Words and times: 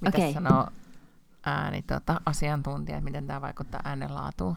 Mitä 0.00 0.18
Okei. 0.18 0.32
sanoo 0.32 0.68
ääni, 1.46 1.82
tota, 1.82 2.20
asiantuntija, 2.26 3.00
miten 3.00 3.26
tämä 3.26 3.40
vaikuttaa 3.40 3.80
äänenlaatuun? 3.84 4.56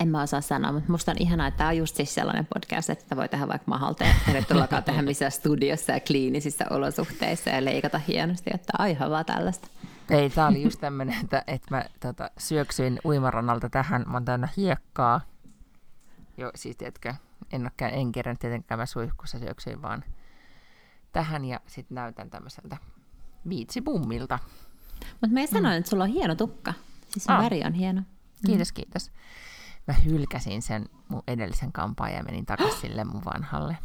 En 0.00 0.08
mä 0.08 0.22
osaa 0.22 0.40
sanoa, 0.40 0.72
mutta 0.72 0.92
musta 0.92 1.10
on 1.10 1.16
ihanaa, 1.20 1.46
että 1.46 1.58
tämä 1.58 1.70
on 1.70 1.76
just 1.76 1.96
siis 1.96 2.14
sellainen 2.14 2.46
podcast, 2.54 2.90
että 2.90 3.16
voi 3.16 3.28
tehdä 3.28 3.48
vaikka 3.48 3.64
mahalteen. 3.66 4.16
Tervetuloa 4.26 4.66
tehdä 4.84 5.02
missään 5.02 5.32
studiossa 5.32 5.92
ja 5.92 6.00
kliinisissä 6.00 6.64
olosuhteissa 6.70 7.50
ja 7.50 7.64
leikata 7.64 7.98
hienosti, 7.98 8.50
että 8.54 8.72
aivan 8.78 9.10
vaan 9.10 9.24
tällaista. 9.24 9.68
Ei, 10.10 10.30
tää 10.30 10.46
oli 10.46 10.62
just 10.62 10.80
tämmönen, 10.86 11.20
että, 11.22 11.42
että 11.46 11.66
mä 11.70 11.84
tota, 12.00 12.30
syöksyin 12.38 12.98
uimarannalta 13.04 13.70
tähän, 13.70 14.04
mä 14.06 14.12
oon 14.12 14.24
täynnä 14.24 14.48
hiekkaa. 14.56 15.20
Jo, 16.36 16.50
siis 16.54 16.76
tiedätkö, 16.76 17.14
en, 17.52 17.62
ole, 17.62 17.70
käy- 17.76 17.92
en 17.92 18.12
kerran 18.12 18.38
tietenkään 18.38 18.78
mä 18.78 18.86
suihkussa 18.86 19.38
syöksyin 19.38 19.82
vaan 19.82 20.04
tähän 21.12 21.44
ja 21.44 21.60
sitten 21.66 21.94
näytän 21.94 22.30
tämmöiseltä 22.30 22.76
viitsipummilta. 23.48 24.38
Mutta 25.20 25.34
mä 25.34 25.46
sanoin, 25.46 25.74
että 25.74 25.90
sulla 25.90 26.04
on 26.04 26.10
hieno 26.10 26.34
tukka. 26.34 26.74
Siis 27.08 27.24
sun 27.24 27.34
Ah. 27.34 27.42
väri 27.42 27.62
on 27.66 27.72
hieno. 27.72 28.02
Kiitos, 28.46 28.72
kiitos. 28.72 29.10
Mä 29.86 29.94
hylkäsin 29.94 30.62
sen 30.62 30.88
mun 31.08 31.22
edellisen 31.28 31.72
kampaan 31.72 32.12
ja 32.12 32.22
menin 32.22 32.46
takaisin 32.46 32.80
sille 32.90 33.04
mun 33.04 33.24
vanhalle. 33.24 33.78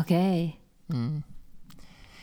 Okei. 0.00 0.60
Mm. 0.94 1.22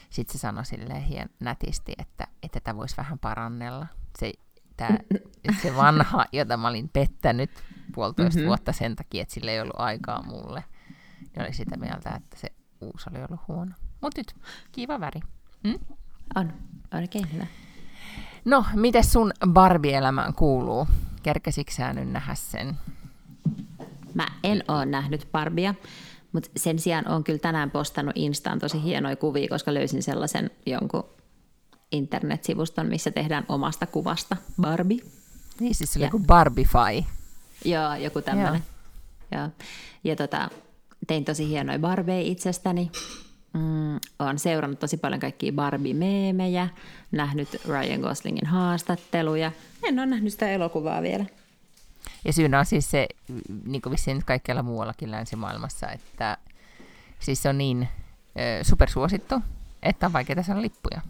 Sitten 0.09 0.33
se 0.33 0.39
sanoi 0.39 0.65
silleen 0.65 1.01
hien 1.01 1.29
nätisti, 1.39 1.93
että, 1.97 2.27
että 2.43 2.59
tätä 2.59 2.75
voisi 2.75 2.97
vähän 2.97 3.19
parannella. 3.19 3.87
Se, 4.19 4.33
tää, 4.77 4.97
se 5.61 5.75
vanha, 5.75 6.25
jota 6.31 6.57
mä 6.57 6.67
olin 6.67 6.89
pettänyt 6.89 7.51
puolitoista 7.95 8.37
mm-hmm. 8.39 8.47
vuotta 8.47 8.71
sen 8.73 8.95
takia, 8.95 9.21
että 9.21 9.33
sillä 9.33 9.51
ei 9.51 9.61
ollut 9.61 9.79
aikaa 9.79 10.23
mulle, 10.23 10.63
niin 11.19 11.41
oli 11.41 11.53
sitä 11.53 11.77
mieltä, 11.77 12.09
että 12.09 12.37
se 12.39 12.51
uusi 12.81 13.09
oli 13.11 13.23
ollut 13.23 13.47
huono. 13.47 13.71
Mutta 14.01 14.19
nyt, 14.19 14.35
kiva 14.71 14.99
väri. 14.99 15.19
Mm? 15.63 15.79
On. 16.35 16.53
Oikein 16.93 17.33
hyvä. 17.33 17.45
No, 18.45 18.65
miten 18.75 19.03
sun 19.03 19.31
Barbie-elämään 19.47 20.33
kuuluu? 20.33 20.87
Kerkesikö 21.23 21.71
sä 21.71 21.93
nyt 21.93 22.11
nähdä 22.11 22.35
sen? 22.35 22.77
Mä 24.13 24.27
en 24.43 24.63
ole 24.67 24.85
nähnyt 24.85 25.27
Barbia, 25.31 25.75
mutta 26.31 26.49
sen 26.57 26.79
sijaan 26.79 27.07
on 27.07 27.23
kyllä 27.23 27.39
tänään 27.39 27.71
postannut 27.71 28.15
Instaan 28.17 28.59
tosi 28.59 28.83
hienoja 28.83 29.15
kuvia, 29.15 29.47
koska 29.49 29.73
löysin 29.73 30.03
sellaisen 30.03 30.51
jonkun 30.65 31.03
internetsivuston, 31.91 32.87
missä 32.87 33.11
tehdään 33.11 33.45
omasta 33.49 33.85
kuvasta 33.85 34.37
Barbie. 34.61 34.99
Niin, 35.59 35.75
siis 35.75 35.93
se 35.93 35.99
oli 35.99 36.03
Ja- 36.03 36.07
joku 36.07 36.19
Barbify. 36.19 37.03
Joo, 37.65 37.95
joku 37.95 38.21
tämmöinen. 38.21 38.63
Joo. 39.31 39.49
Ja 40.03 40.15
tota, 40.15 40.49
tein 41.07 41.25
tosi 41.25 41.47
hienoja 41.47 41.79
Barbeja 41.79 42.21
itsestäni. 42.21 42.91
Mm, 43.53 43.99
olen 44.19 44.39
seurannut 44.39 44.79
tosi 44.79 44.97
paljon 44.97 45.19
kaikkia 45.19 45.51
Barbie-meemejä, 45.51 46.69
nähnyt 47.11 47.49
Ryan 47.65 47.99
Goslingin 48.01 48.47
haastatteluja. 48.47 49.51
En 49.83 49.99
ole 49.99 50.05
nähnyt 50.05 50.33
sitä 50.33 50.51
elokuvaa 50.51 51.01
vielä. 51.01 51.25
Ja 52.25 52.33
syynä 52.33 52.59
on 52.59 52.65
siis 52.65 52.91
se, 52.91 53.07
niin 53.65 53.81
kuin 53.81 53.91
vissiin 53.91 54.17
nyt 54.17 54.25
kaikkialla 54.25 54.63
muuallakin 54.63 55.11
länsimaailmassa, 55.11 55.89
että 55.89 56.37
siis 57.19 57.43
se 57.43 57.49
on 57.49 57.57
niin 57.57 57.87
ö, 58.39 58.63
supersuosittu, 58.63 59.35
että 59.83 60.05
on 60.05 60.13
vaikeaa 60.13 60.43
saada 60.43 60.61
lippuja. 60.61 61.01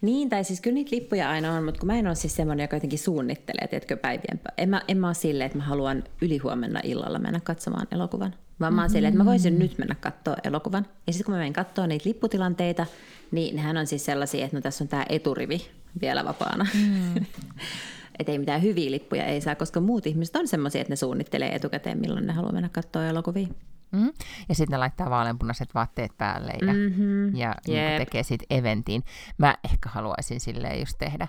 Niin, 0.00 0.28
tai 0.28 0.44
siis 0.44 0.60
kyllä 0.60 0.74
niitä 0.74 0.96
lippuja 0.96 1.30
aina 1.30 1.52
on, 1.52 1.64
mutta 1.64 1.80
kun 1.80 1.86
mä 1.86 1.98
en 1.98 2.06
ole 2.06 2.14
siis 2.14 2.36
semmoinen, 2.36 2.64
joka 2.64 2.76
jotenkin 2.76 2.98
suunnittelee, 2.98 3.68
tiedätkö, 3.68 3.96
päivien 3.96 4.40
pä- 4.48 4.54
en 4.56 4.68
mä, 4.68 4.82
en 4.88 4.98
mä 4.98 5.06
ole 5.06 5.14
silleen, 5.14 5.46
että 5.46 5.58
mä 5.58 5.64
haluan 5.64 6.04
ylihuomenna 6.20 6.80
illalla 6.84 7.18
mennä 7.18 7.40
katsomaan 7.40 7.86
elokuvan. 7.90 8.34
Vaan 8.60 8.74
mä 8.74 8.80
oon 8.80 8.90
silleen, 8.90 9.14
että 9.14 9.24
mä 9.24 9.30
voisin 9.30 9.58
nyt 9.58 9.78
mennä 9.78 9.94
katsoa 9.94 10.36
elokuvan. 10.44 10.86
Ja 11.06 11.12
sitten 11.12 11.24
kun 11.24 11.34
mä 11.34 11.38
menen 11.38 11.52
katsoa 11.52 11.86
niitä 11.86 12.08
lipputilanteita, 12.08 12.86
niin 13.30 13.56
nehän 13.56 13.76
on 13.76 13.86
siis 13.86 14.04
sellaisia, 14.04 14.44
että 14.44 14.56
no 14.56 14.60
tässä 14.60 14.84
on 14.84 14.88
tämä 14.88 15.06
eturivi 15.08 15.70
vielä 16.00 16.24
vapaana. 16.24 16.66
Mm. 16.74 17.16
että 18.18 18.32
ei 18.32 18.38
mitään 18.38 18.62
hyviä 18.62 18.90
lippuja 18.90 19.24
ei 19.24 19.40
saa, 19.40 19.54
koska 19.54 19.80
muut 19.80 20.06
ihmiset 20.06 20.36
on 20.36 20.48
semmoisia, 20.48 20.80
että 20.80 20.92
ne 20.92 20.96
suunnittelee 20.96 21.54
etukäteen, 21.54 21.98
milloin 21.98 22.26
ne 22.26 22.32
haluaa 22.32 22.52
mennä 22.52 22.68
katsoa 22.68 23.06
elokuvia. 23.06 23.48
Mm. 23.92 24.12
Ja 24.48 24.54
sitten 24.54 24.72
ne 24.72 24.78
laittaa 24.78 25.10
vaaleanpunaiset 25.10 25.74
vaatteet 25.74 26.10
päälle 26.18 26.52
ja, 26.66 26.72
mm-hmm. 26.72 27.36
ja 27.36 27.54
niin 27.66 27.98
tekee 27.98 28.22
siitä 28.22 28.44
eventin. 28.50 29.02
Mä 29.38 29.56
ehkä 29.64 29.88
haluaisin 29.88 30.40
silleen 30.40 30.80
just 30.80 30.98
tehdä 30.98 31.28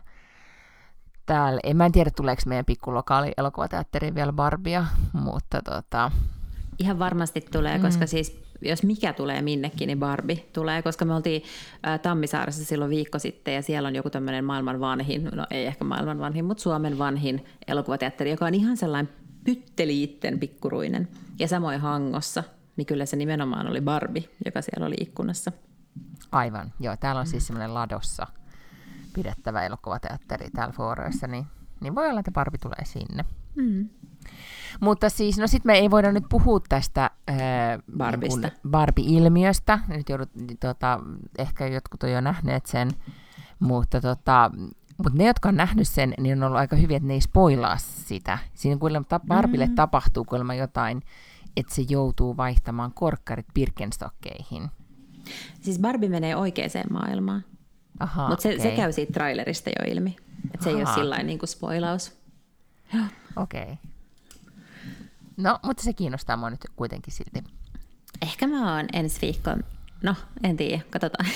täällä. 1.25 1.59
En 1.63 1.77
mä 1.77 1.85
en 1.85 1.91
tiedä, 1.91 2.11
tuleeko 2.15 2.41
meidän 2.45 2.65
pikkulokaali 2.65 3.31
elokuvateatteriin 3.37 4.15
vielä 4.15 4.33
Barbia, 4.33 4.85
mutta 5.13 5.61
tota, 5.61 6.11
Ihan 6.79 6.99
varmasti 6.99 7.41
tulee, 7.41 7.77
mm. 7.77 7.83
koska 7.83 8.07
siis 8.07 8.43
jos 8.61 8.83
mikä 8.83 9.13
tulee 9.13 9.41
minnekin, 9.41 9.87
niin 9.87 9.99
Barbie 9.99 10.45
tulee, 10.53 10.81
koska 10.81 11.05
me 11.05 11.15
oltiin 11.15 11.43
ä, 11.87 11.97
Tammisaaressa 11.97 12.65
silloin 12.65 12.89
viikko 12.89 13.19
sitten 13.19 13.53
ja 13.53 13.61
siellä 13.61 13.87
on 13.87 13.95
joku 13.95 14.09
tämmöinen 14.09 14.45
maailman 14.45 14.79
vanhin, 14.79 15.29
no 15.35 15.47
ei 15.51 15.65
ehkä 15.65 15.83
maailman 15.85 16.19
vanhin, 16.19 16.45
mutta 16.45 16.63
Suomen 16.63 16.97
vanhin 16.97 17.45
elokuvateatteri, 17.67 18.29
joka 18.29 18.45
on 18.45 18.53
ihan 18.53 18.77
sellainen 18.77 19.13
pytteliitten 19.43 20.39
pikkuruinen. 20.39 21.07
Ja 21.39 21.47
samoin 21.47 21.79
Hangossa, 21.79 22.43
niin 22.75 22.85
kyllä 22.85 23.05
se 23.05 23.15
nimenomaan 23.15 23.67
oli 23.67 23.81
Barbie, 23.81 24.23
joka 24.45 24.61
siellä 24.61 24.85
oli 24.87 24.95
ikkunassa. 24.99 25.51
aivan. 26.31 26.73
Joo, 26.79 26.97
täällä 26.97 27.21
on 27.21 27.27
siis 27.27 27.47
semmoinen 27.47 27.73
ladossa 27.73 28.27
pidettävä 29.13 29.65
elokuvateatteri 29.65 30.49
täällä 30.49 30.73
Fooreissa, 30.73 31.27
niin, 31.27 31.45
niin 31.81 31.95
voi 31.95 32.09
olla, 32.09 32.19
että 32.19 32.31
Barbie 32.31 32.57
tulee 32.57 32.85
sinne. 32.85 33.25
Mm. 33.55 33.89
Mutta 34.81 35.09
siis, 35.09 35.37
no 35.37 35.47
sit 35.47 35.65
me 35.65 35.73
ei 35.73 35.91
voida 35.91 36.11
nyt 36.11 36.23
puhua 36.29 36.59
tästä 36.69 37.09
ää, 37.27 37.79
Barbista. 37.97 38.47
niin 38.47 38.51
Barbie-ilmiöstä. 38.69 39.79
Nyt 39.87 40.09
joudut, 40.09 40.29
tota, 40.59 40.99
ehkä 41.37 41.67
jotkut 41.67 42.03
on 42.03 42.11
jo 42.11 42.21
nähneet 42.21 42.65
sen, 42.65 42.91
mutta 43.59 44.01
tota, 44.01 44.51
mutta 44.97 45.17
ne, 45.17 45.25
jotka 45.25 45.49
on 45.49 45.55
nähnyt 45.55 45.87
sen, 45.87 46.13
niin 46.19 46.37
on 46.37 46.43
ollut 46.43 46.59
aika 46.59 46.75
hyviä, 46.75 46.97
että 46.97 47.07
ne 47.07 47.13
ei 47.13 47.21
spoilaa 47.21 47.77
sitä. 47.77 48.37
Siinä 48.53 48.79
kuulemma 48.79 49.05
ta- 49.09 49.19
Barbille 49.27 49.67
mm. 49.67 49.75
tapahtuu 49.75 50.25
kuulemma 50.25 50.53
jotain, 50.53 51.01
että 51.57 51.75
se 51.75 51.83
joutuu 51.89 52.37
vaihtamaan 52.37 52.93
korkkarit 52.93 53.45
Birkenstockeihin. 53.53 54.69
Siis 55.61 55.79
Barbie 55.79 56.09
menee 56.09 56.35
oikeaan 56.35 56.69
maailmaan, 56.91 57.43
Aha, 57.99 58.29
mutta 58.29 58.43
se, 58.43 58.49
okei. 58.49 58.61
se 58.61 58.71
käy 58.71 58.91
siitä 58.91 59.13
trailerista 59.13 59.69
jo 59.69 59.91
ilmi. 59.91 60.15
Että 60.53 60.63
se 60.63 60.69
ei 60.69 60.75
ole 60.75 60.85
sillä 60.85 61.23
niin 61.23 61.39
kuin 61.39 61.49
spoilaus. 61.49 62.17
Okei. 63.35 63.61
Okay. 63.63 63.75
No, 65.37 65.59
mutta 65.63 65.83
se 65.83 65.93
kiinnostaa 65.93 66.37
mua 66.37 66.49
nyt 66.49 66.61
kuitenkin 66.75 67.13
silti. 67.13 67.43
Ehkä 68.21 68.47
mä 68.47 68.75
oon 68.75 68.85
ensi 68.93 69.21
viikkoon, 69.21 69.63
no 70.03 70.15
en 70.43 70.57
tiedä, 70.57 70.81
katsotaan. 70.89 71.29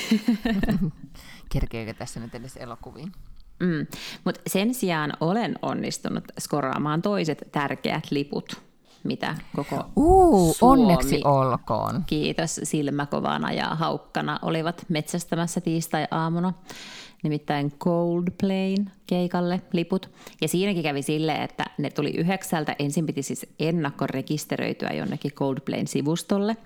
Kerkeekö 1.52 1.94
tässä 1.94 2.20
nyt 2.20 2.36
edes 2.36 2.58
elokuviin? 2.58 3.12
Mm. 3.60 3.88
Mutta 4.24 4.42
sen 4.48 4.74
sijaan 4.74 5.14
olen 5.20 5.56
onnistunut 5.62 6.24
skoraamaan 6.40 7.02
toiset 7.02 7.44
tärkeät 7.52 8.12
liput, 8.12 8.62
mitä 9.04 9.36
koko 9.56 9.86
Uu, 9.96 10.54
Suomi, 10.54 10.82
onneksi 10.82 11.22
olkoon. 11.24 12.04
kiitos 12.06 12.60
silmäkovana 12.64 13.52
ja 13.52 13.66
haukkana, 13.76 14.40
olivat 14.42 14.86
metsästämässä 14.90 15.62
tiistai-aamuna. 15.62 16.54
Nimittäin 17.24 17.72
Coldplayn 17.80 18.92
keikalle 19.08 19.62
liput. 19.74 20.10
Ja 20.42 20.48
siinäkin 20.48 20.84
kävi 20.84 21.02
silleen, 21.02 21.42
että 21.42 21.66
ne 21.78 21.90
tuli 21.90 22.12
yhdeksältä. 22.18 22.76
Ensin 22.80 23.06
piti 23.06 23.24
siis 23.24 23.46
ennakkorekisteröityä 23.60 24.90
jonnekin 24.90 25.32
Coldplayn 25.32 25.88
sivustolle. 25.88 26.58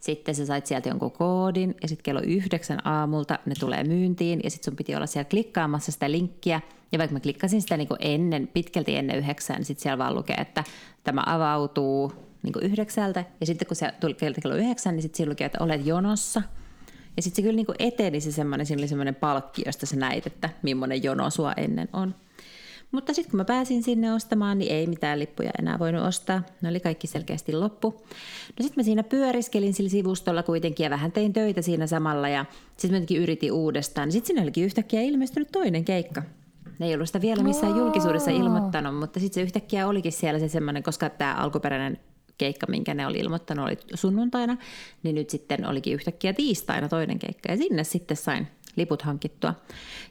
Sitten 0.00 0.34
sä 0.34 0.46
sait 0.46 0.66
sieltä 0.66 0.88
jonkun 0.88 1.12
koodin 1.12 1.74
ja 1.82 1.88
sitten 1.88 2.02
kello 2.02 2.20
yhdeksän 2.26 2.86
aamulta 2.86 3.38
ne 3.46 3.54
tulee 3.60 3.84
myyntiin 3.84 4.40
ja 4.44 4.50
sitten 4.50 4.64
sun 4.64 4.76
piti 4.76 4.96
olla 4.96 5.06
siellä 5.06 5.28
klikkaamassa 5.28 5.92
sitä 5.92 6.10
linkkiä. 6.10 6.60
Ja 6.92 6.98
vaikka 6.98 7.14
mä 7.14 7.20
klikkasin 7.20 7.62
sitä 7.62 7.76
niin 7.76 7.88
ennen, 7.98 8.48
pitkälti 8.48 8.96
ennen 8.96 9.18
yhdeksän, 9.18 9.56
niin 9.56 9.64
sitten 9.64 9.82
siellä 9.82 9.98
vaan 9.98 10.14
lukee, 10.14 10.36
että 10.36 10.64
tämä 11.04 11.22
avautuu 11.26 12.12
niin 12.42 12.70
yhdeksältä. 12.70 13.24
Ja 13.40 13.46
sitten 13.46 13.68
kun 13.68 13.76
se 13.76 13.92
tuli 14.00 14.14
kello 14.14 14.56
yhdeksän, 14.56 14.94
niin 14.94 15.02
sitten 15.02 15.16
siinä 15.16 15.30
lukee, 15.30 15.44
että 15.44 15.64
olet 15.64 15.86
jonossa. 15.86 16.42
Ja 17.16 17.22
sitten 17.22 17.36
se 17.36 17.42
kyllä 17.42 17.56
niin 17.56 17.66
eteni 17.78 18.20
se 18.20 18.32
semmoinen, 18.32 18.66
siinä 18.66 18.80
oli 18.80 18.88
semmoinen 18.88 19.14
palkki, 19.14 19.62
josta 19.66 19.86
sä 19.86 19.96
näit, 19.96 20.26
että 20.26 20.50
millainen 20.62 21.02
jono 21.02 21.30
sua 21.30 21.52
ennen 21.52 21.88
on. 21.92 22.14
Mutta 22.94 23.14
sitten 23.14 23.30
kun 23.30 23.38
mä 23.38 23.44
pääsin 23.44 23.82
sinne 23.82 24.12
ostamaan, 24.12 24.58
niin 24.58 24.72
ei 24.72 24.86
mitään 24.86 25.18
lippuja 25.18 25.50
enää 25.58 25.78
voinut 25.78 26.06
ostaa. 26.06 26.42
Ne 26.62 26.68
oli 26.68 26.80
kaikki 26.80 27.06
selkeästi 27.06 27.52
loppu. 27.52 27.90
No 28.58 28.62
sitten 28.62 28.72
mä 28.76 28.82
siinä 28.82 29.02
pyöriskelin 29.02 29.74
sillä 29.74 29.90
sivustolla 29.90 30.42
kuitenkin 30.42 30.84
ja 30.84 30.90
vähän 30.90 31.12
tein 31.12 31.32
töitä 31.32 31.62
siinä 31.62 31.86
samalla 31.86 32.28
ja 32.28 32.44
sitten 32.76 33.00
mä 33.00 33.20
yritin 33.22 33.52
uudestaan. 33.52 34.12
Sitten 34.12 34.26
sinne 34.26 34.42
olikin 34.42 34.64
yhtäkkiä 34.64 35.00
ilmestynyt 35.00 35.52
toinen 35.52 35.84
keikka. 35.84 36.22
Ne 36.78 36.86
ei 36.86 36.94
ollut 36.94 37.08
sitä 37.08 37.20
vielä 37.20 37.42
missään 37.42 37.76
julkisuudessa 37.76 38.30
ilmoittanut, 38.30 38.98
mutta 38.98 39.20
sitten 39.20 39.34
se 39.34 39.42
yhtäkkiä 39.42 39.88
olikin 39.88 40.12
siellä 40.12 40.40
se 40.40 40.48
semmoinen, 40.48 40.82
koska 40.82 41.10
tämä 41.10 41.34
alkuperäinen 41.34 41.98
keikka, 42.38 42.66
minkä 42.66 42.94
ne 42.94 43.06
oli 43.06 43.18
ilmoittanut, 43.18 43.66
oli 43.66 43.78
sunnuntaina, 43.94 44.56
niin 45.02 45.14
nyt 45.14 45.30
sitten 45.30 45.66
olikin 45.66 45.94
yhtäkkiä 45.94 46.32
tiistaina 46.32 46.88
toinen 46.88 47.18
keikka. 47.18 47.52
Ja 47.52 47.56
sinne 47.56 47.84
sitten 47.84 48.16
sain 48.16 48.48
liput 48.76 49.02
hankittua. 49.02 49.54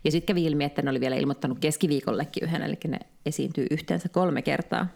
Ja 0.03 0.11
sitten 0.11 0.35
kävi 0.35 0.45
ilmi, 0.45 0.63
että 0.63 0.81
ne 0.81 0.89
oli 0.89 0.99
vielä 0.99 1.15
ilmoittanut 1.15 1.59
keskiviikollekin 1.59 2.43
yhden, 2.43 2.61
eli 2.61 2.77
ne 2.87 2.99
esiintyy 3.25 3.67
yhteensä 3.71 4.09
kolme 4.09 4.41
kertaa. 4.41 4.87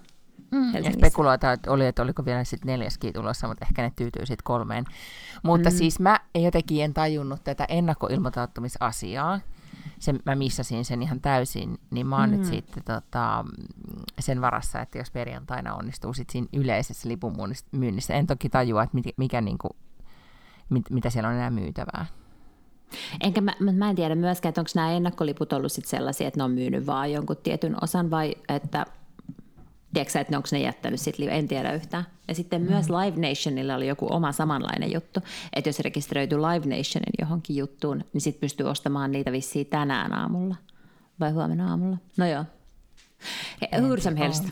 Mm, 0.51 0.74
ja 0.74 0.91
spekuloita 0.91 1.51
että 1.51 1.71
oli, 1.71 1.85
että 1.85 2.01
oliko 2.01 2.25
vielä 2.25 2.44
sitten 2.44 2.68
neljäskin 2.68 3.13
tulossa, 3.13 3.47
mutta 3.47 3.65
ehkä 3.65 3.81
ne 3.81 3.91
tyytyy 3.95 4.25
sitten 4.25 4.44
kolmeen. 4.44 4.85
Mutta 5.44 5.69
mm. 5.69 5.75
siis 5.75 6.00
mä 6.00 6.19
jotenkin 6.35 6.83
en 6.83 6.94
tajunnut 6.94 7.44
tätä 7.44 7.65
ennakkoilmoittautumisasiaa 7.69 9.39
se, 10.00 10.15
mä 10.25 10.35
missasin 10.35 10.85
sen 10.85 11.01
ihan 11.01 11.21
täysin, 11.21 11.77
niin 11.91 12.07
mä 12.07 12.19
oon 12.19 12.30
mm. 12.30 12.38
nyt 12.38 12.45
sitten 12.45 12.83
tota, 12.83 13.45
sen 14.21 14.41
varassa, 14.41 14.81
että 14.81 14.97
jos 14.97 15.11
perjantaina 15.11 15.75
onnistuu 15.75 16.13
sit 16.13 16.29
siinä 16.29 16.47
yleisessä 16.53 17.09
lipunmyynnissä, 17.09 18.13
en 18.13 18.27
toki 18.27 18.49
tajua, 18.49 18.83
että 18.83 18.95
mikä, 18.95 19.09
mikä 19.17 19.41
niinku, 19.41 19.75
mit, 20.69 20.89
mitä 20.89 21.09
siellä 21.09 21.29
on 21.29 21.35
enää 21.35 21.49
myytävää. 21.49 22.05
Enkä 23.21 23.41
mä, 23.41 23.53
mä 23.71 23.89
en 23.89 23.95
tiedä 23.95 24.15
myöskään, 24.15 24.49
että 24.49 24.61
onko 24.61 24.71
nämä 24.75 24.91
ennakkoliput 24.91 25.53
ollut 25.53 25.71
sit 25.71 25.85
sellaisia, 25.85 26.27
että 26.27 26.39
ne 26.39 26.43
on 26.43 26.51
myynyt 26.51 26.85
vaan 26.85 27.11
jonkun 27.11 27.37
tietyn 27.43 27.83
osan 27.83 28.11
vai 28.11 28.35
että 28.49 28.85
Tiedätkö 29.93 30.19
että 30.19 30.37
onko 30.37 30.49
ne 30.51 30.59
jättänyt 30.59 30.99
sitten, 30.99 31.29
en 31.29 31.47
tiedä 31.47 31.73
yhtään. 31.73 32.05
Ja 32.27 32.35
sitten 32.35 32.61
mm. 32.61 32.67
myös 32.67 32.89
Live 32.89 33.29
Nationilla 33.29 33.75
oli 33.75 33.87
joku 33.87 34.07
oma 34.09 34.31
samanlainen 34.31 34.91
juttu, 34.91 35.19
että 35.53 35.69
jos 35.69 35.79
rekisteröityy 35.79 36.37
Live 36.37 36.77
Nationin 36.77 37.13
johonkin 37.19 37.55
juttuun, 37.55 38.03
niin 38.13 38.21
sitten 38.21 38.41
pystyy 38.41 38.65
ostamaan 38.69 39.11
niitä 39.11 39.31
vissiin 39.31 39.65
tänään 39.65 40.13
aamulla 40.13 40.55
vai 41.19 41.31
huomenna 41.31 41.69
aamulla. 41.69 41.97
No 42.17 42.25
joo. 42.27 42.45
Hur 43.81 44.01
som 44.01 44.15
helst. 44.15 44.49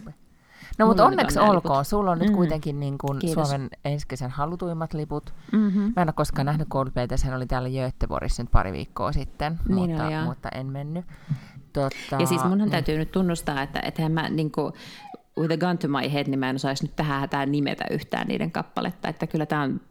No 0.78 0.88
mutta 0.88 1.06
onneksi 1.06 1.40
on 1.40 1.50
olkoon. 1.50 1.78
Liput. 1.78 1.88
Sulla 1.88 2.12
on 2.12 2.20
nyt 2.20 2.30
mm. 2.30 2.36
kuitenkin 2.36 2.80
niin 2.80 2.98
kuin 2.98 3.20
Suomen 3.34 3.70
ensi 3.86 4.08
kesän 4.08 4.32
halutuimmat 4.32 4.94
liput. 4.94 5.34
Mm-hmm. 5.52 5.94
Mä 5.96 6.02
en 6.02 6.08
ole 6.08 6.14
koskaan 6.14 6.46
nähnyt 6.46 6.68
Coldplaytä, 6.68 7.18
sehän 7.18 7.38
oli 7.38 7.46
täällä 7.46 7.70
Göteborgissa 7.70 8.44
nyt 8.44 8.52
pari 8.52 8.72
viikkoa 8.72 9.12
sitten, 9.12 9.60
niin 9.68 9.92
mutta, 9.92 10.08
on, 10.08 10.24
mutta 10.24 10.50
en 10.50 10.68
mennyt. 10.68 11.06
Totta, 11.74 12.16
ja 12.20 12.26
siis 12.26 12.42
munhan 12.42 12.60
niin. 12.60 12.72
täytyy 12.72 12.98
nyt 12.98 13.12
tunnustaa, 13.12 13.62
että 13.62 13.80
ethän 13.80 14.12
mä 14.12 14.30
niin 14.30 14.52
kuin, 14.52 14.74
with 15.40 15.54
a 15.54 15.58
gun 15.58 15.78
to 15.78 15.88
my 15.88 16.14
head, 16.14 16.28
niin 16.28 16.40
mä 16.40 16.50
en 16.50 16.56
osaisi 16.56 16.84
nyt 16.84 16.96
tähän 16.96 17.20
hätään 17.20 17.52
nimetä 17.52 17.86
yhtään 17.92 18.28
niiden 18.28 18.52
kappaletta, 18.52 19.08
että 19.10 19.28
kyllä 19.28 19.46
tämä 19.46 19.62
on 19.62 19.82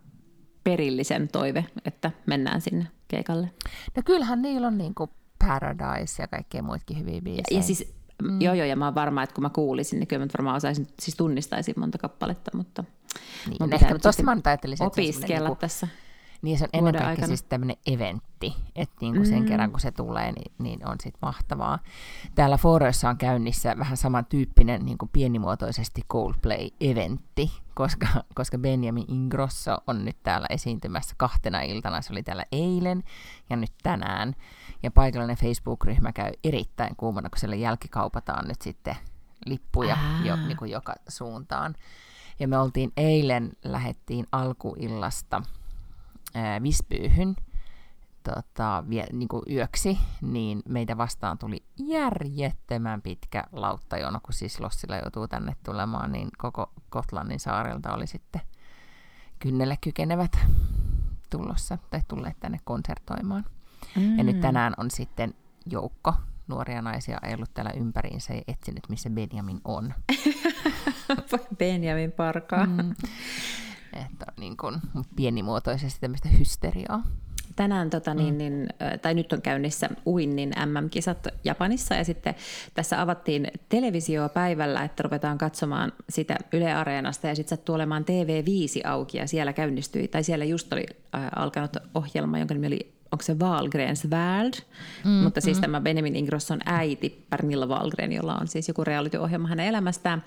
perillisen 0.65 1.29
toive, 1.29 1.67
että 1.85 2.11
mennään 2.27 2.61
sinne 2.61 2.87
keikalle. 3.09 3.51
No 3.97 4.03
kyllähän 4.05 4.43
niillä 4.43 4.67
on 4.67 4.79
niin 4.79 4.95
kuin 4.95 5.11
Paradise 5.39 6.23
ja 6.23 6.29
kaikkea 6.29 6.63
muutkin 6.63 6.99
hyviä 6.99 7.21
biisejä. 7.21 7.45
Ja, 7.51 7.57
ja 7.57 7.63
siis, 7.63 7.95
mm. 8.23 8.41
joo 8.41 8.55
joo, 8.55 8.67
ja 8.67 8.77
mä 8.77 8.85
oon 8.85 8.95
varma, 8.95 9.23
että 9.23 9.35
kun 9.35 9.43
mä 9.43 9.51
kuulisin, 9.51 9.99
niin 10.01 10.07
kyllä 10.07 10.25
mä 10.25 10.29
varmaan 10.39 10.57
osaisin, 10.57 10.89
siis 11.01 11.17
tunnistaisin 11.17 11.75
monta 11.79 11.99
kappaletta, 11.99 12.57
mutta... 12.57 12.85
Niin, 13.49 13.75
ehkä 13.75 13.99
tuossa 13.99 14.23
mä 14.23 14.37
ajattelisin, 14.45 14.87
että 14.87 15.01
opiskella 15.01 15.39
niin 15.39 15.47
kuin, 15.47 15.59
tässä. 15.59 15.89
Niin 16.45 16.59
se 16.59 16.65
on 16.65 16.71
ennen 16.73 16.93
kaikkea 16.93 17.09
aikana. 17.09 17.27
siis 17.27 17.43
tämmöinen 17.43 17.77
eventti, 17.87 18.55
että 18.77 18.97
niin 19.01 19.15
kuin 19.15 19.27
sen 19.27 19.39
mm. 19.41 19.47
kerran 19.47 19.71
kun 19.71 19.81
se 19.81 19.93
tulee, 19.93 20.33
niin, 20.33 20.53
niin 20.59 20.89
on 20.89 20.97
sitten 21.03 21.19
mahtavaa. 21.23 21.79
Täällä 22.35 22.57
Foroissa 22.57 23.09
on 23.09 23.17
käynnissä 23.17 23.79
vähän 23.79 23.97
samantyyppinen 23.97 24.85
niin 24.85 24.99
kuin 24.99 25.11
pienimuotoisesti 25.13 26.03
Coldplay-eventti, 26.13 27.51
koska, 27.75 28.07
koska 28.35 28.59
Benjamin 28.59 29.05
Ingrosso 29.09 29.79
on 29.87 30.05
nyt 30.05 30.17
täällä 30.23 30.47
esiintymässä 30.51 31.15
kahtena 31.19 31.61
iltana. 31.61 32.03
Se 32.03 32.13
oli 32.13 32.23
täällä 32.23 32.45
eilen 32.53 33.03
ja 33.51 33.57
nyt 33.57 33.73
tänään. 33.83 34.35
Ja 34.85 34.91
paikallinen 34.91 35.37
Facebook-ryhmä 35.37 36.13
käy 36.13 36.33
erittäin 36.45 36.97
kuumana, 36.97 37.31
kun 37.31 37.39
siellä 37.39 37.57
jälkikaupataan 37.57 38.49
nyt 38.49 38.63
sitten 38.63 38.97
lippuja 39.47 39.97
jo, 40.25 40.37
niin 40.37 40.57
kuin 40.57 40.71
joka 40.71 40.95
suuntaan. 41.09 41.75
Ja 42.39 42.49
me 42.49 42.59
oltiin 42.59 42.93
eilen, 42.97 43.53
lähettiin 43.65 44.27
alkuillasta– 44.33 45.43
ää, 46.35 46.63
Vispyyhyn 46.63 47.37
tota, 48.23 48.85
vie, 48.89 49.07
niin 49.13 49.29
kuin 49.29 49.43
yöksi, 49.51 49.99
niin 50.23 50.63
meitä 50.69 50.97
vastaan 50.97 51.39
tuli 51.39 51.63
järjettömän 51.77 53.03
pitkä 53.03 53.45
lauttajono, 53.53 54.21
kun 54.23 54.35
siis 54.35 54.61
Lossilla 54.61 54.97
joutuu 54.97 55.29
tänne 55.29 55.57
tulemaan, 55.65 56.13
niin 56.13 56.29
koko 56.39 56.73
Kotlannin 56.91 57.41
saarelta 57.41 57.95
oli 57.95 58.07
sitten 58.07 58.41
kynnelle 59.39 59.79
kykenevät 59.81 60.39
tulossa 61.31 61.79
tai 61.91 62.01
tulleet 62.09 62.41
tänne 62.41 62.61
konsertoimaan. 62.65 63.45
Mm. 63.97 64.19
Ja 64.19 64.25
nyt 64.25 64.37
mm. 64.37 64.43
tänään 64.43 64.75
on 64.77 64.91
sitten 64.91 65.35
joukko 65.71 66.15
nuoria 66.49 66.83
naisia 66.83 67.19
ajellut 67.23 67.55
täällä 67.55 67.73
ympäriinsä 67.77 68.35
ja 68.35 68.43
etsinyt, 68.49 68.89
missä 68.89 69.11
Benjamin 69.11 69.61
on. 69.65 69.95
Benjamin 71.59 72.13
parkaa. 72.13 72.67
Mm. 72.67 72.95
Että 73.93 74.27
niin 74.41 74.57
kuin, 74.57 74.81
pienimuotoisesti 75.17 76.01
tämmöistä 76.01 76.29
hysteriaa. 76.29 77.03
Tänään, 77.57 77.91
tota, 77.91 78.15
niin, 78.15 78.35
mm. 78.35 78.39
niin, 78.39 78.69
tai 79.03 79.15
nyt 79.15 79.33
on 79.33 79.43
käynnissä 79.43 79.91
uinnin 80.07 80.53
MM-kisat 80.67 81.27
Japanissa 81.45 81.95
ja 81.95 82.05
sitten 82.05 82.35
tässä 82.75 83.03
avattiin 83.03 83.49
televisio 83.69 84.29
päivällä, 84.29 84.85
että 84.85 85.03
ruvetaan 85.03 85.39
katsomaan 85.39 85.93
sitä 86.09 86.37
Yle 86.53 86.73
Areenasta 86.73 87.27
ja 87.27 87.35
sitten 87.35 87.57
sattuu 87.57 87.75
olemaan 87.75 88.03
TV5 88.05 88.89
auki 88.89 89.19
ja 89.19 89.29
siellä 89.29 89.53
käynnistyi, 89.53 90.09
tai 90.09 90.25
siellä 90.25 90.45
just 90.45 90.73
oli 90.73 90.87
äh, 91.15 91.29
alkanut 91.37 91.77
ohjelma, 91.95 92.39
jonka 92.39 92.55
nimi 92.55 92.67
oli 92.67 92.95
onko 93.15 93.23
se 93.23 93.35
Wahlgrens 93.39 94.07
World, 94.11 94.55
mm, 95.05 95.11
mutta 95.11 95.41
siis 95.41 95.57
mm. 95.57 95.61
tämä 95.61 95.81
Benjamin 95.81 96.17
Ingrosson 96.17 96.61
äiti 96.65 97.25
Pernilla 97.31 97.67
Wahlgren, 97.67 98.13
jolla 98.13 98.35
on 98.35 98.49
siis 98.49 98.69
joku 98.69 98.85
reality-ohjelma 98.85 99.49
hänen 99.49 99.67
elämästään. 99.67 100.23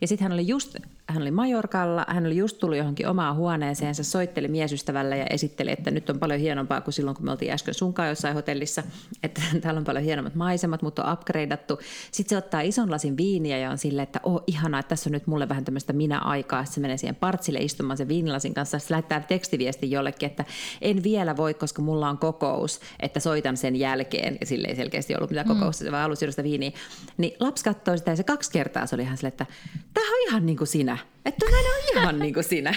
Ja 0.00 0.08
sitten 0.08 0.22
hän 0.22 0.32
oli 0.32 0.46
just, 0.46 0.76
hän 1.06 1.22
oli 1.22 1.30
Majorkalla, 1.30 2.04
hän 2.08 2.26
oli 2.26 2.36
just 2.36 2.58
tullut 2.58 2.78
johonkin 2.78 3.08
omaan 3.08 3.36
huoneeseensa, 3.36 4.04
soitteli 4.04 4.48
miesystävällä 4.48 5.16
ja 5.16 5.26
esitteli, 5.30 5.70
että 5.70 5.90
nyt 5.90 6.10
on 6.10 6.18
paljon 6.18 6.40
hienompaa 6.40 6.80
kuin 6.80 6.94
silloin, 6.94 7.16
kun 7.16 7.24
me 7.24 7.30
oltiin 7.30 7.52
äsken 7.52 7.74
sunkaan 7.74 8.08
jossain 8.08 8.34
hotellissa, 8.34 8.82
että 9.22 9.40
täällä 9.60 9.78
on 9.78 9.84
paljon 9.84 10.04
hienommat 10.04 10.34
maisemat, 10.34 10.82
mutta 10.82 11.04
on 11.04 11.12
upgradeattu. 11.12 11.78
Sitten 12.12 12.30
se 12.30 12.44
ottaa 12.44 12.60
ison 12.60 12.90
lasin 12.90 13.16
viiniä 13.16 13.58
ja 13.58 13.70
on 13.70 13.78
silleen, 13.78 14.02
että 14.02 14.20
oh 14.22 14.42
ihanaa, 14.46 14.80
että 14.80 14.88
tässä 14.88 15.08
on 15.08 15.12
nyt 15.12 15.26
mulle 15.26 15.48
vähän 15.48 15.64
tämmöistä 15.64 15.92
minä-aikaa, 15.92 16.64
se 16.64 16.80
menee 16.80 16.96
siihen 16.96 17.14
partsille 17.14 17.58
istumaan 17.58 17.96
sen 17.96 18.08
viinilasin 18.08 18.54
kanssa, 18.54 18.78
se 18.78 18.86
lähettää 18.90 19.20
tekstiviesti 19.20 19.90
jollekin, 19.90 20.26
että 20.26 20.44
en 20.80 21.02
vielä 21.02 21.36
voi, 21.36 21.54
koska 21.54 21.82
mulla 21.82 22.08
on 22.08 22.18
kokous, 22.32 22.80
että 23.00 23.20
soitan 23.20 23.56
sen 23.56 23.76
jälkeen, 23.76 24.38
ja 24.40 24.46
sille 24.46 24.68
ei 24.68 24.76
selkeästi 24.76 25.16
ollut 25.16 25.30
mitään 25.30 25.46
mm. 25.46 25.54
kokousta, 25.54 25.84
se 25.84 25.92
vaan 25.92 26.02
halusi 26.02 26.30
sitä 26.30 26.44
viiniä. 26.44 26.70
Niin 27.16 27.36
lapsi 27.40 27.64
katsoi 27.64 27.98
sitä 27.98 28.10
ja 28.10 28.16
se 28.16 28.24
kaksi 28.24 28.50
kertaa 28.50 28.86
se 28.86 28.94
oli 28.94 29.02
ihan 29.02 29.16
silleen, 29.16 29.32
että 29.32 29.46
tämä 29.94 30.06
on 30.06 30.28
ihan 30.28 30.46
niin 30.46 30.56
kuin 30.56 30.68
sinä. 30.68 30.98
Että 31.24 31.46
tämä 31.46 31.58
on 31.58 31.98
ihan 31.98 32.18
niin 32.24 32.34
kuin 32.34 32.44
sinä. 32.44 32.74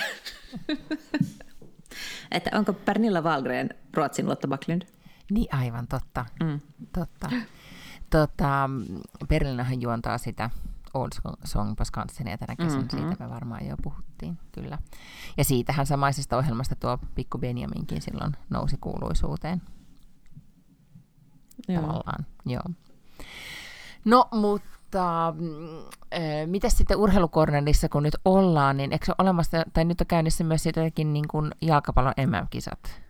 että 2.31 2.49
onko 2.53 2.73
Pernilla 2.73 3.21
Wahlgren 3.21 3.69
Ruotsin 3.93 4.29
Lotta 4.29 4.47
Backlund? 4.47 4.81
Niin 5.31 5.55
aivan, 5.55 5.87
totta. 5.87 6.25
Mm. 6.43 6.59
totta. 6.93 7.29
Tota, 8.09 8.69
Berliinahan 9.27 9.81
juontaa 9.81 10.17
sitä 10.17 10.49
Old 10.93 11.09
Song 11.45 11.75
på 11.75 11.85
Skansenia 11.85 12.37
tänä 12.37 12.55
kesänä, 12.55 12.81
mm-hmm. 12.81 12.99
siitä 12.99 13.23
me 13.23 13.29
varmaan 13.29 13.67
jo 13.67 13.75
puhuttiin, 13.83 14.37
kyllä. 14.51 14.77
Ja 15.37 15.43
siitähän 15.43 15.85
samaisesta 15.85 16.37
ohjelmasta 16.37 16.75
tuo 16.75 16.97
Pikku 17.15 17.37
Benjaminkin 17.37 18.01
silloin 18.01 18.33
nousi 18.49 18.77
kuuluisuuteen. 18.81 19.61
Joo. 21.67 21.81
Tavallaan, 21.81 22.25
joo. 22.45 22.63
No, 24.05 24.27
mutta 24.31 25.27
äh, 25.27 25.35
mm, 25.35 26.49
mitä 26.49 26.69
sitten 26.69 26.97
urheilukornerissa, 26.97 27.89
kun 27.89 28.03
nyt 28.03 28.15
ollaan, 28.25 28.77
niin 28.77 28.91
eikö 28.91 29.05
ole 29.07 29.15
olemassa, 29.17 29.63
tai 29.73 29.85
nyt 29.85 30.01
on 30.01 30.07
käynnissä 30.07 30.43
myös 30.43 30.65
jotenkin 30.65 31.13
niin 31.13 31.27
kuin 31.27 31.51
jalkapallon 31.61 32.13
MM-kisat? 32.17 33.03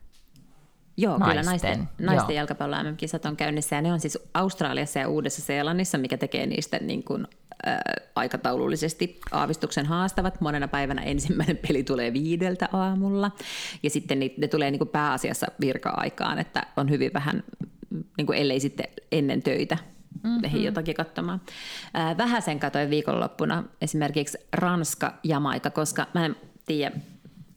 Joo, 0.97 1.17
naisten. 1.17 1.37
kyllä 1.37 1.51
naisten, 1.51 1.89
naisten 1.99 2.35
jalkapallon 2.35 2.85
MM-kisat 2.85 3.25
on 3.25 3.37
käynnissä 3.37 3.75
ja 3.75 3.81
ne 3.81 3.93
on 3.93 3.99
siis 3.99 4.19
Australiassa 4.33 4.99
ja 4.99 5.09
Uudessa-Seelannissa, 5.09 5.97
mikä 5.97 6.17
tekee 6.17 6.45
niistä 6.45 6.77
niin 6.81 7.03
kuin, 7.03 7.27
aikataulullisesti 8.15 9.19
aavistuksen 9.31 9.85
haastavat. 9.85 10.41
Monena 10.41 10.67
päivänä 10.67 11.01
ensimmäinen 11.01 11.59
peli 11.67 11.83
tulee 11.83 12.13
viideltä 12.13 12.69
aamulla 12.73 13.31
ja 13.83 13.89
sitten 13.89 14.19
ne, 14.19 14.31
ne 14.37 14.47
tulee 14.47 14.71
niin 14.71 14.79
kuin 14.79 14.89
pääasiassa 14.89 15.47
virka-aikaan, 15.61 16.39
että 16.39 16.67
on 16.77 16.89
hyvin 16.89 17.11
vähän, 17.13 17.43
niin 18.17 18.25
kuin 18.25 18.39
ellei 18.39 18.59
sitten 18.59 18.87
ennen 19.11 19.43
töitä 19.43 19.77
mm-hmm. 20.23 20.59
jotakin 20.59 20.95
katsomaan. 20.95 21.41
Äh, 21.97 22.17
vähän 22.17 22.41
sen 22.41 22.59
katoin 22.59 22.89
viikonloppuna 22.89 23.63
esimerkiksi 23.81 24.37
Ranska 24.53 25.13
ja 25.23 25.39
Maika, 25.39 25.69
koska 25.69 26.07
mä 26.13 26.25
en 26.25 26.35
tiedä, 26.65 26.95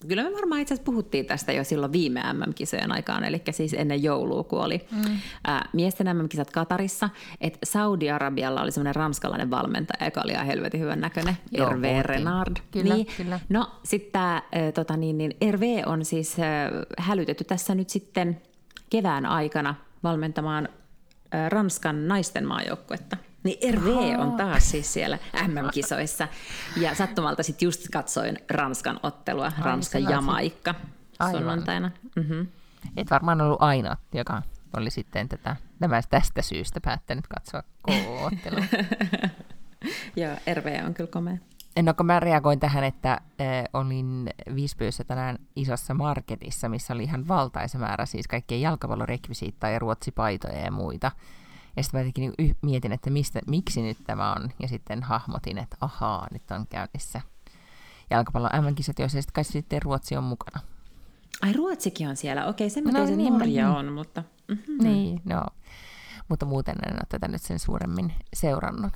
kyllä 0.09 0.23
me 0.23 0.35
varmaan 0.35 0.61
itse 0.61 0.75
asiassa 0.75 0.91
puhuttiin 0.91 1.27
tästä 1.27 1.53
jo 1.53 1.65
silloin 1.65 1.93
viime 1.93 2.21
MM-kisojen 2.33 2.93
aikaan, 2.93 3.25
eli 3.25 3.43
siis 3.51 3.75
ennen 3.75 4.03
joulua, 4.03 4.43
kun 4.43 4.61
oli 4.61 4.87
mm. 4.91 5.17
ää, 5.47 5.69
miesten 5.73 6.17
MM-kisat 6.17 6.51
Katarissa, 6.51 7.11
että 7.41 7.59
Saudi-Arabialla 7.65 8.63
oli 8.63 8.73
semmoinen 8.73 8.95
ranskalainen 8.95 9.51
valmentaja, 9.51 10.07
joka 10.07 10.21
oli 10.25 10.33
ihan 10.33 10.47
helvetin 10.47 10.81
hyvän 10.81 11.01
näköinen, 11.01 11.37
Joo, 11.53 11.69
Hervé 11.69 11.89
puhuttiin. 11.89 12.05
Renard. 12.05 12.57
Kyllä, 12.71 12.95
niin. 12.95 13.07
kyllä. 13.17 13.41
No 13.49 13.71
sitten 13.85 14.13
tämä 14.13 14.43
tota 14.75 14.97
niin, 14.97 15.19
niin 15.19 15.37
Hervé 15.43 15.83
on 15.87 16.05
siis 16.05 16.39
ä, 16.39 16.43
hälytetty 16.99 17.45
tässä 17.45 17.75
nyt 17.75 17.91
sitten 17.91 18.41
kevään 18.91 19.27
aikana 19.27 19.75
valmentamaan 20.03 20.69
ä, 21.35 21.49
Ranskan 21.49 22.09
naisten 22.09 22.47
maajoukkuetta. 22.47 23.17
Niin 23.47 23.59
Hervé 23.63 24.19
on 24.19 24.33
taas 24.33 24.71
siis 24.71 24.93
siellä 24.93 25.19
MM-kisoissa. 25.49 26.29
Ja 26.77 26.95
sattumalta 26.95 27.43
sitten 27.43 27.67
just 27.67 27.89
katsoin 27.93 28.39
Ranskan 28.51 29.01
ottelua, 29.03 29.53
Ranska-Jamaikka 29.59 30.75
Aivan. 31.19 31.41
sunnuntaina. 31.41 31.91
Mm-hmm. 32.17 32.47
Et 32.97 33.11
varmaan 33.11 33.41
ollut 33.41 33.63
ainoa, 33.63 33.97
joka 34.15 34.43
oli 34.77 34.91
sitten 34.91 35.29
tätä, 35.29 35.57
nämä 35.81 36.01
tästä 36.11 36.43
syystä 36.43 36.81
päättänyt 36.81 37.27
katsoa 37.27 37.63
KO-ottelua. 37.83 38.65
Joo, 40.17 40.37
Hervé 40.47 40.83
on 40.87 40.95
kyllä 40.95 41.11
komea. 41.11 41.37
No 41.83 41.95
kun 41.95 42.07
mä 42.07 42.21
reagoin 42.21 42.61
tähän, 42.61 42.85
että 42.85 43.13
äh, 43.13 43.21
olin 43.73 44.31
Visbyössä 44.55 45.05
tänään 45.05 45.39
isossa 45.57 45.95
marketissa, 45.95 46.69
missä 46.69 46.95
oli 46.95 47.03
ihan 47.03 47.29
valtaisa 47.29 47.79
määrä 47.79 48.07
siis 48.07 48.29
kaikkea 48.29 48.59
jalkapallorekvisiittaa 48.59 49.71
ja 49.71 49.79
ruotsipaitoja 49.79 50.59
ja 50.59 50.71
muita. 50.71 51.11
Ja 51.77 51.83
sitten 51.83 51.99
mä 51.99 52.03
jotenkin 52.03 52.33
niin 52.39 52.57
mietin, 52.63 52.93
että 52.93 53.11
mistä, 53.11 53.41
miksi 53.47 53.83
nyt 53.83 53.99
tämä 54.07 54.33
on. 54.33 54.51
Ja 54.63 54.69
sitten 54.69 55.03
hahmotin, 55.03 55.59
että 55.59 55.77
ahaa, 55.81 56.29
nyt 56.33 56.51
on 56.51 56.67
käynnissä 56.67 57.21
jalkapallon 58.11 58.51
MM-kisat, 58.63 58.99
joissa 58.99 59.23
sitten 59.23 59.33
kai 59.33 59.45
sitten 59.45 59.83
Ruotsi 59.83 60.17
on 60.17 60.25
mukana. 60.25 60.61
Ai 61.43 61.53
Ruotsikin 61.53 62.09
on 62.09 62.17
siellä. 62.17 62.47
Okei, 62.47 62.71
se 62.71 62.81
No 62.81 62.87
miten 62.87 63.07
se 63.07 63.17
niin, 63.17 63.33
Norja 63.33 63.69
niin. 63.69 63.79
on, 63.79 63.93
mutta... 63.93 64.25
Mm-hmm. 64.49 64.85
Niin, 64.85 65.21
no. 65.25 65.47
Mutta 66.29 66.47
muuten 66.47 66.77
en 66.87 66.93
ole 66.93 67.03
tätä 67.09 67.29
nyt 67.29 67.43
sen 67.43 67.59
suuremmin 67.59 68.13
seurannut. 68.35 68.93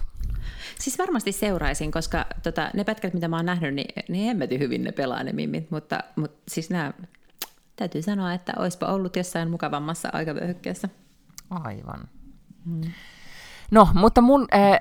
Siis 0.78 0.98
varmasti 0.98 1.32
seuraisin, 1.32 1.92
koska 1.92 2.26
tota, 2.42 2.70
ne 2.74 2.84
pätkät, 2.84 3.14
mitä 3.14 3.28
mä 3.28 3.36
oon 3.36 3.46
nähnyt, 3.46 3.74
niin, 3.74 4.04
niin 4.08 4.26
hemmetin 4.26 4.60
hyvin 4.60 4.84
ne 4.84 4.92
pelaa 4.92 5.22
ne 5.22 5.32
mimmit, 5.32 5.70
mutta, 5.70 6.00
mutta 6.16 6.42
siis 6.48 6.70
nämä, 6.70 6.92
täytyy 7.76 8.02
sanoa, 8.02 8.34
että 8.34 8.52
oispa 8.56 8.86
ollut 8.86 9.16
jossain 9.16 9.50
mukavammassa 9.50 10.08
aikavyöhykkeessä. 10.12 10.88
Aivan. 11.50 12.08
No, 13.70 13.88
mutta 13.94 14.20
mun 14.20 14.46
äh, 14.54 14.78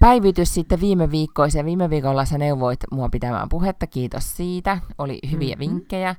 päivitys 0.00 0.54
sitten 0.54 0.80
viime 0.80 1.10
viikkoiseen. 1.10 1.66
Viime 1.66 1.90
viikolla 1.90 2.24
sä 2.24 2.38
neuvoit 2.38 2.80
mua 2.90 3.08
pitämään 3.08 3.48
puhetta, 3.48 3.86
kiitos 3.86 4.36
siitä. 4.36 4.78
Oli 4.98 5.18
hyviä 5.30 5.56
mm-hmm. 5.56 5.60
vinkkejä. 5.60 6.14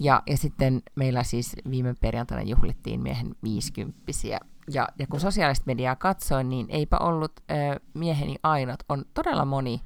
Ja, 0.00 0.22
ja 0.26 0.36
sitten 0.36 0.82
meillä 0.94 1.22
siis 1.22 1.56
viime 1.70 1.94
perjantaina 2.00 2.42
juhlittiin 2.42 3.00
miehen 3.00 3.34
viisikymppisiä. 3.42 4.40
Ja, 4.72 4.88
ja 4.98 5.06
kun 5.06 5.20
sosiaalista 5.20 5.64
mediaa 5.66 5.96
katsoin, 5.96 6.48
niin 6.48 6.66
eipä 6.68 6.96
ollut 6.96 7.32
äh, 7.50 7.76
mieheni 7.94 8.36
ainut. 8.42 8.82
On 8.88 9.04
todella 9.14 9.44
moni 9.44 9.80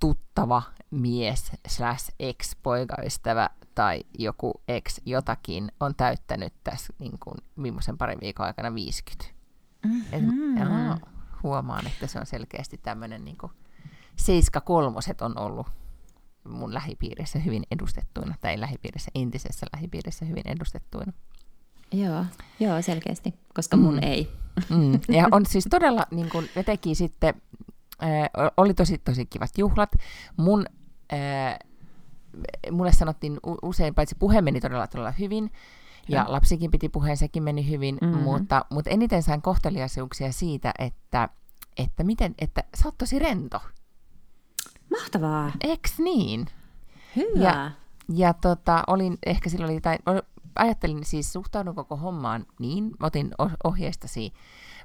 tuttava 0.00 0.62
mies 0.90 1.52
slash 1.68 2.10
ex-poikaystävä 2.20 3.50
tai 3.74 4.04
joku 4.18 4.52
ex 4.68 5.00
jotakin 5.06 5.72
on 5.80 5.94
täyttänyt 5.94 6.52
tässä 6.64 6.92
niin 6.98 7.18
kuin 7.18 7.36
viimeisen 7.62 7.98
parin 7.98 8.20
viikon 8.20 8.46
aikana 8.46 8.74
50. 8.74 9.43
Et, 10.12 10.24
jaa, 10.58 10.98
huomaan, 11.42 11.86
että 11.86 12.06
se 12.06 12.18
on 12.18 12.26
selkeästi 12.26 12.78
tämmöinen 12.78 13.24
niin 13.24 13.36
7 14.16 14.62
on 15.20 15.38
ollut 15.38 15.66
mun 16.44 16.74
lähipiirissä 16.74 17.38
hyvin 17.38 17.62
edustettuina, 17.70 18.34
tai 18.40 18.60
lähipiirissä, 18.60 19.10
entisessä 19.14 19.66
lähipiirissä 19.72 20.24
hyvin 20.24 20.48
edustettuina. 20.48 21.12
Joo, 21.92 22.24
joo, 22.60 22.82
selkeästi, 22.82 23.34
koska 23.54 23.76
mun 23.76 23.94
Mm. 23.94 24.02
ei. 24.02 24.32
Mm. 24.70 24.92
Ja 25.08 25.28
on 25.32 25.46
siis 25.46 25.66
todella, 25.70 26.06
niin 26.10 26.28
kuin 26.28 26.48
ne 26.56 26.62
teki 26.62 26.94
sitten, 26.94 27.34
äh, 28.02 28.08
oli 28.56 28.74
tosi 28.74 28.98
tosi 28.98 29.26
kivat 29.26 29.50
juhlat. 29.58 29.92
Mun, 30.36 30.66
äh, 31.12 31.58
mulle 32.70 32.92
sanottiin 32.92 33.38
usein, 33.62 33.94
paitsi 33.94 34.16
puhe 34.18 34.40
meni 34.42 34.60
todella 34.60 34.86
todella 34.86 35.10
hyvin, 35.10 35.50
ja 36.08 36.24
lapsikin 36.28 36.70
piti 36.70 36.88
puheen, 36.88 37.16
sekin 37.16 37.42
meni 37.42 37.68
hyvin, 37.70 37.98
Mhm. 38.02 38.06
mm-hmm. 38.10 38.22
mutta, 38.24 38.64
mutta 38.70 38.90
eniten 38.90 39.22
sain 39.22 39.42
kohteliaisuuksia 39.42 40.32
siitä, 40.32 40.72
että, 40.78 41.28
että, 41.76 42.04
miten, 42.04 42.34
että 42.38 42.64
sä 42.76 42.88
oot 42.88 42.98
tosi 42.98 43.18
rento. 43.18 43.60
Mahtavaa, 44.90 45.52
Eks 45.60 45.98
niin? 45.98 46.46
hyvä. 47.16 47.42
Ja- 47.44 47.70
Ja 48.08 48.32
tota, 48.34 48.82
olin, 48.86 49.18
ehkä 49.26 49.50
silloin 49.50 49.68
oli 49.70 49.76
jotain, 49.76 49.98
ajattelin 50.56 51.04
siis 51.04 51.32
suhtaudun 51.32 51.74
koko 51.74 51.96
hommaan 51.96 52.46
niin, 52.58 52.90
otin 53.00 53.30
oh- 53.42 53.56
ohjeistasi 53.64 54.32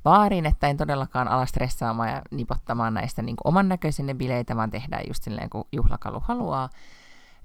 vaarin, 0.05 0.45
että 0.45 0.67
en 0.67 0.77
todellakaan 0.77 1.27
ala 1.27 1.45
stressaamaan 1.45 2.09
ja 2.09 2.21
nipottamaan 2.31 2.93
näistä 2.93 3.21
niin 3.21 3.35
oman 3.43 3.69
näköisiä 3.69 4.15
bileitä, 4.15 4.55
vaan 4.55 4.71
tehdään 4.71 5.03
just 5.07 5.23
silleen, 5.23 5.49
kun 5.49 5.65
juhlakalu 5.71 6.19
haluaa. 6.19 6.69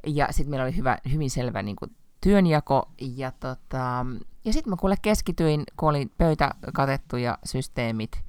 Ja 0.06 0.28
sitten 0.30 0.50
meillä 0.50 0.64
oli 0.64 0.76
hyvä, 0.76 0.98
hyvin 1.12 1.30
selvä 1.30 1.62
niin 1.62 1.76
kuin 1.76 1.96
työnjako, 2.24 2.90
ja, 3.00 3.30
tota, 3.30 4.06
ja 4.44 4.52
sitten 4.52 4.70
mä 4.70 4.76
kuule 4.76 4.96
keskityin, 5.02 5.64
kun 5.76 5.88
oli 5.88 6.06
pöytä 6.18 6.50
katettu 6.74 7.16
ja 7.16 7.38
systeemit 7.44 8.22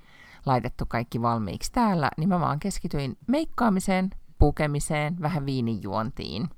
laitettu 0.46 0.86
kaikki 0.86 1.22
valmiiksi 1.22 1.72
täällä, 1.72 2.10
niin 2.18 2.30
mä 2.30 2.40
vaan 2.40 2.60
keskityin 2.60 3.18
meikkaamiseen, 3.28 4.10
pukemiseen, 4.40 5.22
vähän 5.22 5.46
viinijuontiin. 5.46 6.50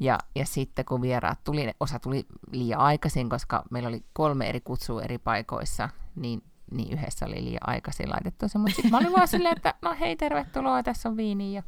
Ja, 0.00 0.18
ja 0.34 0.46
sitten 0.46 0.84
kun 0.84 1.02
vieraat 1.02 1.44
tuli, 1.44 1.70
osa 1.80 1.98
tuli 1.98 2.26
liian 2.50 2.80
aikaisin, 2.80 3.28
koska 3.28 3.62
meillä 3.70 3.88
oli 3.88 4.04
kolme 4.12 4.48
eri 4.48 4.60
kutsua 4.60 5.02
eri 5.02 5.18
paikoissa, 5.18 5.88
niin, 6.16 6.42
niin 6.70 6.92
yhdessä 6.92 7.26
oli 7.26 7.44
liian 7.44 7.68
aikaisin 7.68 8.10
laitettu 8.10 8.48
se. 8.48 8.58
Mutta 8.58 8.74
sitten 8.74 8.90
mä 8.90 8.98
olin 8.98 9.12
vaan 9.12 9.28
silleen, 9.28 9.56
että 9.56 9.74
no 9.82 9.96
hei, 10.00 10.16
tervetuloa, 10.16 10.82
tässä 10.82 11.08
on 11.08 11.16
viini. 11.16 11.54
Ja, 11.54 11.62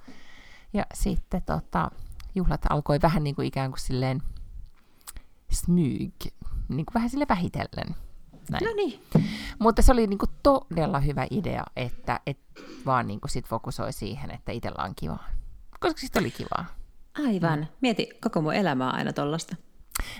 ja 0.72 0.86
sitten 0.94 1.42
tota, 1.42 1.90
juhlat 2.34 2.60
alkoi 2.70 2.98
vähän 3.02 3.24
niin 3.24 3.34
kuin 3.34 3.48
ikään 3.48 3.70
kuin 3.70 3.80
silleen 3.80 4.22
smyg, 5.52 6.14
niin 6.68 6.86
kuin 6.86 6.94
vähän 6.94 7.10
sille 7.10 7.26
vähitellen. 7.28 7.94
Näin. 8.50 8.64
No 8.64 8.72
niin, 8.76 9.00
Mutta 9.58 9.82
se 9.82 9.92
oli 9.92 10.06
niinku 10.06 10.26
todella 10.42 11.00
hyvä 11.00 11.26
idea, 11.30 11.64
että 11.76 12.20
et 12.26 12.38
vaan 12.86 13.06
niinku 13.06 13.28
sit 13.28 13.48
fokusoi 13.48 13.92
siihen, 13.92 14.30
että 14.30 14.52
itsellä 14.52 14.84
on 14.84 14.94
kivaa. 14.96 15.28
Koska 15.80 16.00
sitten 16.00 16.22
oli 16.22 16.30
kivaa. 16.30 16.64
aivan. 17.26 17.68
Mieti, 17.80 18.08
koko 18.22 18.40
mun 18.42 18.54
elämä 18.54 18.88
on 18.88 18.94
aina 18.94 19.12
tollasta. 19.12 19.56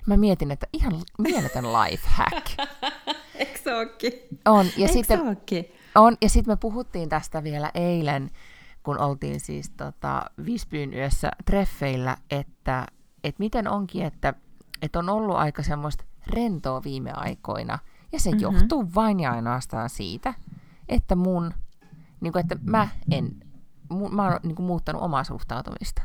Mä 0.06 0.16
mietin, 0.16 0.50
että 0.50 0.66
ihan 0.72 0.92
mieletön 1.18 1.64
life 1.64 2.08
hack. 2.08 2.46
Eikö 3.34 3.58
se 3.64 3.74
ookin? 3.74 4.12
On, 4.44 4.66
ja 4.66 4.72
Eikö 4.76 4.92
sitten 4.92 5.28
ookin? 5.28 5.64
on, 5.94 6.16
ja 6.22 6.28
sitten 6.28 6.52
me 6.52 6.56
puhuttiin 6.56 7.08
tästä 7.08 7.42
vielä 7.44 7.70
eilen, 7.74 8.30
kun 8.82 8.98
oltiin 9.00 9.40
siis 9.40 9.70
tota, 9.70 10.24
Visbyyn 10.46 10.94
yössä 10.94 11.30
treffeillä, 11.44 12.16
että, 12.30 12.86
että 13.24 13.38
miten 13.38 13.68
onkin, 13.68 14.02
että, 14.04 14.34
että 14.82 14.98
on 14.98 15.08
ollut 15.08 15.36
aika 15.36 15.62
semmoista 15.62 16.04
rentoa 16.26 16.82
viime 16.84 17.12
aikoina, 17.12 17.78
ja 18.12 18.20
se 18.20 18.30
mm-hmm. 18.30 18.42
johtuu 18.42 18.88
vain 18.94 19.20
ja 19.20 19.32
ainoastaan 19.32 19.90
siitä, 19.90 20.34
että 20.88 21.16
mun, 21.16 21.54
niin 22.20 22.32
kuin, 22.32 22.40
että 22.40 22.56
mä 22.64 22.88
en, 23.10 23.36
mun, 23.88 24.14
mä 24.14 24.24
oon 24.24 24.40
niin 24.42 24.54
kuin, 24.54 24.66
muuttanut 24.66 25.02
omaa 25.02 25.24
suhtautumista. 25.24 26.02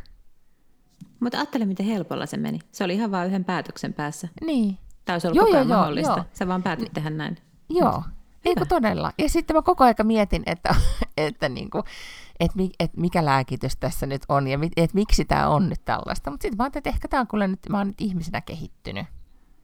Mutta 1.19 1.37
ajattele, 1.37 1.65
miten 1.65 1.85
helpolla 1.85 2.25
se 2.25 2.37
meni. 2.37 2.59
Se 2.71 2.83
oli 2.83 2.93
ihan 2.93 3.11
vain 3.11 3.27
yhden 3.27 3.45
päätöksen 3.45 3.93
päässä. 3.93 4.27
Niin, 4.45 4.77
Tämä 5.07 5.15
olisi 5.15 5.27
ollut 5.27 5.35
Joo, 5.35 5.45
koko 5.45 5.57
ajan 5.57 5.69
joo, 5.69 5.77
mahdollista. 5.77 6.11
joo. 6.11 6.25
Sä 6.33 6.47
vaan 6.47 6.63
päätit 6.63 6.93
tehdä 6.93 7.09
näin. 7.09 7.37
Joo, 7.69 8.03
eikö 8.45 8.65
todella? 8.65 9.11
Ja 9.17 9.29
sitten 9.29 9.55
mä 9.55 9.61
koko 9.61 9.83
aika 9.83 10.03
mietin, 10.03 10.43
että, 10.45 10.75
että, 11.17 11.49
niinku, 11.49 11.83
että, 12.39 12.57
mi, 12.57 12.69
että 12.79 13.01
mikä 13.01 13.25
lääkitys 13.25 13.77
tässä 13.77 14.05
nyt 14.05 14.21
on 14.29 14.47
ja 14.47 14.59
että 14.77 14.95
miksi 14.95 15.25
tämä 15.25 15.47
on 15.47 15.69
nyt 15.69 15.85
tällaista. 15.85 16.31
Mutta 16.31 16.41
sitten 16.41 16.57
mä 16.57 16.63
ajattelin, 16.63 16.81
että 16.81 16.89
ehkä 16.89 17.07
tämä 17.07 17.21
on 17.21 17.27
kuule 17.27 17.47
nyt, 17.47 17.59
mä 17.69 17.77
oon 17.77 17.87
nyt 17.87 18.01
ihmisenä 18.01 18.41
kehittynyt. 18.41 19.05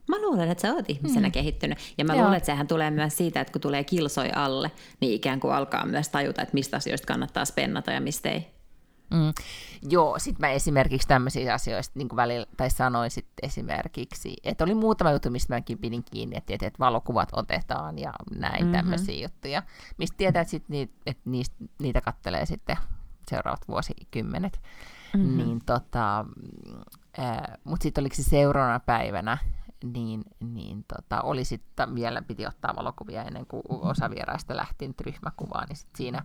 Mä 0.08 0.22
luulen, 0.22 0.50
että 0.50 0.62
sä 0.62 0.74
oot 0.74 0.90
ihmisenä 0.90 1.28
mm. 1.28 1.32
kehittynyt. 1.32 1.78
Ja 1.98 2.04
mä 2.04 2.12
Joo. 2.12 2.22
luulen, 2.22 2.36
että 2.36 2.46
sehän 2.46 2.66
tulee 2.66 2.90
myös 2.90 3.16
siitä, 3.16 3.40
että 3.40 3.52
kun 3.52 3.60
tulee 3.60 3.84
kilsoi 3.84 4.30
alle, 4.34 4.70
niin 5.00 5.12
ikään 5.12 5.40
kuin 5.40 5.54
alkaa 5.54 5.86
myös 5.86 6.08
tajuta, 6.08 6.42
että 6.42 6.54
mistä 6.54 6.76
asioista 6.76 7.06
kannattaa 7.06 7.44
spennata 7.44 7.90
ja 7.90 8.00
mistä 8.00 8.30
ei. 8.30 8.53
Mm. 9.14 9.32
Joo, 9.90 10.18
sitten 10.18 10.48
mä 10.48 10.52
esimerkiksi 10.52 11.08
tämmöisiä 11.08 11.54
asioista 11.54 11.98
niin 11.98 12.08
välillä, 12.16 12.46
tai 12.56 12.70
sanoin 12.70 13.10
sit 13.10 13.26
esimerkiksi, 13.42 14.36
että 14.44 14.64
oli 14.64 14.74
muutama 14.74 15.12
juttu, 15.12 15.30
mistä 15.30 15.54
mäkin 15.54 15.78
pidin 15.78 16.04
kiinni, 16.04 16.36
että, 16.36 16.52
että 16.54 16.78
valokuvat 16.78 17.28
otetaan 17.32 17.98
ja 17.98 18.12
näin 18.34 18.64
mm-hmm. 18.64 18.72
tämmöisiä 18.72 19.22
juttuja, 19.22 19.62
mistä 19.98 20.16
tietää, 20.16 20.42
että, 20.42 20.50
sit 20.50 20.68
niitä, 20.68 20.92
että 21.06 21.30
niistä, 21.30 21.56
niitä 21.78 22.00
kattelee 22.00 22.46
sitten 22.46 22.76
seuraavat 23.30 23.68
vuosikymmenet. 23.68 24.60
Mm-hmm. 25.14 25.36
Niin 25.36 25.60
tota, 25.66 26.24
mutta 27.64 27.82
sitten 27.82 28.02
oliko 28.02 28.14
se 28.14 28.22
seuraavana 28.22 28.80
päivänä, 28.80 29.38
niin, 29.92 30.24
niin 30.40 30.84
tota, 30.84 31.22
oli 31.22 31.44
sitten 31.44 31.94
vielä, 31.94 32.22
piti 32.22 32.46
ottaa 32.46 32.76
valokuvia 32.76 33.22
ennen 33.22 33.46
kuin 33.46 33.62
osa 33.68 34.10
vieraista 34.10 34.56
lähti 34.56 34.86
nyt 34.86 35.00
ryhmäkuvaan, 35.00 35.68
niin 35.68 35.76
sit 35.76 35.96
siinä 35.96 36.22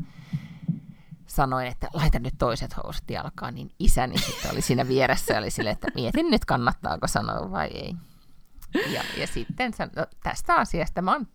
sanoin, 1.30 1.68
että 1.68 1.88
laita 1.94 2.20
nyt 2.20 2.34
toiset 2.38 2.78
housut 2.78 3.10
jalkaan, 3.10 3.56
niin 3.56 3.72
isäni 3.80 4.18
sitten 4.18 4.52
oli 4.52 4.62
siinä 4.62 4.88
vieressä 4.88 5.34
ja 5.34 5.40
oli 5.40 5.50
silleen, 5.50 5.74
että 5.74 5.88
mietin 5.96 6.32
nyt 6.32 6.46
kannattaako 6.46 7.08
sanoa 7.08 7.52
vai 7.52 7.68
ei. 7.68 7.96
Ja, 8.94 9.04
ja 9.18 9.28
sitten 9.28 9.74
san, 9.74 9.90
no, 9.96 10.06
tästä 10.24 10.56
asiasta 10.56 11.02
mä 11.02 11.12
oon, 11.12 11.28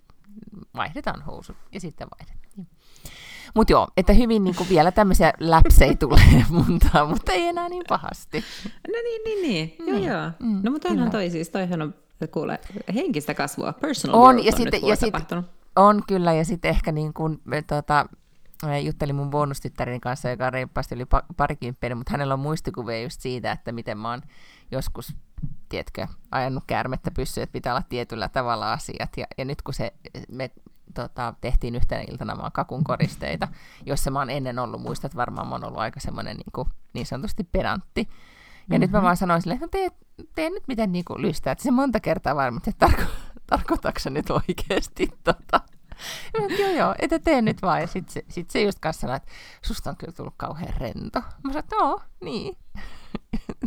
vaihdetaan 0.77 1.23
housut 1.23 1.57
ja 1.73 1.81
sitten 1.81 2.09
vaihdettiin. 2.19 2.67
Mutta 3.55 3.73
joo, 3.73 3.89
että 3.97 4.13
hyvin 4.13 4.45
niin 4.45 4.57
kuin 4.57 4.69
vielä 4.69 4.93
tämmöisiä 4.93 5.33
läpsejä 5.41 5.97
tulee 5.97 6.45
muntaan, 6.51 7.09
mutta 7.09 7.33
ei 7.33 7.49
enää 7.49 7.69
niin 7.69 7.85
pahasti. 7.89 8.45
No 8.65 8.99
niin, 9.03 9.21
niin, 9.25 9.43
niin. 9.43 9.77
Joo, 9.79 9.99
niin. 9.99 10.11
joo. 10.11 10.31
Mm, 10.39 10.61
no 10.63 10.71
mutta 10.71 10.89
onhan 10.89 11.11
toi 11.11 11.31
siis, 11.31 11.49
toihan 11.49 11.83
on 11.83 11.95
kuule, 12.31 12.59
henkistä 12.95 13.35
kasvua, 13.35 13.73
personal 13.73 14.21
on, 14.21 14.45
ja 14.45 14.53
on 14.53 14.57
sitten, 14.57 14.81
nyt 14.81 14.89
ja 14.91 14.97
sit, 14.97 15.15
On 15.77 16.03
kyllä, 16.09 16.33
ja 16.33 16.45
sitten 16.45 16.69
ehkä 16.69 16.93
niin 16.93 17.13
kuin, 17.13 17.41
tota, 17.67 18.07
juttelin 18.85 19.17
mun 19.17 19.31
bonustyttärini 19.31 20.01
kanssa, 20.01 20.31
joka 20.31 20.47
on 20.47 20.53
reippaasti 20.53 20.95
yli 20.95 21.07
parikymppinen, 21.37 21.99
mutta 21.99 22.13
hänellä 22.13 22.35
on 22.35 22.41
muistikuvia 22.41 23.03
just 23.03 23.21
siitä, 23.21 23.53
että 23.53 23.73
miten 23.73 23.99
mä 23.99 24.11
oon 24.11 24.23
joskus, 24.71 25.17
tiedätkö, 25.69 26.07
ajanut 26.31 26.65
käärmettä 26.67 27.11
pyssyä, 27.11 27.43
että 27.43 27.53
pitää 27.53 27.73
olla 27.73 27.85
tietyllä 27.89 28.29
tavalla 28.29 28.73
asiat. 28.73 29.17
Ja, 29.17 29.27
ja 29.39 29.45
nyt 29.45 29.63
kun 29.63 29.75
se, 29.75 29.93
me 30.29 30.51
tota, 30.95 31.35
tehtiin 31.41 31.75
yhtenä 31.75 32.05
iltana 32.11 32.39
vaan 32.39 32.53
kakun 32.53 32.85
koristeita, 32.85 33.49
jossa 33.87 34.11
mä 34.11 34.19
oon 34.19 34.31
ennen 34.31 34.59
ollut, 34.59 34.83
muistat 34.83 35.17
varmaan 35.17 35.49
mä 35.49 35.55
oon 35.55 35.65
ollut 35.65 35.81
aika 35.81 36.01
semmoinen 36.01 36.37
niin, 36.37 36.53
kuin, 36.53 36.69
niin 36.93 37.07
sanotusti 37.07 37.45
pedantti. 37.53 38.01
Ja 38.01 38.09
mm-hmm. 38.69 38.81
nyt 38.81 38.91
mä 38.91 38.99
mhm. 38.99 39.05
vaan 39.05 39.17
sanoin 39.17 39.43
silleen, 39.43 39.65
että 39.65 39.67
no 39.67 39.71
tee, 39.71 39.91
tee 40.35 40.51
nyt 40.51 40.69
miten 40.69 40.93
niin 40.93 41.05
kuin 41.05 41.27
että 41.27 41.55
Se 41.59 41.71
monta 41.71 42.01
kertaa 42.01 42.37
varmasti, 42.37 42.71
että 42.71 42.87
tarko, 42.87 43.03
tarkoitatko 43.47 44.11
nyt 44.11 44.31
oikeasti 44.31 45.09
tota. 45.25 45.61
Joo, 46.59 46.71
joo, 46.71 46.95
että 46.99 47.19
tee 47.19 47.43
nyt 47.43 47.63
vaan. 47.63 47.81
Ja 47.81 47.87
sitten 47.87 48.13
se, 48.13 48.25
sit 48.29 48.51
se 48.51 48.63
just 48.63 48.79
kanssa 48.79 49.01
sanoi, 49.01 49.17
että 49.17 49.33
susta 49.63 49.91
on 49.91 49.97
kyllä 49.97 50.13
tullut 50.13 50.35
kauhean 50.37 50.75
rento. 50.81 51.21
Mä 51.21 51.53
sanoin, 51.53 51.59
että 51.59 51.77
joo, 51.77 52.01
niin. 52.21 52.57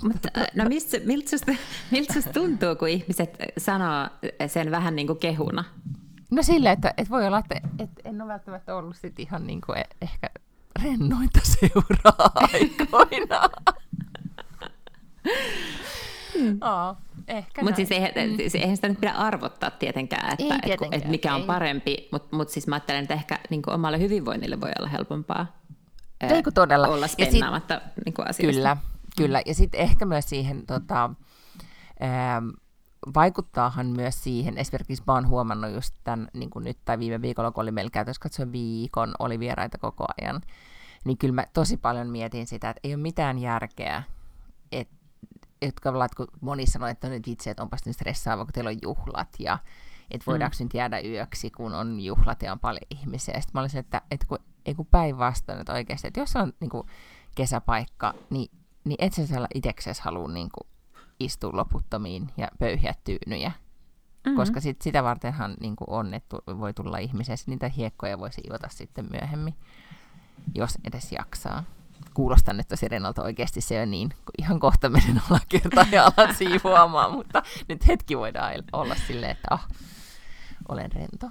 Mutta, 0.03 0.29
no 0.55 0.65
mistä, 0.65 0.97
miltä, 1.05 1.29
susta, 1.29 1.51
miltä 1.91 2.13
susta 2.13 2.33
tuntuu, 2.33 2.75
kun 2.75 2.87
ihmiset 2.89 3.37
sanoo 3.57 4.07
sen 4.47 4.71
vähän 4.71 4.95
niin 4.95 5.07
kuin 5.07 5.19
kehuna? 5.19 5.63
No 6.31 6.43
sillä, 6.43 6.71
että, 6.71 6.93
että 6.97 7.11
voi 7.11 7.27
olla, 7.27 7.39
että, 7.39 7.61
että 7.79 8.01
en 8.05 8.21
ole 8.21 8.33
välttämättä 8.33 8.75
ollut 8.75 8.95
sit 8.95 9.19
ihan 9.19 9.47
niin 9.47 9.61
kuin 9.61 9.77
e- 9.77 9.89
ehkä 10.01 10.29
rennointa 10.83 11.39
seuraa 11.43 12.31
aikoina. 12.53 13.49
Mm. 16.39 16.59
Mutta 17.61 17.75
siis 17.75 17.91
eihän, 17.91 18.11
mm. 18.29 18.37
siis 18.37 18.55
eihän 18.55 18.75
sitä 18.75 18.89
nyt 18.89 18.99
pidä 18.99 19.11
arvottaa 19.11 19.71
tietenkään, 19.71 20.33
että, 20.33 20.55
ei 20.55 20.61
tietenkään, 20.61 20.93
et, 20.93 21.03
et 21.03 21.11
mikä 21.11 21.35
on 21.35 21.41
ei. 21.41 21.47
parempi, 21.47 22.09
mutta 22.11 22.35
mut 22.35 22.49
siis 22.49 22.67
mä 22.67 22.75
ajattelen, 22.75 23.01
että 23.01 23.13
ehkä 23.13 23.39
niin 23.49 23.61
omalle 23.67 23.99
hyvinvoinnille 23.99 24.61
voi 24.61 24.71
olla 24.79 24.89
helpompaa 24.89 25.57
ei, 26.21 26.43
todella. 26.53 26.87
olla 26.87 27.07
spennaamatta 27.07 27.81
niin 28.05 28.29
asioista. 28.29 28.61
Kyllä, 28.61 28.77
kyllä. 29.17 29.41
Ja 29.45 29.55
sitten 29.55 29.81
ehkä 29.81 30.05
myös 30.05 30.29
siihen 30.29 30.65
tota, 30.65 31.09
ähm, 32.03 32.49
vaikuttaahan 33.15 33.87
myös 33.87 34.23
siihen, 34.23 34.57
esimerkiksi 34.57 35.03
mä 35.07 35.13
oon 35.13 35.27
huomannut 35.27 35.71
just 35.71 35.95
tämän 36.03 36.27
niin 36.33 36.49
kuin 36.49 36.65
nyt 36.65 36.77
tai 36.85 36.99
viime 36.99 37.21
viikolla, 37.21 37.51
kun 37.51 37.61
oli 37.61 37.71
meillä 37.71 37.91
käytössä 37.91 38.21
katsoa 38.21 38.51
viikon, 38.51 39.13
oli 39.19 39.39
vieraita 39.39 39.77
koko 39.77 40.05
ajan, 40.21 40.41
niin 41.05 41.17
kyllä 41.17 41.33
mä 41.33 41.45
tosi 41.53 41.77
paljon 41.77 42.07
mietin 42.07 42.47
sitä, 42.47 42.69
että 42.69 42.79
ei 42.83 42.93
ole 42.93 43.01
mitään 43.01 43.39
järkeä, 43.39 44.03
että 44.71 44.96
jotka 45.61 45.91
kun 46.17 46.27
moni 46.41 46.65
sanoo, 46.65 46.87
että 46.89 47.09
nyt 47.09 47.27
vitsi, 47.27 47.49
että 47.49 47.63
onpas 47.63 47.85
nyt 47.85 47.95
stressaava, 47.95 48.45
kun 48.45 48.53
teillä 48.53 48.69
on 48.69 48.79
juhlat 48.81 49.29
ja 49.39 49.57
että 50.11 50.25
voidaanko 50.27 50.55
mm. 50.59 50.63
nyt 50.63 50.73
jäädä 50.73 50.99
yöksi, 50.99 51.51
kun 51.51 51.73
on 51.73 51.99
juhlat 51.99 52.41
ja 52.41 52.51
on 52.51 52.59
paljon 52.59 52.87
ihmisiä. 52.91 53.33
Sitten 53.33 53.51
mä 53.53 53.61
olisin, 53.61 53.79
että, 53.79 54.01
että 54.11 54.27
kun, 54.27 54.39
ei 54.65 54.75
kun 54.75 54.85
päinvastoin, 54.85 55.59
että 55.59 55.73
oikeasti, 55.73 56.07
että 56.07 56.19
jos 56.19 56.35
on 56.35 56.53
niin 56.59 56.69
kuin 56.69 56.87
kesäpaikka, 57.35 58.13
niin, 58.29 58.51
niin 58.83 58.95
et 58.99 59.13
sä 59.13 59.27
siellä 59.27 59.47
itseksesi 59.53 60.01
halua 60.01 60.27
niin 60.27 60.49
kuin 60.53 60.67
istua 61.19 61.49
loputtomiin 61.53 62.29
ja 62.37 62.47
pöyhiä 62.59 62.93
tyynyjä. 63.03 63.49
Mm-hmm. 63.49 64.35
Koska 64.35 64.59
sit, 64.59 64.81
sitä 64.81 65.03
vartenhan 65.03 65.55
niin 65.59 65.75
kuin 65.75 65.89
on, 65.89 66.13
että 66.13 66.37
voi 66.37 66.73
tulla 66.73 66.97
ihmisiä, 66.97 67.35
niitä 67.47 67.69
hiekkoja 67.69 68.19
voisi 68.19 68.41
siivota 68.41 68.67
sitten 68.71 69.07
myöhemmin, 69.11 69.55
jos 70.55 70.77
edes 70.83 71.11
jaksaa. 71.11 71.63
Kuulostan 72.13 72.57
nyt 72.57 72.67
tosi 72.67 72.85
oikeasti 73.23 73.61
se 73.61 73.81
on 73.81 73.91
niin, 73.91 74.09
kun 74.09 74.33
ihan 74.37 74.59
kohta 74.59 74.89
menen 74.89 75.21
alakertaan 75.29 75.91
ja 75.91 76.11
alan 76.17 76.35
siivoamaan, 76.35 77.11
mutta 77.11 77.43
nyt 77.67 77.87
hetki 77.87 78.17
voidaan 78.17 78.53
olla 78.73 78.95
silleen, 79.07 79.31
että 79.31 79.47
ah, 79.51 79.67
olen 80.69 80.91
rento. 80.91 81.29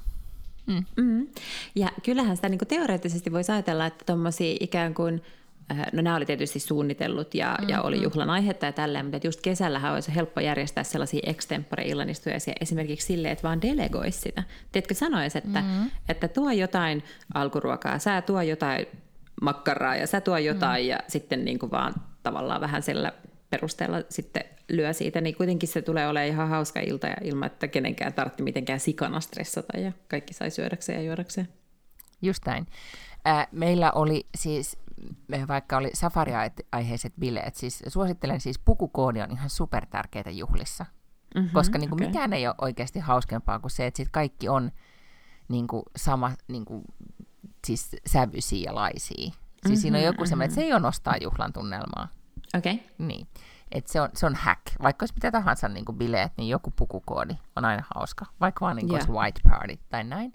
Mm. 0.67 0.85
Mm. 0.97 1.27
Ja 1.75 1.89
kyllähän 2.03 2.37
sitä 2.37 2.49
niin 2.49 2.59
kuin 2.59 2.69
teoreettisesti 2.69 3.33
voisi 3.33 3.53
ajatella, 3.53 3.87
että 3.87 4.05
tuommoisia 4.05 4.57
ikään 4.61 4.95
kuin 4.95 5.23
Äh, 5.71 5.87
no 5.93 6.03
nämä 6.03 6.17
oli 6.17 6.27
tietysti 6.27 6.61
suunnitellut 6.61 7.35
ja, 7.35 7.51
mm-hmm. 7.51 7.69
ja 7.69 7.83
oli 7.83 8.03
juhlan 8.03 8.31
aihetta 8.31 8.67
ja 8.67 8.73
tälleen, 8.73 9.07
mutta 9.07 9.27
just 9.27 9.41
kesällähän 9.41 9.93
olisi 9.95 10.15
helppo 10.15 10.41
järjestää 10.41 10.85
sellaisia 10.85 11.21
extempore-illanistujaisia 11.27 12.53
esimerkiksi 12.61 13.07
silleen, 13.07 13.33
että 13.33 13.49
vaan 13.49 13.63
delegoisi 13.63 14.21
sitä. 14.21 14.43
Tiedätkö, 14.73 14.95
sanoisi, 14.95 15.39
että, 15.39 15.61
mm-hmm. 15.61 15.91
että 16.09 16.29
tuo 16.29 16.51
jotain 16.51 17.05
alkuruokaa, 17.35 17.99
sä 17.99 18.23
tuo 18.23 18.43
jotain 18.43 18.87
makkaraa 19.43 19.97
ja 19.97 20.07
sä 20.07 20.21
tuo 20.21 20.39
jotain 20.39 20.83
mm-hmm. 20.83 20.91
ja 20.91 20.99
sitten 21.09 21.45
niin 21.45 21.59
kuin 21.59 21.71
vaan 21.71 21.95
tavallaan 22.23 22.61
vähän 22.61 22.83
sillä 22.83 23.13
perusteella 23.51 23.97
sitten 24.09 24.45
lyö 24.69 24.93
siitä, 24.93 25.21
niin 25.21 25.37
kuitenkin 25.37 25.69
se 25.69 25.83
tulee 25.83 26.09
olemaan 26.09 26.29
ihan 26.29 26.49
hauska 26.49 26.81
ilta 26.81 27.07
ja 27.07 27.17
ilman, 27.23 27.47
että 27.47 27.69
kenenkään 27.69 28.13
tarvitse 28.13 28.43
mitenkään 28.43 28.81
sikana 28.81 29.21
stressata 29.21 29.79
ja 29.79 29.93
kaikki 30.09 30.35
sai 30.35 30.51
syödäkseen 30.51 30.99
ja 30.99 31.05
juodakseen. 31.07 31.49
Just 32.23 32.43
näin. 32.47 32.67
Äh, 33.27 33.47
meillä 33.53 33.93
oli 33.93 34.27
siis 34.37 34.79
vaikka 35.49 35.77
oli 35.77 35.91
safari-aiheiset 35.95 37.13
bileet, 37.21 37.55
siis 37.55 37.83
suosittelen 37.89 38.41
siis 38.41 38.59
pukukoodi 38.59 39.21
on 39.21 39.31
ihan 39.31 39.51
super 39.51 39.87
tärkeitä 39.87 40.31
juhlissa, 40.31 40.87
mm-hmm, 41.35 41.51
koska 41.51 41.79
niin 41.79 41.91
kuin 41.91 42.03
okay. 42.03 42.07
mikään 42.07 42.33
ei 42.33 42.47
ole 42.47 42.55
oikeasti 42.61 42.99
hauskempaa 42.99 43.59
kuin 43.59 43.71
se, 43.71 43.87
että 43.87 43.97
sit 43.97 44.09
kaikki 44.13 44.49
on 44.49 44.73
niin 45.49 45.67
kuin 45.67 45.83
sama 45.97 46.33
niin 46.49 46.65
kuin, 46.65 46.85
siis 47.67 47.97
sävyisiä 48.07 48.65
ja 48.65 48.75
laisia. 48.75 49.17
Siis 49.17 49.35
mm-hmm, 49.65 49.77
siinä 49.77 49.99
on 49.99 50.05
joku 50.05 50.17
mm-hmm. 50.17 50.29
semmoinen, 50.29 50.49
että 50.49 50.55
se 50.55 50.67
ei 50.67 50.73
ole 50.73 50.81
nostaa 50.81 51.17
juhlan 51.21 51.53
tunnelmaa. 51.53 52.09
Okei. 52.59 52.75
Okay. 52.75 52.87
Niin. 52.99 53.27
Et 53.73 53.87
se, 53.87 54.01
on, 54.01 54.09
se 54.15 54.27
on 54.27 54.35
hack. 54.35 54.63
Vaikka 54.83 55.03
olisi 55.03 55.15
mitä 55.15 55.31
tahansa 55.31 55.69
niin 55.69 55.85
kuin 55.85 55.99
bileet, 55.99 56.33
niin 56.37 56.49
joku 56.49 56.73
pukukoodi 56.77 57.35
on 57.57 57.65
aina 57.65 57.83
hauska. 57.95 58.27
Vaikka 58.41 58.65
vaan 58.65 58.77
niin 58.77 58.89
kuin 58.89 59.01
yeah. 59.01 59.11
white 59.11 59.41
party 59.49 59.79
tai 59.89 60.05
näin. 60.05 60.33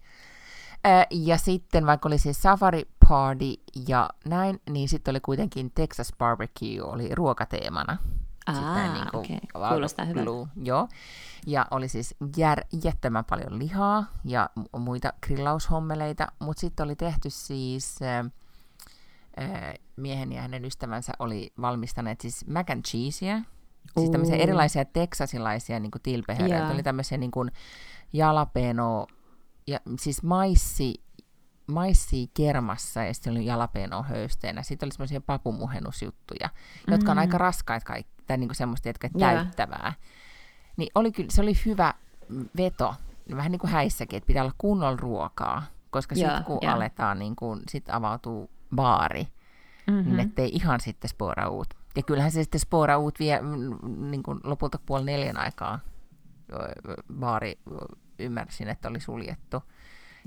Ja 1.12 1.38
sitten 1.38 1.86
vaikka 1.86 2.10
oli 2.10 2.17
siis 2.17 2.41
Safari 2.41 2.88
Party 3.10 3.46
ja 3.88 4.10
näin, 4.26 4.62
niin 4.70 4.89
sitten 4.89 5.12
oli 5.12 5.20
kuitenkin 5.20 5.72
Texas 5.72 6.13
Barbecue 6.17 6.82
oli 6.82 7.15
ruokateemana. 7.15 7.98
Ah, 8.45 8.93
niin 8.93 9.15
okei. 9.15 9.39
Okay. 9.56 9.69
Kuulostaa 9.69 10.06
hyvältä. 10.06 10.30
Joo. 10.63 10.88
Ja 11.47 11.67
oli 11.71 11.88
siis 11.88 12.15
järjettömän 12.38 13.25
paljon 13.25 13.60
lihaa 13.60 14.06
ja 14.25 14.49
muita 14.77 15.13
grillaushommeleita, 15.25 16.27
mutta 16.39 16.62
sitten 16.62 16.84
oli 16.84 16.95
tehty 16.95 17.30
siis... 17.30 17.99
Äh, 18.01 18.32
miehen 19.95 20.32
ja 20.32 20.41
hänen 20.41 20.65
ystävänsä 20.65 21.13
oli 21.19 21.54
valmistaneet 21.62 22.21
siis 22.21 22.47
mac 22.47 22.69
and 22.69 22.84
cheeseä, 22.84 23.41
siis 23.97 24.10
tämmöisiä 24.10 24.36
erilaisia 24.36 24.86
teksasilaisia 24.86 25.80
niin 25.80 25.91
tilpehöreitä. 26.04 26.58
Yeah. 26.58 26.71
Oli 26.71 26.84
tämmöisiä 26.84 27.17
niin 27.17 27.32
kuin 27.32 27.51
jalapeno 28.13 29.08
ja 29.67 29.80
siis 29.99 30.23
maissi, 30.23 31.04
maissi 31.67 32.32
kermassa 32.34 33.04
ja 33.04 33.13
sitten 33.13 33.32
oli 33.32 33.45
jalapeno 33.45 34.04
höysteenä. 34.04 34.63
Sitten 34.63 34.88
oli 34.88 34.93
semmoisia 34.93 35.21
papumuhennusjuttuja, 35.21 36.47
mm-hmm. 36.47 36.91
jotka 36.93 37.12
on 37.12 37.19
aika 37.19 37.38
mm. 37.38 37.41
raskaita 37.41 37.86
kaikki, 37.86 38.21
tai 38.32 38.38
niinku 38.38 38.54
semmoista, 38.54 38.89
jotka 38.89 39.10
täyttävää. 39.20 39.94
Niin 40.78 40.91
oli 40.96 41.12
kyllä, 41.12 41.30
se 41.32 41.41
oli 41.41 41.54
hyvä 41.65 41.94
veto, 42.58 42.96
vähän 43.36 43.52
niin 43.52 43.60
kuin 43.60 43.72
häissäkin, 43.72 44.17
että 44.17 44.28
pitää 44.28 44.44
olla 44.44 44.54
kunnolla 44.58 44.98
ruokaa, 45.02 45.63
koska 45.89 46.15
sitten 46.15 46.44
kun 46.44 46.60
yeah. 46.63 46.76
aletaan, 46.76 47.20
niin 47.20 47.36
kun, 47.36 47.62
sit 47.70 47.89
avautuu 47.89 48.50
baari, 48.76 49.28
mm-hmm. 49.88 50.10
niin 50.10 50.20
ettei 50.20 50.50
ihan 50.54 50.80
sitten 50.80 51.10
spora 51.10 51.50
uut. 51.50 51.74
Ja 51.96 52.04
kyllähän 52.04 52.32
se 52.32 52.44
sitten 52.44 52.62
spora 52.62 52.98
uut 52.98 53.20
vie 53.20 53.39
niin 53.98 54.24
kuin 54.24 54.39
lopulta 54.44 54.80
puoli 54.86 55.04
neljän 55.04 55.38
aikaa 55.38 55.80
baari 57.20 57.60
ymmärsin, 58.20 58.67
että 58.67 58.89
oli 58.89 59.00
suljettu. 59.00 59.63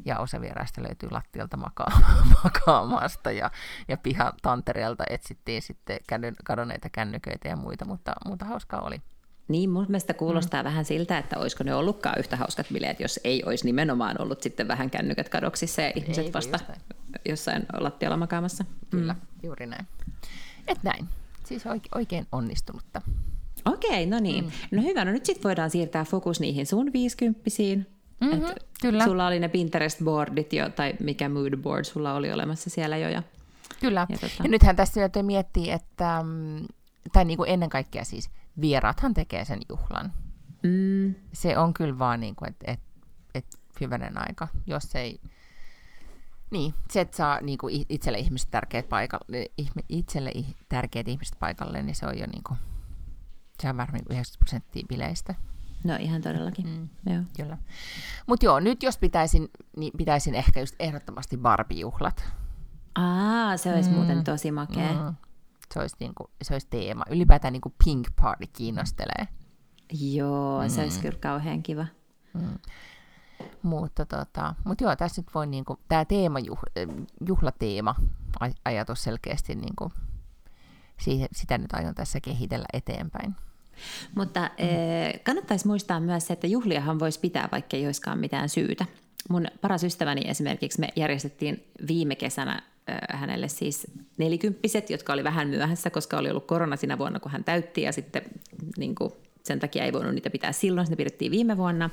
Ja 0.04 0.18
osa 0.18 0.40
vieraista 0.40 0.82
löytyi 0.82 1.10
lattialta 1.10 1.56
maka- 1.56 2.00
makaamasta 2.44 3.30
ja, 3.30 3.50
ja 3.88 3.96
pihan 3.96 4.32
tantereelta 4.42 5.04
etsittiin 5.10 5.62
sitten 5.62 5.98
kadonneita 6.44 6.88
kännyköitä 6.88 7.48
ja 7.48 7.56
muita, 7.56 7.84
mutta, 7.84 8.12
mutta 8.26 8.44
hauskaa 8.44 8.80
oli. 8.80 9.00
Niin, 9.48 9.70
mun 9.70 9.86
mielestä 9.88 10.14
kuulostaa 10.14 10.62
mm. 10.62 10.64
vähän 10.64 10.84
siltä, 10.84 11.18
että 11.18 11.38
olisiko 11.38 11.64
ne 11.64 11.74
ollutkaan 11.74 12.18
yhtä 12.18 12.36
hauskat 12.36 12.66
bileet, 12.72 13.00
jos 13.00 13.20
ei 13.24 13.42
olisi 13.44 13.64
nimenomaan 13.64 14.22
ollut 14.22 14.42
sitten 14.42 14.68
vähän 14.68 14.90
kännykät 14.90 15.28
kadoksissa 15.28 15.82
ja 15.82 15.92
ihmiset 15.94 16.24
ei, 16.24 16.32
vasta 16.32 16.58
jossain 17.28 17.66
lattialla 17.78 18.16
makaamassa. 18.16 18.64
Kyllä, 18.90 19.12
mm. 19.12 19.20
juuri 19.42 19.66
näin. 19.66 19.86
Et 20.68 20.82
näin. 20.82 21.08
Siis 21.44 21.62
oikein 21.94 22.26
onnistunutta. 22.32 23.02
Okei, 23.64 24.06
no 24.06 24.20
niin. 24.20 24.44
Mm. 24.44 24.50
No 24.76 24.82
hyvä, 24.82 25.04
no 25.04 25.12
nyt 25.12 25.26
sitten 25.26 25.42
voidaan 25.44 25.70
siirtää 25.70 26.04
fokus 26.04 26.40
niihin 26.40 26.66
sun 26.66 26.92
viisikymppisiin. 26.92 27.93
Mm-hmm, 28.20 28.44
kyllä. 28.80 29.04
Sulla 29.04 29.26
oli 29.26 29.40
ne 29.40 29.48
Pinterest-boardit 29.48 30.52
jo, 30.56 30.68
tai 30.68 30.94
mikä 31.00 31.28
mood 31.28 31.56
board 31.56 31.84
sulla 31.84 32.14
oli 32.14 32.32
olemassa 32.32 32.70
siellä 32.70 32.96
jo. 32.96 33.08
Ja... 33.08 33.22
Kyllä. 33.80 34.06
Ja 34.08 34.16
tota- 34.16 34.42
ja 34.44 34.48
nythän 34.50 34.76
tässä 34.76 35.00
täytyy 35.00 35.22
miettiä, 35.22 35.74
että, 35.74 36.20
mm, 36.22 36.66
tai 37.12 37.24
niin 37.24 37.36
kuin 37.36 37.50
ennen 37.50 37.68
kaikkea 37.68 38.04
siis, 38.04 38.30
vieraathan 38.60 39.14
tekee 39.14 39.44
sen 39.44 39.60
juhlan. 39.68 40.12
Mm, 40.62 41.14
Se 41.32 41.58
on 41.58 41.74
kyllä 41.74 41.98
vaan 41.98 42.20
niin 42.20 42.36
kuin, 42.36 42.48
että 42.50 42.72
et, 42.72 42.80
et 43.34 43.46
hyvänen 43.80 44.18
aika, 44.28 44.48
jos 44.66 44.94
ei... 44.94 45.20
Niin, 46.50 46.74
se, 46.90 47.00
että 47.00 47.16
saa 47.16 47.40
niin 47.40 47.58
kuin 47.58 47.86
itselle 47.88 48.18
ihmiset 48.18 48.50
tärkeät 48.50 48.88
paikalle, 48.88 49.50
ihme- 49.62 49.84
itselle 49.88 50.30
i- 50.30 50.56
tärkeät 50.68 51.08
ihmiset 51.08 51.36
paikalle, 51.40 51.82
niin 51.82 51.94
se 51.94 52.06
on 52.06 52.18
jo 52.18 52.26
niin 52.26 52.42
kuin, 52.46 52.58
se 53.62 53.68
on 53.70 53.76
varmaan 53.76 54.02
90 54.10 54.38
prosenttia 54.38 54.86
bileistä. 54.88 55.34
No 55.84 55.96
ihan 56.00 56.22
todellakin. 56.22 56.66
Mm. 56.66 57.12
Joo. 57.12 57.22
Kyllä. 57.36 57.58
Mutta 58.26 58.46
joo, 58.46 58.60
nyt 58.60 58.82
jos 58.82 58.98
pitäisin, 58.98 59.48
niin 59.76 59.92
pitäisin 59.96 60.34
ehkä 60.34 60.60
just 60.60 60.74
ehdottomasti 60.78 61.36
Barbie-juhlat. 61.36 62.24
Aa, 62.94 63.56
se 63.56 63.74
olisi 63.74 63.90
mm. 63.90 63.96
muuten 63.96 64.24
tosi 64.24 64.50
makea. 64.50 64.92
Mm. 64.92 64.98
Mm. 64.98 65.14
Se, 65.74 65.80
olisi 65.80 65.96
niinku, 66.00 66.30
se 66.42 66.54
olisi 66.54 66.66
teema. 66.70 67.04
Ylipäätään 67.10 67.52
niinku 67.52 67.74
Pink 67.84 68.08
Party 68.20 68.46
kiinnostelee. 68.52 69.28
Joo, 69.92 70.62
mm. 70.62 70.68
se 70.68 70.82
olisi 70.82 71.00
kyllä 71.00 71.18
kauhean 71.20 71.62
kiva. 71.62 71.86
Mutta 73.62 74.06
tota, 74.06 74.54
mut 74.64 74.80
joo, 74.80 74.96
tässä 74.96 75.20
nyt 75.22 75.34
voi 75.34 75.46
niinku, 75.46 75.78
tämä 75.88 76.04
teema, 76.04 76.38
juh, 76.38 76.58
juhlateema, 77.26 77.94
aj- 78.44 78.60
ajatus 78.64 79.02
selkeästi, 79.02 79.54
niinku, 79.54 79.92
siihen, 81.00 81.28
sitä 81.32 81.58
nyt 81.58 81.72
aion 81.72 81.94
tässä 81.94 82.20
kehitellä 82.20 82.66
eteenpäin. 82.72 83.36
Mutta 84.14 84.40
mm. 84.40 85.20
kannattaisi 85.22 85.66
muistaa 85.66 86.00
myös 86.00 86.26
se, 86.26 86.32
että 86.32 86.46
juhliahan 86.46 86.98
voisi 86.98 87.20
pitää, 87.20 87.48
vaikka 87.52 87.76
ei 87.76 87.86
olisikaan 87.86 88.18
mitään 88.18 88.48
syytä. 88.48 88.86
Mun 89.28 89.46
paras 89.60 89.84
ystäväni 89.84 90.22
esimerkiksi 90.24 90.80
me 90.80 90.88
järjestettiin 90.96 91.64
viime 91.88 92.14
kesänä 92.14 92.52
äh, 92.52 93.20
hänelle 93.20 93.48
siis 93.48 93.86
nelikymppiset, 94.18 94.90
jotka 94.90 95.12
oli 95.12 95.24
vähän 95.24 95.48
myöhässä, 95.48 95.90
koska 95.90 96.18
oli 96.18 96.30
ollut 96.30 96.46
korona 96.46 96.76
siinä 96.76 96.98
vuonna, 96.98 97.20
kun 97.20 97.32
hän 97.32 97.44
täytti 97.44 97.82
ja 97.82 97.92
sitten 97.92 98.22
niin 98.76 98.94
kuin, 98.94 99.12
sen 99.42 99.60
takia 99.60 99.84
ei 99.84 99.92
voinut 99.92 100.14
niitä 100.14 100.30
pitää 100.30 100.52
silloin, 100.52 100.86
ne 100.90 100.96
pidettiin 100.96 101.32
viime 101.32 101.56
vuonna. 101.56 101.90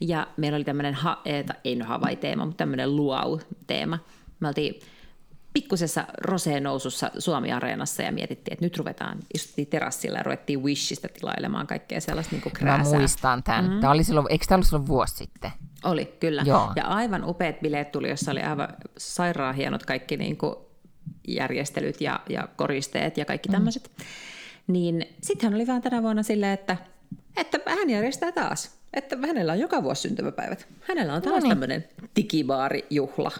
Ja 0.00 0.26
meillä 0.36 0.56
oli 0.56 0.64
tämmöinen, 0.64 0.94
ha- 0.94 1.20
eh, 1.24 1.44
ei 1.64 1.76
no 1.76 1.84
Hawaii-teema, 1.84 2.44
mutta 2.44 2.58
tämmöinen 2.58 2.96
luau-teema. 2.96 3.98
Me 4.40 4.48
oltiin 4.48 4.80
pikkusessa 5.52 6.04
roseen 6.18 6.62
nousussa 6.62 7.10
Suomi-areenassa 7.18 8.02
ja 8.02 8.12
mietittiin, 8.12 8.52
että 8.52 8.64
nyt 8.64 8.76
ruvetaan, 8.78 9.18
istuttiin 9.34 9.66
terassilla 9.66 10.18
ja 10.18 10.22
ruvettiin 10.22 10.62
Wishistä 10.62 11.08
tilailemaan 11.08 11.66
kaikkea 11.66 12.00
sellaista 12.00 12.34
niin 12.34 12.42
kuin 12.42 12.52
Mä 12.52 12.58
krääsää. 12.58 12.98
muistan 12.98 13.42
tämän. 13.42 13.70
Mm. 13.70 13.80
Tämä 13.80 13.92
oli 13.92 14.04
silloin, 14.04 14.26
eikö 14.30 14.44
tämä 14.48 14.56
ollut 14.56 14.66
silloin 14.66 14.86
vuosi 14.86 15.16
sitten? 15.16 15.50
Oli, 15.84 16.16
kyllä. 16.20 16.42
Joo. 16.46 16.72
Ja 16.76 16.84
aivan 16.86 17.24
upeat 17.24 17.60
bileet 17.60 17.92
tuli, 17.92 18.10
jossa 18.10 18.30
oli 18.30 18.40
aivan 18.40 18.68
sairaan 18.98 19.54
hienot 19.54 19.86
kaikki 19.86 20.16
niin 20.16 20.36
kuin 20.36 20.54
järjestelyt 21.28 22.00
ja, 22.00 22.20
ja 22.28 22.48
koristeet 22.56 23.16
ja 23.16 23.24
kaikki 23.24 23.48
tämmöiset. 23.48 23.90
Mm. 23.98 24.04
Niin 24.72 25.06
sitten 25.22 25.50
hän 25.50 25.54
oli 25.54 25.66
vaan 25.66 25.82
tänä 25.82 26.02
vuonna 26.02 26.22
silleen, 26.22 26.52
että, 26.52 26.76
että 27.36 27.58
hän 27.66 27.90
järjestää 27.90 28.32
taas. 28.32 28.80
Että 28.92 29.16
hänellä 29.26 29.52
on 29.52 29.58
joka 29.58 29.82
vuosi 29.82 30.02
syntymäpäivät. 30.02 30.68
Hänellä 30.88 31.14
on 31.14 31.22
taas 31.22 31.34
Noniin. 31.34 31.48
tämmöinen 31.48 31.84
digibaarijuhla. 32.16 33.30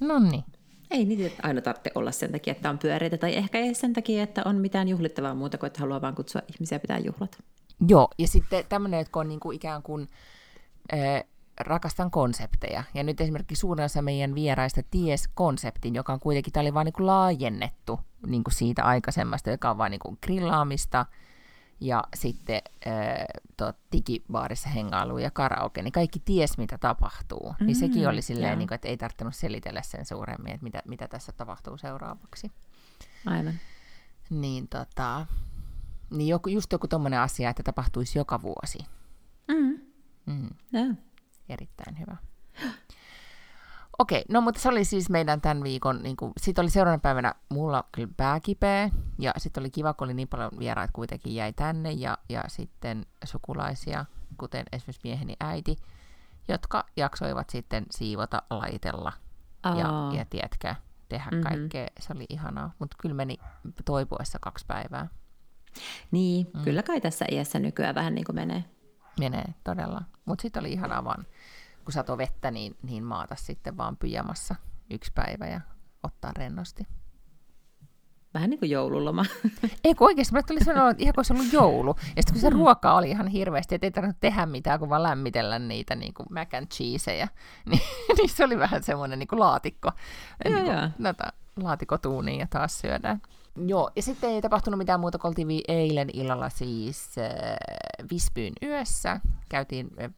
No 0.00 0.18
niin. 0.18 0.44
Ei 0.90 1.04
niitä 1.04 1.42
aina 1.42 1.60
tarvitse 1.60 1.90
olla 1.94 2.12
sen 2.12 2.32
takia, 2.32 2.52
että 2.52 2.70
on 2.70 2.78
pyöreitä, 2.78 3.18
tai 3.18 3.36
ehkä 3.36 3.58
ei 3.58 3.74
sen 3.74 3.92
takia, 3.92 4.22
että 4.22 4.42
on 4.44 4.56
mitään 4.56 4.88
juhlittavaa 4.88 5.34
muuta 5.34 5.58
kuin, 5.58 5.66
että 5.66 5.80
haluaa 5.80 6.00
vaan 6.00 6.14
kutsua 6.14 6.42
ihmisiä 6.54 6.78
pitää 6.78 6.98
juhlat. 6.98 7.38
Joo, 7.88 8.08
ja 8.18 8.28
sitten 8.28 8.64
tämmöinen, 8.68 8.98
jotka 8.98 9.20
on 9.20 9.28
niinku 9.28 9.50
ikään 9.52 9.82
kuin 9.82 10.08
äh, 10.92 11.24
rakastan 11.60 12.10
konsepteja. 12.10 12.84
Ja 12.94 13.02
nyt 13.02 13.20
esimerkiksi 13.20 13.60
suurin 13.60 13.84
osa 13.84 14.02
meidän 14.02 14.34
vieraista 14.34 14.80
ties 14.90 15.28
konseptin, 15.34 15.94
joka 15.94 16.12
on 16.12 16.20
kuitenkin, 16.20 16.52
tämä 16.52 16.62
oli 16.62 16.74
vaan 16.74 16.86
niinku 16.86 17.06
laajennettu 17.06 18.00
niinku 18.26 18.50
siitä 18.50 18.84
aikaisemmasta, 18.84 19.50
joka 19.50 19.70
on 19.70 19.78
vain 19.78 19.90
niinku 19.90 20.18
grillaamista 20.22 21.06
ja 21.80 22.04
sitten 22.14 22.62
äh, 22.86 23.26
tot, 23.56 23.76
digibaarissa 23.92 24.68
hengailu 24.68 25.18
ja 25.18 25.30
karaoke, 25.30 25.82
niin 25.82 25.92
kaikki 25.92 26.22
ties, 26.24 26.58
mitä 26.58 26.78
tapahtuu. 26.78 27.54
Mm, 27.60 27.66
niin 27.66 27.76
sekin 27.76 28.08
oli 28.08 28.22
silleen, 28.22 28.50
joo. 28.50 28.58
niinku, 28.58 28.74
että 28.74 28.88
ei 28.88 28.96
tarvinnut 28.96 29.34
selitellä 29.34 29.82
sen 29.82 30.04
suuremmin, 30.04 30.52
että 30.52 30.64
mitä, 30.64 30.82
mitä 30.84 31.08
tässä 31.08 31.32
tapahtuu 31.32 31.76
seuraavaksi. 31.76 32.52
Aivan. 33.26 33.54
Niin, 34.30 34.68
tota, 34.68 35.26
niin 36.10 36.28
joku, 36.28 36.48
just 36.48 36.72
joku 36.72 36.88
tommonen 36.88 37.20
asia, 37.20 37.50
että 37.50 37.62
tapahtuisi 37.62 38.18
joka 38.18 38.42
vuosi. 38.42 38.78
Mm. 39.48 39.80
Mm, 40.26 40.50
Joo. 40.72 40.94
erittäin 41.48 41.98
hyvä. 41.98 42.16
Okei, 43.98 44.24
no 44.28 44.40
mutta 44.40 44.60
se 44.60 44.68
oli 44.68 44.84
siis 44.84 45.10
meidän 45.10 45.40
tämän 45.40 45.62
viikon, 45.62 46.02
niin 46.02 46.16
kuin, 46.16 46.32
sitten 46.40 46.62
oli 46.62 46.70
seuraavana 46.70 47.00
päivänä 47.00 47.34
mulla 47.48 47.84
kyllä 47.92 48.08
pää 48.16 48.40
kipeä, 48.40 48.90
ja 49.18 49.32
sitten 49.36 49.62
oli 49.62 49.70
kiva, 49.70 49.94
kun 49.94 50.06
oli 50.06 50.14
niin 50.14 50.28
paljon 50.28 50.50
vieraita 50.58 50.92
kuitenkin 50.92 51.34
jäi 51.34 51.52
tänne, 51.52 51.92
ja, 51.92 52.18
ja 52.28 52.44
sitten 52.48 53.06
sukulaisia, 53.24 54.04
kuten 54.38 54.64
esimerkiksi 54.72 55.00
mieheni 55.04 55.36
äiti, 55.40 55.76
jotka 56.48 56.84
jaksoivat 56.96 57.50
sitten 57.50 57.86
siivota, 57.90 58.42
laitella 58.50 59.12
ja, 59.78 59.88
Aa. 59.88 60.14
ja 60.14 60.24
tiedätkö, 60.24 60.74
tehdä 61.08 61.24
Mhm. 61.24 61.34
mm-hmm. 61.34 61.48
kaikkea. 61.48 61.86
Se 62.00 62.12
oli 62.16 62.26
ihanaa, 62.28 62.70
mutta 62.78 62.96
kyllä 63.00 63.14
meni 63.14 63.36
toipuessa 63.84 64.38
kaksi 64.38 64.64
päivää. 64.68 65.08
Niin, 66.10 66.46
mm. 66.54 66.62
kyllä 66.62 66.82
kai 66.82 67.00
tässä 67.00 67.24
iässä 67.30 67.58
nykyään 67.58 67.94
vähän 67.94 68.14
niin 68.14 68.24
kuin 68.24 68.36
menee. 68.36 68.64
Menee 69.20 69.44
todella. 69.64 70.02
Mutta 70.24 70.42
sitten 70.42 70.60
oli 70.60 70.72
ihanaa 70.72 71.04
vaan, 71.04 71.26
kun 71.84 71.92
sato 71.92 72.18
vettä, 72.18 72.50
niin, 72.50 72.76
niin 72.82 73.04
maata 73.04 73.36
sitten 73.36 73.76
vaan 73.76 73.96
pyjamassa 73.96 74.54
yksi 74.90 75.12
päivä 75.14 75.46
ja 75.46 75.60
ottaa 76.02 76.32
rennosti. 76.38 76.86
Vähän 78.34 78.50
niin 78.50 78.60
kuin 78.60 78.70
joululoma. 78.70 79.24
Ei 79.84 79.94
kun 79.94 80.06
oikeasti, 80.06 80.34
mulle 80.34 80.44
tuli 80.46 80.64
sellainen, 80.64 80.90
että 80.90 81.02
ihan 81.02 81.14
kuin 81.14 81.20
olisi 81.20 81.32
ollut 81.32 81.52
joulu. 81.52 81.94
Ja 81.98 82.22
sitten 82.22 82.32
kun 82.32 82.40
se 82.40 82.50
ruoka 82.50 82.94
oli 82.94 83.10
ihan 83.10 83.26
hirveästi, 83.26 83.74
että 83.74 83.86
ei 83.86 83.90
tarvinnut 83.90 84.20
tehdä 84.20 84.46
mitään, 84.46 84.78
kun 84.78 84.88
vaan 84.88 85.02
lämmitellä 85.02 85.58
niitä 85.58 85.94
niin 85.94 86.14
kuin 86.14 86.26
mac 86.30 86.54
and 86.54 86.66
cheeseja, 86.66 87.28
niin, 87.70 87.82
niin 88.16 88.28
se 88.28 88.44
oli 88.44 88.58
vähän 88.58 88.82
semmoinen 88.82 89.18
niin 89.18 89.28
kuin 89.28 89.40
laatikko. 89.40 89.90
Joo, 90.44 90.54
niin 90.54 90.64
kuin, 90.64 90.94
näitä 90.98 91.32
laatikotuuniin 91.56 92.40
ja 92.40 92.46
taas 92.50 92.78
syödään. 92.78 93.22
Joo, 93.66 93.90
ja 93.96 94.02
sitten 94.02 94.30
ei 94.30 94.42
tapahtunut 94.42 94.78
mitään 94.78 95.00
muuta, 95.00 95.18
kun 95.18 95.28
oltiin 95.28 95.60
eilen 95.68 96.08
illalla 96.12 96.48
siis 96.48 97.18
äh, 97.18 97.30
Visbyyn 98.10 98.52
yössä. 98.62 99.20
Käytiin 99.48 99.90
äh, 100.02 100.10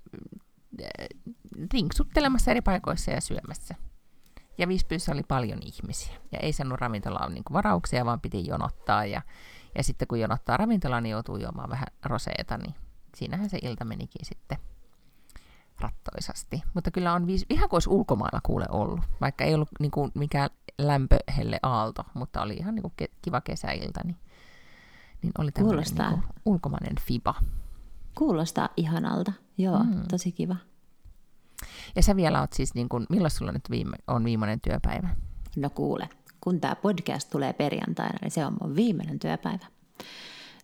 rinksuttelemassa 1.72 2.50
eri 2.50 2.61
paikoissa 2.61 3.11
ja 3.11 3.20
syömässä. 3.20 3.74
Ja 4.59 4.68
Visbyssä 4.68 5.12
oli 5.12 5.22
paljon 5.22 5.59
ihmisiä. 5.62 6.14
Ja 6.33 6.38
ei 6.38 6.52
saanut 6.52 6.81
ravintolaan 6.81 7.35
niin 7.35 7.44
varauksia, 7.52 8.05
vaan 8.05 8.20
piti 8.20 8.46
jonottaa. 8.46 9.05
Ja, 9.05 9.22
ja 9.74 9.83
sitten 9.83 10.09
kun 10.09 10.20
jonottaa 10.20 10.57
ravintolaan, 10.57 11.02
niin 11.02 11.11
joutuu 11.11 11.37
juomaan 11.37 11.70
vähän 11.70 11.87
roseeta, 12.05 12.59
niin 12.59 12.74
siinähän 13.16 13.50
se 13.50 13.59
ilta 13.62 13.85
menikin 13.85 14.26
sitten 14.26 14.59
rattoisasti. 15.81 16.62
Mutta 16.74 16.90
kyllä 16.90 17.12
on 17.12 17.26
viis, 17.26 17.46
ihan 17.50 17.68
kuin 17.68 17.76
olisi 17.76 17.90
ulkomailla 17.90 18.40
kuule 18.42 18.66
ollut, 18.70 19.00
vaikka 19.20 19.44
ei 19.44 19.55
ollut 19.55 19.68
niin 19.81 19.90
kuin 19.90 20.12
mikään 20.14 20.50
lämpöhelle 20.79 21.59
aalto, 21.62 22.05
mutta 22.14 22.42
oli 22.42 22.55
ihan 22.55 22.74
niin 22.74 22.83
kuin 22.83 22.94
ke- 23.02 23.14
kiva 23.22 23.40
kesäilta, 23.40 24.00
niin, 24.05 24.16
niin 25.22 25.33
oli 25.38 25.52
tämmöinen 25.52 25.74
Kuulostaa. 25.74 26.11
niin 26.11 26.22
kuin 26.22 26.33
ulkomainen 26.44 26.94
fiba. 27.00 27.35
Kuulostaa 28.14 28.68
ihanalta. 28.76 29.33
Joo, 29.58 29.78
Mm. 29.78 30.02
tosi 30.10 30.32
kiva. 30.32 30.56
Ja 31.96 32.02
sä 32.02 32.16
vielä 32.16 32.40
oot 32.40 32.52
siis, 32.52 32.74
niin 32.74 32.88
kuin, 32.88 33.06
milloin 33.10 33.30
sulla 33.30 33.52
nyt 33.52 33.70
viime, 33.70 33.96
on 34.06 34.24
viimeinen 34.24 34.60
työpäivä? 34.60 35.08
No 35.56 35.70
kuule, 35.70 36.08
kun 36.40 36.60
tämä 36.60 36.74
podcast 36.76 37.30
tulee 37.30 37.52
perjantaina, 37.52 38.18
niin 38.22 38.30
se 38.30 38.46
on 38.46 38.56
mun 38.62 38.76
viimeinen 38.76 39.18
työpäivä. 39.18 39.66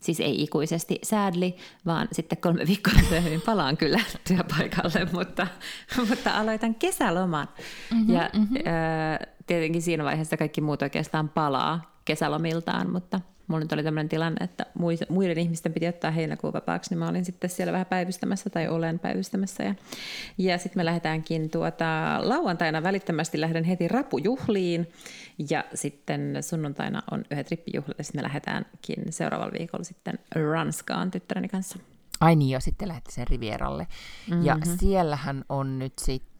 Siis 0.00 0.20
ei 0.20 0.42
ikuisesti 0.42 0.98
sadly, 1.02 1.52
vaan 1.86 2.08
sitten 2.12 2.38
kolme 2.38 2.66
viikkoa 2.66 2.94
myöhemmin 3.10 3.40
palaan 3.40 3.76
kyllä 3.76 4.00
työpaikalle, 4.28 5.08
mutta, 5.12 5.46
mutta 6.08 6.30
aloitan 6.38 6.74
kesäloman. 6.74 7.48
Mm-hmm, 7.90 8.14
ja 8.14 8.30
mm-hmm. 8.34 8.56
Ää, 8.64 9.18
tietenkin 9.46 9.82
siinä 9.82 10.04
vaiheessa 10.04 10.36
kaikki 10.36 10.60
muut 10.60 10.82
oikeastaan 10.82 11.28
palaa 11.28 12.00
kesälomiltaan, 12.04 12.90
mutta 12.92 13.20
mulla 13.52 13.64
nyt 13.64 13.72
oli 13.72 13.82
tämmöinen 13.82 14.08
tilanne, 14.08 14.44
että 14.44 14.66
mui- 14.78 15.06
muiden 15.08 15.38
ihmisten 15.38 15.72
piti 15.72 15.88
ottaa 15.88 16.10
heinäkuun 16.10 16.52
vapaaksi, 16.52 16.90
niin 16.90 16.98
mä 16.98 17.08
olin 17.08 17.24
sitten 17.24 17.50
siellä 17.50 17.72
vähän 17.72 17.86
päivystämässä 17.86 18.50
tai 18.50 18.68
olen 18.68 18.98
päivystämässä. 18.98 19.62
Ja, 19.62 19.74
ja 20.38 20.58
sitten 20.58 20.80
me 20.80 20.84
lähdetäänkin 20.84 21.50
tuota, 21.50 22.18
lauantaina 22.22 22.82
välittömästi 22.82 23.40
lähden 23.40 23.64
heti 23.64 23.88
rapujuhliin 23.88 24.92
ja 25.50 25.64
sitten 25.74 26.38
sunnuntaina 26.40 27.02
on 27.10 27.24
yhdet 27.30 27.50
rippijuhlat 27.50 27.98
ja 27.98 28.04
sitten 28.04 28.18
me 28.18 28.22
lähdetäänkin 28.22 29.04
seuraavalla 29.10 29.52
viikolla 29.58 29.84
sitten 29.84 30.18
Ranskaan 30.50 31.10
tyttäreni 31.10 31.48
kanssa. 31.48 31.78
Ai 32.20 32.36
niin 32.36 32.50
jo, 32.50 32.60
sitten 32.60 32.88
lähti 32.88 33.12
sen 33.12 33.26
Rivieralle. 33.28 33.86
Mm-hmm. 34.30 34.44
Ja 34.44 34.58
siellähän 34.78 35.44
on 35.48 35.78
nyt 35.78 35.92
sitten, 35.98 36.31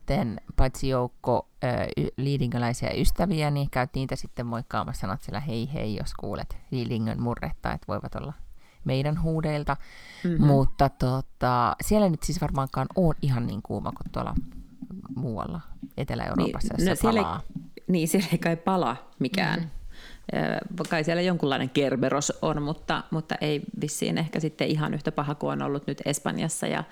paitsi 0.56 0.88
joukko 0.88 1.48
ö, 1.64 1.66
y- 1.96 2.08
liidinköläisiä 2.16 2.90
ystäviä, 2.90 3.50
niin 3.50 3.70
käyt 3.70 3.90
niitä 3.94 4.16
sitten 4.16 4.46
moikkaamassa, 4.46 5.00
sanot 5.00 5.22
siellä 5.22 5.40
hei 5.40 5.70
hei, 5.74 5.96
jos 5.96 6.14
kuulet 6.14 6.56
liidingön 6.70 7.20
murretta, 7.22 7.72
että 7.72 7.86
voivat 7.88 8.14
olla 8.14 8.32
meidän 8.84 9.22
huudeilta. 9.22 9.76
Mm-hmm. 10.24 10.46
Mutta 10.46 10.88
tota, 10.88 11.76
siellä 11.80 12.08
nyt 12.08 12.22
siis 12.22 12.40
varmaankaan 12.40 12.86
on 12.96 13.14
ihan 13.22 13.46
niin 13.46 13.62
kuuma 13.62 13.92
kuin 13.92 14.12
tuolla 14.12 14.34
muualla 15.16 15.60
Etelä-Euroopassa, 15.96 16.74
Niin, 16.78 16.88
jossa 16.88 17.08
no, 17.08 17.12
siellä, 17.12 17.26
palaa. 17.26 17.42
ei, 17.56 17.62
niin, 17.88 18.08
siellä 18.08 18.28
ei 18.32 18.38
kai 18.38 18.56
pala 18.56 18.96
mikään. 19.18 19.58
Mm-hmm. 19.60 20.86
Kai 20.88 21.04
siellä 21.04 21.22
jonkunlainen 21.22 21.70
Kerberos 21.70 22.32
on, 22.42 22.62
mutta, 22.62 23.02
mutta 23.10 23.34
ei 23.40 23.62
vissiin 23.80 24.18
ehkä 24.18 24.40
sitten 24.40 24.68
ihan 24.68 24.94
yhtä 24.94 25.12
paha 25.12 25.34
kuin 25.34 25.52
on 25.52 25.62
ollut 25.62 25.86
nyt 25.86 26.02
Espanjassa 26.04 26.66
ja 26.66 26.84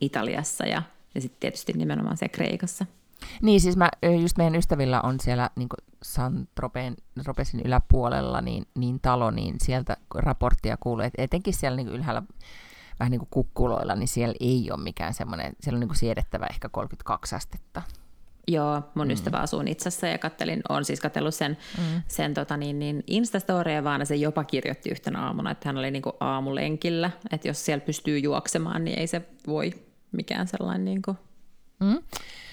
Italiassa 0.00 0.66
ja, 0.66 0.82
ja 1.14 1.20
sitten 1.20 1.40
tietysti 1.40 1.72
nimenomaan 1.72 2.16
se 2.16 2.28
Kreikassa. 2.28 2.86
Niin, 3.42 3.60
siis 3.60 3.76
mä, 3.76 3.88
just 4.22 4.38
meidän 4.38 4.54
ystävillä 4.54 5.00
on 5.00 5.20
siellä 5.20 5.50
niin 5.56 5.68
San 6.02 6.48
Tropesin 7.24 7.60
yläpuolella 7.64 8.40
niin, 8.40 8.66
niin 8.74 9.00
talo, 9.00 9.30
niin 9.30 9.56
sieltä 9.60 9.96
raporttia 10.14 10.76
kuuluu, 10.80 11.04
että 11.04 11.22
etenkin 11.22 11.54
siellä 11.54 11.76
niin 11.76 11.88
ylhäällä 11.88 12.22
vähän 13.00 13.10
niin 13.10 13.18
kuin 13.18 13.28
kukkuloilla, 13.30 13.94
niin 13.94 14.08
siellä 14.08 14.34
ei 14.40 14.70
ole 14.70 14.82
mikään 14.82 15.14
semmoinen, 15.14 15.56
siellä 15.60 15.76
on 15.76 15.80
niin 15.80 15.88
kuin 15.88 15.96
siedettävä 15.96 16.46
ehkä 16.50 16.68
32 16.68 17.34
astetta. 17.34 17.82
Joo, 18.48 18.82
mun 18.94 19.06
mm. 19.06 19.12
ystävä 19.12 19.36
asuu 19.36 19.62
Nitsassa 19.62 20.06
ja 20.06 20.18
kattelin, 20.18 20.62
on 20.68 20.84
siis 20.84 21.00
katsellut 21.00 21.34
sen, 21.34 21.58
mm. 21.78 22.02
sen 22.08 22.34
tota 22.34 22.56
niin, 22.56 22.78
niin 22.78 23.04
Instastorya, 23.06 23.84
vaan 23.84 24.06
se 24.06 24.16
jopa 24.16 24.44
kirjoitti 24.44 24.90
yhtenä 24.90 25.26
aamuna, 25.26 25.50
että 25.50 25.68
hän 25.68 25.76
oli 25.76 25.90
niin 25.90 26.02
kuin 26.02 26.16
aamulenkillä, 26.20 27.10
että 27.32 27.48
jos 27.48 27.64
siellä 27.64 27.84
pystyy 27.84 28.18
juoksemaan, 28.18 28.84
niin 28.84 28.98
ei 28.98 29.06
se 29.06 29.28
voi 29.46 29.72
mikään 30.12 30.48
sellainen 30.48 30.84
niin 30.84 31.02
kuin 31.02 31.16
mm. 31.80 31.98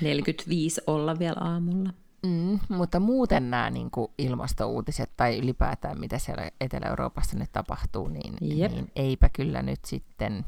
45 0.01 0.81
olla 0.87 1.19
vielä 1.19 1.37
aamulla. 1.39 1.93
Mm, 2.25 2.59
mutta 2.69 2.99
muuten 2.99 3.51
nämä 3.51 3.69
niin 3.69 3.91
kuin 3.91 4.11
ilmastouutiset 4.17 5.11
tai 5.17 5.37
ylipäätään 5.37 5.99
mitä 5.99 6.17
siellä 6.17 6.51
Etelä-Euroopassa 6.61 7.37
nyt 7.37 7.51
tapahtuu, 7.51 8.07
niin, 8.07 8.33
niin 8.41 8.91
eipä 8.95 9.29
kyllä 9.29 9.61
nyt 9.61 9.85
sitten... 9.85 10.45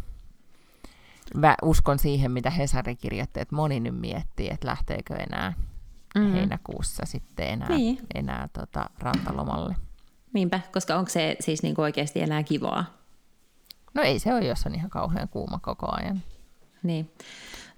Mä 1.36 1.56
uskon 1.62 2.00
siihen, 2.00 2.32
mitä 2.32 2.50
Hesari 2.50 2.96
kirjoitti, 2.96 3.40
että 3.40 3.56
moni 3.56 3.80
nyt 3.80 4.00
miettii, 4.00 4.50
että 4.50 4.68
lähteekö 4.68 5.16
enää 5.16 5.54
mm. 6.16 6.32
heinäkuussa 6.32 7.06
sitten 7.06 7.48
enää, 7.48 7.70
niin. 7.70 7.98
enää 8.16 8.50
tota, 8.54 8.90
rantalomalle. 9.00 9.76
Niinpä, 10.34 10.60
koska 10.74 10.96
onko 10.96 11.10
se 11.10 11.36
siis 11.40 11.64
niin 11.64 11.82
oikeasti 11.82 12.22
enää 12.22 12.44
kivaa? 12.44 12.86
No 13.94 14.02
ei 14.04 14.20
se 14.20 14.34
ole, 14.34 14.46
jos 14.46 14.66
on 14.66 14.76
ihan 14.76 14.90
kauhean 14.90 15.30
kuuma 15.30 15.60
koko 15.62 15.88
ajan. 15.92 16.22
Niin. 16.84 17.10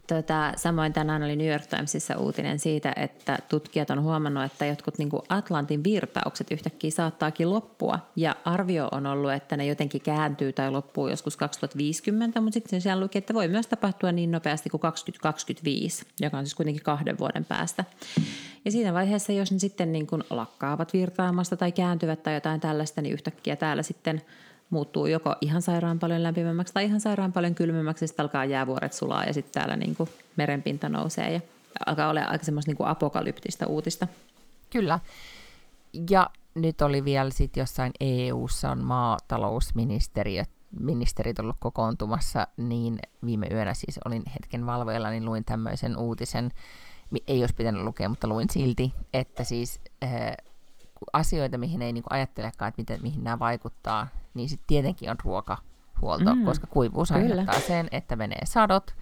Tota, 0.09 0.53
samoin 0.55 0.93
tänään 0.93 1.23
oli 1.23 1.35
New 1.35 1.47
York 1.47 1.67
Timesissa 1.67 2.17
uutinen 2.17 2.59
siitä, 2.59 2.93
että 2.95 3.37
tutkijat 3.49 3.89
on 3.89 4.03
huomannut, 4.03 4.43
että 4.43 4.65
jotkut 4.65 4.97
niin 4.97 5.09
kuin 5.09 5.21
Atlantin 5.29 5.83
virtaukset 5.83 6.51
yhtäkkiä 6.51 6.91
saattaakin 6.91 7.49
loppua. 7.49 7.99
Ja 8.15 8.35
arvio 8.45 8.87
on 8.91 9.05
ollut, 9.05 9.31
että 9.31 9.57
ne 9.57 9.65
jotenkin 9.65 10.01
kääntyy 10.01 10.53
tai 10.53 10.71
loppuu 10.71 11.07
joskus 11.07 11.37
2050, 11.37 12.41
mutta 12.41 12.53
sitten 12.53 12.81
siellä 12.81 13.03
luki, 13.03 13.17
että 13.17 13.33
voi 13.33 13.47
myös 13.47 13.67
tapahtua 13.67 14.11
niin 14.11 14.31
nopeasti 14.31 14.69
kuin 14.69 14.81
2025, 14.81 16.05
joka 16.19 16.37
on 16.37 16.45
siis 16.45 16.55
kuitenkin 16.55 16.83
kahden 16.83 17.17
vuoden 17.17 17.45
päästä. 17.45 17.85
Ja 18.65 18.71
siinä 18.71 18.93
vaiheessa, 18.93 19.31
jos 19.31 19.51
ne 19.51 19.59
sitten 19.59 19.91
niin 19.91 20.07
kuin 20.07 20.23
lakkaavat 20.29 20.93
virtaamasta 20.93 21.57
tai 21.57 21.71
kääntyvät 21.71 22.23
tai 22.23 22.33
jotain 22.33 22.61
tällaista, 22.61 23.01
niin 23.01 23.13
yhtäkkiä 23.13 23.55
täällä 23.55 23.83
sitten– 23.83 24.21
muuttuu 24.69 25.05
joko 25.05 25.35
ihan 25.41 25.61
sairaan 25.61 25.99
paljon 25.99 26.23
lämpimämmäksi 26.23 26.73
tai 26.73 26.85
ihan 26.85 27.01
sairaan 27.01 27.33
paljon 27.33 27.55
kylmemmäksi, 27.55 28.07
sitten 28.07 28.23
alkaa 28.23 28.45
jäävuoret 28.45 28.93
sulaa 28.93 29.23
ja 29.23 29.33
sitten 29.33 29.53
täällä 29.53 29.75
niin 29.75 29.95
kuin 29.95 30.09
merenpinta 30.35 30.89
nousee 30.89 31.33
ja 31.33 31.41
alkaa 31.85 32.09
olla 32.09 32.21
aika 32.21 32.45
semmoista 32.45 32.69
niin 32.69 32.77
kuin 32.77 32.87
apokalyptista 32.87 33.67
uutista. 33.67 34.07
Kyllä. 34.69 34.99
Ja 36.09 36.29
nyt 36.55 36.81
oli 36.81 37.05
vielä 37.05 37.29
sitten 37.29 37.61
jossain 37.61 37.91
EU-ssa 37.99 38.71
on 38.71 38.83
maatalousministeriö, 38.83 40.43
ministerit 40.79 41.39
ollut 41.39 41.55
kokoontumassa, 41.59 42.47
niin 42.57 42.99
viime 43.25 43.47
yönä 43.51 43.73
siis 43.73 43.99
olin 44.05 44.23
hetken 44.33 44.65
valvoilla, 44.65 45.09
niin 45.09 45.25
luin 45.25 45.45
tämmöisen 45.45 45.97
uutisen, 45.97 46.51
ei 47.27 47.43
olisi 47.43 47.55
pitänyt 47.55 47.83
lukea, 47.83 48.09
mutta 48.09 48.27
luin 48.27 48.49
silti, 48.49 48.93
että 49.13 49.43
siis 49.43 49.79
äh, 50.03 50.11
asioita, 51.13 51.57
mihin 51.57 51.81
ei 51.81 51.93
niinku 51.93 52.07
ajattelekaan, 52.11 52.69
että 52.69 52.81
miten, 52.81 53.01
mihin 53.01 53.23
nämä 53.23 53.39
vaikuttaa, 53.39 54.07
niin 54.33 54.49
sitten 54.49 54.67
tietenkin 54.67 55.09
on 55.09 55.17
ruokahuolto, 55.23 56.35
mm, 56.35 56.45
koska 56.45 56.67
kuivuus 56.67 57.09
kyllä. 57.09 57.21
aiheuttaa 57.21 57.59
sen, 57.59 57.87
että 57.91 58.15
menee 58.15 58.45
sadot. 58.45 58.95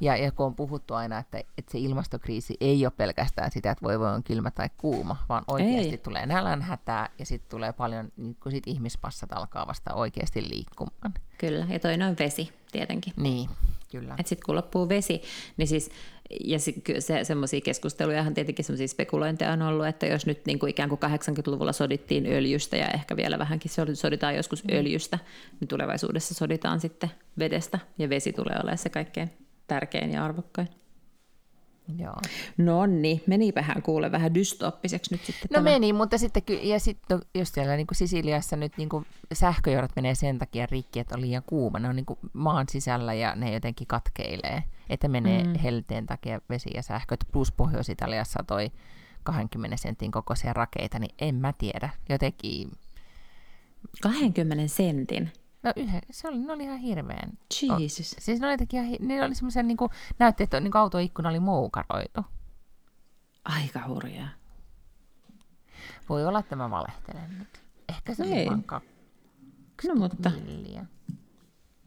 Ja, 0.00 0.16
ja 0.16 0.32
kun 0.32 0.46
on 0.46 0.54
puhuttu 0.54 0.94
aina, 0.94 1.18
että, 1.18 1.38
että 1.38 1.72
se 1.72 1.78
ilmastokriisi 1.78 2.56
ei 2.60 2.86
ole 2.86 2.92
pelkästään 2.96 3.50
sitä, 3.50 3.70
että 3.70 3.82
voi 3.82 3.98
voi 3.98 4.12
on 4.12 4.22
kylmä 4.22 4.50
tai 4.50 4.70
kuuma, 4.76 5.16
vaan 5.28 5.44
oikeasti 5.48 5.90
ei. 5.90 5.98
tulee 5.98 6.26
nälänhätää 6.26 7.08
ja 7.18 7.26
sitten 7.26 7.50
tulee 7.50 7.72
paljon, 7.72 8.08
niin 8.16 8.36
kun 8.42 8.52
sit 8.52 8.66
ihmispassat 8.66 9.32
alkaa 9.32 9.66
vasta 9.66 9.94
oikeasti 9.94 10.48
liikkumaan. 10.48 11.14
Kyllä, 11.38 11.66
ja 11.68 11.78
toinen 11.78 12.08
on 12.08 12.16
vesi 12.18 12.52
tietenkin. 12.72 13.12
Niin, 13.16 13.50
kyllä. 13.90 14.14
Että 14.18 14.28
sitten 14.28 14.46
kun 14.46 14.54
loppuu 14.54 14.88
vesi, 14.88 15.22
niin 15.56 15.68
siis 15.68 15.90
ja 16.44 16.58
se, 16.98 17.24
semmoisia 17.24 17.60
keskusteluja, 17.60 18.32
tietenkin 18.34 18.64
semmoisia 18.64 18.88
spekulointeja 18.88 19.52
on 19.52 19.62
ollut, 19.62 19.86
että 19.86 20.06
jos 20.06 20.26
nyt 20.26 20.46
niin 20.46 20.58
kuin 20.58 20.70
ikään 20.70 20.88
kuin 20.88 20.98
80-luvulla 21.04 21.72
sodittiin 21.72 22.26
öljystä 22.26 22.76
ja 22.76 22.86
ehkä 22.88 23.16
vielä 23.16 23.38
vähänkin 23.38 23.70
soditaan 23.94 24.36
joskus 24.36 24.64
mm. 24.64 24.76
öljystä, 24.76 25.18
niin 25.60 25.68
tulevaisuudessa 25.68 26.34
soditaan 26.34 26.80
sitten 26.80 27.10
vedestä 27.38 27.78
ja 27.98 28.08
vesi 28.08 28.32
tulee 28.32 28.56
olemaan 28.56 28.78
se 28.78 28.88
kaikkein 28.88 29.30
tärkein 29.66 30.10
ja 30.10 30.24
arvokkain. 30.24 30.68
Joo. 31.98 32.16
No 32.56 32.86
niin, 32.86 33.22
menipähän 33.26 33.82
kuule 33.82 34.12
vähän 34.12 34.34
dystoppiseksi 34.34 35.14
nyt 35.14 35.24
sitten. 35.24 35.48
No 35.50 35.54
tämä. 35.54 35.70
meni, 35.70 35.92
mutta 35.92 36.18
sitten 36.18 36.42
ja 36.62 36.80
sitten 36.80 37.18
no, 37.18 37.24
jos 37.34 37.48
siellä 37.48 37.76
niin 37.76 37.86
kuin 37.86 37.96
Sisiliassa 37.96 38.56
nyt 38.56 38.76
niin 38.76 38.88
kuin 38.88 39.06
sähköjohdot 39.32 39.96
menee 39.96 40.14
sen 40.14 40.38
takia 40.38 40.66
rikki, 40.66 41.00
että 41.00 41.14
on 41.14 41.20
liian 41.20 41.42
kuuma, 41.46 41.78
ne 41.78 41.88
on 41.88 41.96
niin 41.96 42.06
kuin 42.06 42.18
maan 42.32 42.66
sisällä 42.68 43.14
ja 43.14 43.36
ne 43.36 43.52
jotenkin 43.52 43.86
katkeilee, 43.86 44.62
että 44.90 45.08
menee 45.08 45.44
mm. 45.44 45.54
helteen 45.54 46.06
takia 46.06 46.40
vesi 46.50 46.70
ja 46.74 46.82
sähköt, 46.82 47.24
plus 47.32 47.52
Pohjois-Italiassa 47.52 48.44
toi 48.46 48.70
20 49.22 49.76
sentin 49.76 50.10
kokoisia 50.10 50.52
rakeita, 50.52 50.98
niin 50.98 51.14
en 51.18 51.34
mä 51.34 51.52
tiedä, 51.58 51.90
jotenkin... 52.08 52.70
20 54.02 54.74
sentin? 54.74 55.30
No 55.66 55.72
yhden, 55.76 56.00
se 56.10 56.28
oli, 56.28 56.38
ne 56.38 56.52
oli 56.52 56.62
ihan 56.62 56.78
hirveän. 56.78 57.38
Jesus. 57.78 58.14
O, 58.18 58.20
siis 58.20 58.40
ne 58.40 58.46
oli, 58.46 58.56
ihan, 58.72 58.86
ne 59.00 59.24
oli 59.24 59.34
semmoisia, 59.34 59.62
niin 59.62 59.76
kuin, 59.76 59.90
näytti, 60.18 60.42
että 60.42 60.60
niin 60.60 60.76
autoikkuna 60.76 61.28
oli 61.28 61.40
moukaroitu. 61.40 62.20
Aika 63.44 63.80
hurjaa. 63.88 64.28
Voi 66.08 66.26
olla, 66.26 66.38
että 66.38 66.56
mä 66.56 66.70
valehtelen 66.70 67.38
nyt. 67.38 67.62
Ehkä 67.88 68.14
se 68.14 68.24
Ei. 68.24 68.48
on 68.48 68.64
kaksi 68.64 69.88
no, 69.88 69.94
mutta... 69.94 70.30
milliä. 70.44 70.86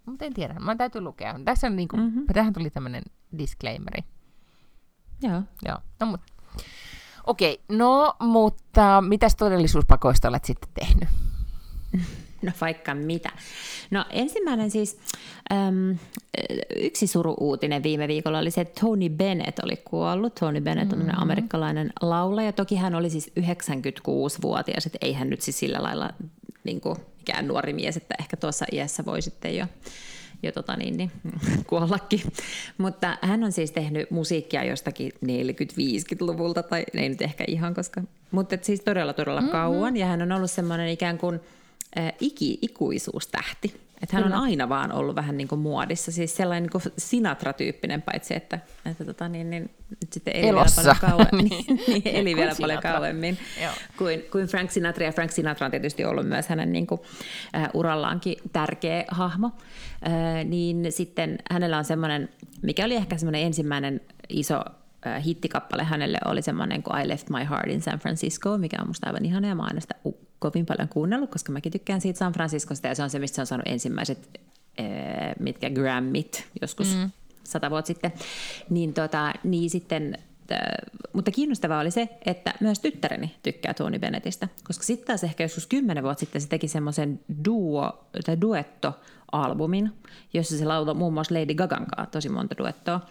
Mutta 0.05 0.25
en 0.25 0.33
tiedä, 0.33 0.53
mä 0.53 0.75
täytyy 0.75 1.01
lukea. 1.01 1.39
Tässä 1.45 1.67
on 1.67 1.75
niinku, 1.75 1.97
mm-hmm. 1.97 2.25
tähän 2.33 2.53
tuli 2.53 2.69
tämmöinen 2.69 3.03
disclaimeri. 3.37 4.03
Joo. 5.21 5.41
Joo, 5.65 5.77
no 5.99 6.05
mutta... 6.05 6.33
Okei, 7.27 7.63
no 7.69 8.13
mutta 8.19 9.01
mitäs 9.01 9.35
todellisuuspakoista 9.35 10.27
olet 10.27 10.45
sitten 10.45 10.69
tehnyt? 10.73 11.09
No 12.45 12.51
vaikka 12.61 12.95
mitä. 12.95 13.29
No 13.91 14.05
ensimmäinen 14.09 14.71
siis, 14.71 14.97
äm, 15.53 15.97
yksi 16.75 17.07
suru-uutinen 17.07 17.83
viime 17.83 18.07
viikolla 18.07 18.39
oli 18.39 18.51
se, 18.51 18.61
että 18.61 18.81
Tony 18.81 19.09
Bennett 19.09 19.59
oli 19.59 19.75
kuollut. 19.75 20.35
Tony 20.35 20.61
Bennett 20.61 20.93
on 20.93 20.99
mm-hmm. 20.99 21.21
amerikkalainen 21.21 21.89
laulaja. 22.01 22.51
Toki 22.51 22.75
hän 22.75 22.95
oli 22.95 23.09
siis 23.09 23.31
96-vuotias, 23.39 24.85
että 24.85 24.97
ei 25.01 25.13
hän 25.13 25.29
nyt 25.29 25.41
siis 25.41 25.59
sillä 25.59 25.83
lailla 25.83 26.09
niin 26.63 26.81
kuin, 26.81 26.97
mikään 27.17 27.47
nuori 27.47 27.73
mies, 27.73 27.97
että 27.97 28.15
ehkä 28.19 28.37
tuossa 28.37 28.65
iässä 28.71 29.05
voi 29.05 29.21
sitten 29.21 29.57
jo 29.57 29.65
jo 30.43 30.51
tota 30.51 30.75
niin, 30.75 30.97
niin, 30.97 31.11
kuollakin. 31.69 32.21
Mutta 32.77 33.17
hän 33.21 33.43
on 33.43 33.51
siis 33.51 33.71
tehnyt 33.71 34.11
musiikkia 34.11 34.63
jostakin 34.63 35.11
40-50-luvulta, 35.25 36.63
tai 36.63 36.83
ei 36.93 37.09
nyt 37.09 37.21
ehkä 37.21 37.43
ihan, 37.47 37.73
koska, 37.73 38.01
mutta 38.31 38.57
siis 38.61 38.81
todella 38.81 39.13
todella 39.13 39.41
mm-hmm. 39.41 39.51
kauan. 39.51 39.97
Ja 39.97 40.05
hän 40.05 40.21
on 40.21 40.31
ollut 40.31 40.51
semmoinen 40.51 40.89
ikään 40.89 41.17
kuin 41.17 41.39
äh, 41.97 42.13
iki, 42.19 42.59
ikuisuustähti. 42.61 43.89
Että 44.03 44.17
hän 44.17 44.25
on 44.25 44.33
aina 44.33 44.69
vaan 44.69 44.91
ollut 44.91 45.15
vähän 45.15 45.37
niin 45.37 45.47
kuin 45.47 45.61
muodissa, 45.61 46.11
siis 46.11 46.35
sellainen 46.35 46.63
niin 46.63 46.81
kuin 46.81 46.93
Sinatra-tyyppinen, 46.97 48.01
paitsi 48.01 48.35
että, 48.35 48.59
että 48.85 49.05
tota, 49.05 49.29
niin, 49.29 49.49
niin, 49.49 49.69
nyt 49.89 50.13
sitten 50.13 50.35
eli 50.35 50.47
Elossa. 50.47 50.81
vielä 50.81 50.95
paljon 51.01 51.17
kauemmin, 51.17 51.49
niin, 51.67 51.81
niin, 51.87 52.15
eli 52.19 52.35
vielä 52.35 52.55
paljon 52.61 52.81
kauemmin 52.81 53.37
kuin, 53.97 54.23
kuin 54.31 54.47
Frank 54.47 54.71
Sinatra. 54.71 55.05
Ja 55.05 55.11
Frank 55.11 55.31
Sinatra 55.31 55.65
on 55.65 55.71
tietysti 55.71 56.05
ollut 56.05 56.27
myös 56.27 56.47
hänen 56.47 56.71
niin 56.71 56.87
kuin, 56.87 56.99
uh, 57.01 57.67
urallaankin 57.79 58.37
tärkeä 58.53 59.05
hahmo. 59.07 59.47
Uh, 59.47 60.49
niin 60.49 60.91
sitten 60.91 61.37
hänellä 61.51 61.77
on 61.77 61.85
semmoinen, 61.85 62.29
mikä 62.61 62.85
oli 62.85 62.95
ehkä 62.95 63.17
semmoinen 63.17 63.41
ensimmäinen 63.41 64.01
iso 64.29 64.61
hittikappale 65.25 65.83
hänelle 65.83 66.17
oli 66.25 66.41
semmoinen 66.41 66.83
kuin 66.83 67.01
I 67.01 67.07
Left 67.07 67.29
My 67.29 67.45
Heart 67.49 67.67
in 67.67 67.81
San 67.81 67.99
Francisco, 67.99 68.57
mikä 68.57 68.77
on 68.81 68.87
musta 68.87 69.07
aivan 69.07 69.25
ihana 69.25 69.47
ja 69.47 69.55
mä 69.55 69.63
oon 69.63 69.81
sitä 69.81 69.95
kovin 70.39 70.65
paljon 70.65 70.89
kuunnellut, 70.89 71.29
koska 71.29 71.51
mäkin 71.51 71.71
tykkään 71.71 72.01
siitä 72.01 72.19
San 72.19 72.33
Franciscosta 72.33 72.87
ja 72.87 72.95
se 72.95 73.03
on 73.03 73.09
se, 73.09 73.19
mistä 73.19 73.35
se 73.35 73.41
on 73.41 73.47
saanut 73.47 73.67
ensimmäiset, 73.67 74.39
mitkä 75.39 75.69
Grammit 75.69 76.47
joskus 76.61 76.95
mm. 76.95 77.11
sata 77.43 77.69
vuotta 77.69 77.87
sitten. 77.87 78.13
Niin, 78.69 78.93
tota, 78.93 79.33
niin 79.43 79.69
sitten 79.69 80.17
mutta 81.13 81.31
kiinnostavaa 81.31 81.79
oli 81.79 81.91
se, 81.91 82.09
että 82.25 82.53
myös 82.59 82.79
tyttäreni 82.79 83.35
tykkää 83.43 83.73
Tony 83.73 83.99
Bennettistä, 83.99 84.47
koska 84.63 84.83
sitten 84.83 85.07
taas 85.07 85.23
ehkä 85.23 85.43
joskus 85.43 85.67
kymmenen 85.67 86.03
vuotta 86.03 86.19
sitten 86.19 86.41
se 86.41 86.47
teki 86.47 86.67
semmoisen 86.67 87.19
duo, 87.45 88.05
tai 88.25 88.37
duetto-albumin, 88.41 89.89
jossa 90.33 90.57
se 90.57 90.65
lauloi 90.65 90.95
muun 90.95 91.13
muassa 91.13 91.35
Lady 91.35 91.53
Gagan 91.53 91.85
kanssa 91.85 92.11
tosi 92.11 92.29
monta 92.29 92.55
duettoa. 92.57 93.01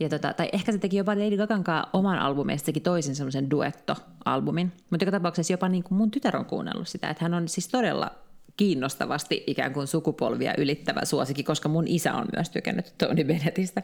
Ja 0.00 0.08
tota, 0.08 0.32
tai 0.32 0.48
ehkä 0.52 0.72
se 0.72 0.78
teki 0.78 0.96
jopa 0.96 1.12
Lady 1.12 1.36
Gagan 1.36 1.64
kanssa 1.64 1.88
oman 1.92 2.18
albumin, 2.18 2.58
teki 2.64 2.80
toisen 2.80 3.16
semmoisen 3.16 3.50
duetto-albumin. 3.50 4.72
Mutta 4.90 5.04
joka 5.04 5.18
tapauksessa 5.18 5.52
jopa 5.52 5.68
niin 5.68 5.82
kuin 5.82 5.98
mun 5.98 6.10
tytär 6.10 6.36
on 6.36 6.44
kuunnellut 6.44 6.88
sitä, 6.88 7.10
että 7.10 7.24
hän 7.24 7.34
on 7.34 7.48
siis 7.48 7.68
todella 7.68 8.10
kiinnostavasti 8.56 9.44
ikään 9.46 9.72
kuin 9.72 9.86
sukupolvia 9.86 10.54
ylittävä 10.58 11.04
suosikki, 11.04 11.44
koska 11.44 11.68
mun 11.68 11.88
isä 11.88 12.14
on 12.14 12.26
myös 12.36 12.50
tykännyt 12.50 12.94
Tony 12.98 13.24
Bennettistä. 13.24 13.82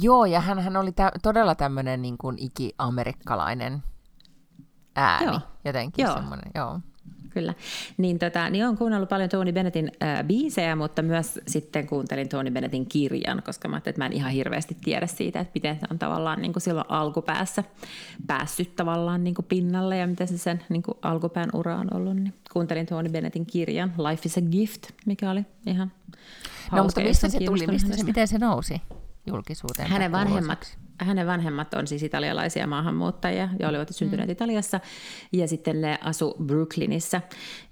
Joo, 0.00 0.24
ja 0.24 0.40
hän, 0.40 0.58
hän 0.60 0.76
oli 0.76 0.92
tä- 0.92 1.12
todella 1.22 1.54
tämmöinen 1.54 2.02
niin 2.02 2.18
kuin 2.18 2.36
iki-amerikkalainen 2.38 3.82
ääni. 4.96 5.26
Joo. 5.26 5.40
Jotenkin 5.64 6.02
joo. 6.02 6.14
semmoinen, 6.14 6.50
joo. 6.54 6.80
Kyllä. 7.36 7.54
Niin, 7.96 8.18
tota, 8.18 8.50
niin 8.50 8.64
olen 8.64 8.76
kuunnellut 8.76 9.08
paljon 9.08 9.28
Tony 9.28 9.52
Bennettin 9.52 9.92
äh, 10.02 10.24
biisejä, 10.24 10.76
mutta 10.76 11.02
myös 11.02 11.40
sitten 11.46 11.86
kuuntelin 11.86 12.28
Tony 12.28 12.50
Bennettin 12.50 12.86
kirjan, 12.86 13.42
koska 13.42 13.68
mä 13.68 13.76
ajattelin, 13.76 13.92
että 13.92 14.00
mä 14.00 14.06
en 14.06 14.12
ihan 14.12 14.32
hirveästi 14.32 14.76
tiedä 14.84 15.06
siitä, 15.06 15.40
että 15.40 15.50
miten 15.54 15.76
se 15.80 15.86
on 15.90 15.98
tavallaan 15.98 16.42
niin 16.42 16.52
kuin 16.52 16.60
silloin 16.62 16.86
alkupäässä 16.88 17.64
päässyt 18.26 18.76
tavallaan 18.76 19.24
niin 19.24 19.34
kuin 19.34 19.46
pinnalle 19.46 19.96
ja 19.96 20.06
miten 20.06 20.28
se 20.28 20.38
sen 20.38 20.64
niin 20.68 20.82
kuin 20.82 20.98
alkupään 21.02 21.50
ura 21.52 21.76
on 21.76 21.94
ollut. 21.94 22.16
Niin 22.16 22.34
kuuntelin 22.52 22.86
Tony 22.86 23.08
Bennettin 23.08 23.46
kirjan 23.46 23.92
Life 23.98 24.22
is 24.24 24.38
a 24.38 24.40
Gift, 24.40 24.82
mikä 25.06 25.30
oli 25.30 25.44
ihan 25.66 25.92
No 26.72 26.82
mutta 26.82 27.00
mistä 27.00 27.28
se 27.28 27.38
tuli, 27.40 27.66
mistä 27.66 27.96
se, 27.96 28.04
miten 28.04 28.28
se 28.28 28.38
nousi 28.38 28.82
julkisuuteen? 29.26 29.88
Hänen 29.88 30.12
vanhemmat, 30.12 30.78
hänen 30.98 31.26
vanhemmat 31.26 31.74
on 31.74 31.86
siis 31.86 32.02
italialaisia 32.02 32.66
maahanmuuttajia 32.66 33.48
ja 33.58 33.68
olivat 33.68 33.88
syntyneet 33.90 34.28
mm. 34.28 34.32
Italiassa 34.32 34.80
ja 35.32 35.48
sitten 35.48 35.80
ne 35.80 35.98
asu 36.04 36.36
Brooklynissa. 36.44 37.20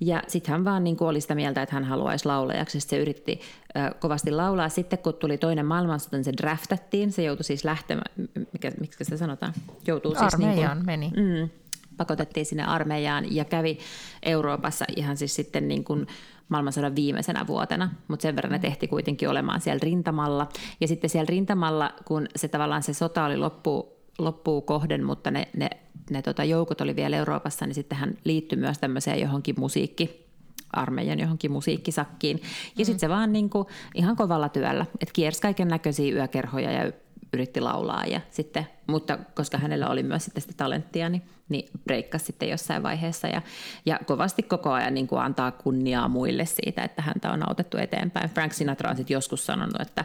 Ja 0.01 0.23
sitten 0.29 0.53
hän 0.53 0.65
vaan 0.65 0.85
niin 0.85 0.97
oli 1.01 1.21
sitä 1.21 1.35
mieltä, 1.35 1.63
että 1.63 1.75
hän 1.75 1.85
haluaisi 1.85 2.27
laulajaksi. 2.27 2.81
Se 2.81 2.99
yritti 2.99 3.41
äh, 3.77 3.91
kovasti 4.01 4.31
laulaa. 4.31 4.69
Sitten 4.69 4.99
kun 4.99 5.15
tuli 5.15 5.39
toinen 5.39 5.67
maailmansota, 5.67 6.17
niin 6.17 6.25
se 6.25 6.33
draftattiin. 6.33 7.13
Se 7.13 7.23
joutui 7.23 7.45
siis 7.45 7.65
lähtemään, 7.65 8.15
mikä, 8.53 8.73
miksi 8.81 9.05
sitä 9.05 9.17
sanotaan? 9.17 9.53
Joutuu 9.87 10.15
siis 10.15 10.39
niin 10.39 10.55
kuin, 10.55 10.87
meni. 10.87 11.13
Mm, 11.17 11.49
pakotettiin 11.97 12.47
sinne 12.47 12.65
armeijaan 12.65 13.35
ja 13.35 13.45
kävi 13.45 13.79
Euroopassa 14.23 14.85
ihan 14.97 15.17
siis 15.17 15.35
sitten 15.35 15.69
niin 15.69 15.85
kuin 15.85 16.07
maailmansodan 16.49 16.97
viimeisenä 16.97 17.47
vuotena, 17.47 17.91
mutta 18.09 18.23
sen 18.23 18.37
verran 18.37 18.53
ne 18.53 18.59
tehti 18.59 18.89
kuitenkin 18.89 19.29
olemaan 19.29 19.61
siellä 19.61 19.81
rintamalla. 19.83 20.49
Ja 20.81 20.89
sitten 20.89 21.11
siellä 21.11 21.27
rintamalla, 21.29 21.93
kun 22.05 22.27
se 22.37 22.49
tavallaan 22.49 22.83
se 22.83 22.95
sota 22.95 23.25
oli 23.25 23.37
loppu, 23.37 23.93
loppuu 24.19 24.61
kohden, 24.61 25.05
mutta 25.05 25.31
ne, 25.31 25.49
ne, 25.57 25.71
ne 26.11 26.23
tota 26.23 26.45
joukot 26.45 26.81
oli 26.81 26.97
vielä 26.97 27.17
Euroopassa, 27.17 27.67
niin 27.67 27.75
sitten 27.75 27.99
hän 27.99 28.15
liittyi 28.25 28.59
myös 28.59 28.79
tämmöiseen 28.79 29.21
johonkin 29.21 29.55
musiikki, 29.59 30.27
armeijan 30.73 31.21
johonkin 31.21 31.53
musiikkisakkiin. 31.53 32.41
Ja 32.43 32.79
mm. 32.79 32.85
sitten 32.85 32.99
se 32.99 33.09
vaan 33.09 33.33
niin 33.33 33.51
kuin, 33.51 33.67
ihan 33.95 34.17
kovalla 34.17 34.49
työllä, 34.49 34.87
että 35.01 35.13
kiersi 35.13 35.41
kaiken 35.43 35.69
näköisiä 35.69 36.15
yökerhoja 36.15 36.73
ja 36.73 36.93
yritti 37.35 37.61
laulaa. 37.61 38.05
Ja 38.05 38.21
sitten, 38.31 38.67
mutta 38.87 39.19
koska 39.35 39.59
hänellä 39.59 39.89
oli 39.89 40.03
myös 40.03 40.25
sitten 40.25 40.41
sitä 40.41 40.55
talenttia, 40.57 41.09
niin, 41.09 41.23
niin 41.49 41.69
breikkasi 41.85 42.25
sitten 42.25 42.49
jossain 42.49 42.83
vaiheessa. 42.83 43.29
Ja, 43.29 43.43
ja 43.87 43.99
kovasti 44.07 44.43
koko 44.43 44.73
ajan 44.73 44.95
niin 44.95 45.07
kuin 45.07 45.21
antaa 45.21 45.51
kunniaa 45.51 46.09
muille 46.09 46.47
siitä, 46.47 46.83
että 46.83 47.03
häntä 47.03 47.33
on 47.33 47.49
autettu 47.49 47.77
eteenpäin. 47.77 48.31
Frank 48.31 48.53
Sinatra 48.53 48.91
on 48.91 48.97
sitten 48.97 49.15
joskus 49.15 49.47
sanonut, 49.47 49.81
että, 49.81 50.05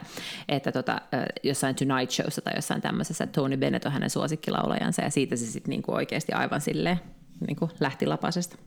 että 0.49 0.71
tota, 0.71 1.01
jossain 1.43 1.75
Tonight 1.75 2.11
Showssa 2.11 2.41
tai 2.41 2.53
jossain 2.55 2.81
tämmöisessä 2.81 3.27
Tony 3.27 3.57
Bennett 3.57 3.85
on 3.85 3.91
hänen 3.91 4.09
suosikkilaulajansa. 4.09 5.01
Ja 5.01 5.09
siitä 5.09 5.35
se 5.35 5.45
sitten 5.45 5.69
niin 5.69 5.81
kuin 5.81 5.95
oikeasti 5.95 6.31
aivan 6.31 6.61
silleen 6.61 6.99
niin 7.47 7.55
kuin 7.55 7.71
lähti 7.79 8.05
lapasesta. 8.05 8.57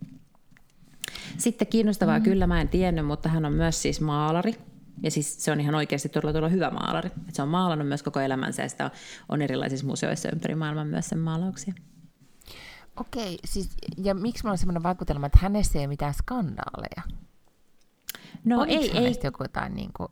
Sitten 1.38 1.68
kiinnostavaa 1.68 2.18
mm. 2.18 2.24
kyllä, 2.24 2.46
mä 2.46 2.60
en 2.60 2.68
tiennyt, 2.68 3.06
mutta 3.06 3.28
hän 3.28 3.44
on 3.44 3.52
myös 3.52 3.82
siis 3.82 4.00
maalari 4.00 4.54
ja 5.02 5.10
siis 5.10 5.44
se 5.44 5.52
on 5.52 5.60
ihan 5.60 5.74
oikeasti 5.74 6.08
todella, 6.08 6.32
todella 6.32 6.48
hyvä 6.48 6.70
maalari. 6.70 7.10
Et 7.28 7.34
se 7.34 7.42
on 7.42 7.48
maalannut 7.48 7.88
myös 7.88 8.02
koko 8.02 8.20
elämänsä 8.20 8.62
ja 8.62 8.68
sitä 8.68 8.90
on 9.28 9.42
erilaisissa 9.42 9.86
museoissa 9.86 10.28
ympäri 10.32 10.54
maailman 10.54 10.86
myös 10.86 11.08
sen 11.08 11.18
maalauksia. 11.18 11.74
Okei, 13.00 13.38
siis, 13.44 13.70
ja 13.96 14.14
miksi 14.14 14.44
mulla 14.44 14.52
on 14.52 14.58
sellainen 14.58 14.82
vaikutelma, 14.82 15.26
että 15.26 15.38
hänessä 15.42 15.78
ei 15.78 15.82
ole 15.82 15.86
mitään 15.86 16.14
skandaaleja? 16.14 17.02
No 18.44 18.60
Oliko 18.60 18.82
ei, 18.82 18.98
ei. 18.98 19.14
joku 19.24 19.44
jotain 19.44 19.74
niin 19.74 19.90
kuin, 19.96 20.08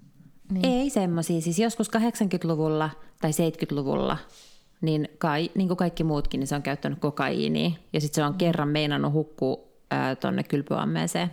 niin. 0.50 0.64
Ei 0.64 0.90
semmoisia. 0.90 1.40
Siis 1.40 1.58
joskus 1.58 1.90
80-luvulla 1.90 2.90
tai 3.20 3.30
70-luvulla 3.30 4.18
niin, 4.80 5.08
kai, 5.18 5.50
niin 5.54 5.68
kuin 5.68 5.76
kaikki 5.76 6.04
muutkin, 6.04 6.40
niin 6.40 6.48
se 6.48 6.54
on 6.54 6.62
käyttänyt 6.62 6.98
kokaiinia. 6.98 7.70
Ja 7.92 8.00
sitten 8.00 8.14
se 8.14 8.24
on 8.24 8.34
kerran 8.34 8.68
meinannut 8.68 9.12
hukkua 9.12 9.56
tuonne 10.20 10.42
kylpyammeeseen. 10.42 11.30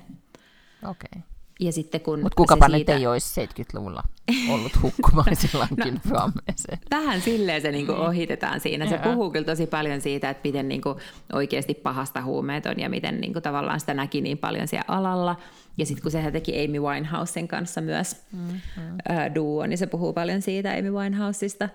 Okei. 0.83 1.09
Okay. 1.11 1.36
Ja 1.59 1.71
sitten 1.71 2.01
kun 2.01 2.19
Mutta 2.19 2.35
kukapa 2.35 2.65
siitä... 2.65 2.77
nyt 2.77 2.89
ei 2.89 3.07
olisi 3.07 3.45
70-luvulla 3.45 4.03
ollut 4.49 4.81
hukkumaisilla 4.81 5.67
no, 5.77 5.83
kylpyammeeseen. 5.83 6.79
Vähän 6.91 7.21
silleen 7.21 7.61
se 7.61 7.71
niinku 7.71 7.91
ohitetaan 7.91 8.59
siinä. 8.59 8.89
Se 8.89 8.97
puhuu 8.97 9.31
kyllä 9.31 9.45
tosi 9.45 9.67
paljon 9.67 10.01
siitä, 10.01 10.29
että 10.29 10.47
miten 10.47 10.69
niinku 10.69 10.95
oikeasti 11.33 11.73
pahasta 11.73 12.21
huumeet 12.21 12.65
on 12.65 12.79
ja 12.79 12.89
miten 12.89 13.21
niinku 13.21 13.41
tavallaan 13.41 13.79
sitä 13.79 13.93
näki 13.93 14.21
niin 14.21 14.37
paljon 14.37 14.67
siellä 14.67 14.85
alalla. 14.87 15.35
Ja 15.77 15.85
sitten 15.85 16.03
kun 16.03 16.11
sehän 16.11 16.33
teki 16.33 16.65
Amy 16.65 16.79
Winehousen 16.79 17.47
kanssa 17.47 17.81
myös 17.81 18.15
mm-hmm. 18.31 19.35
duo, 19.35 19.65
niin 19.65 19.77
se 19.77 19.87
puhuu 19.87 20.13
paljon 20.13 20.41
siitä 20.41 20.71
Amy 20.71 20.91
Winehousesta 20.91 21.69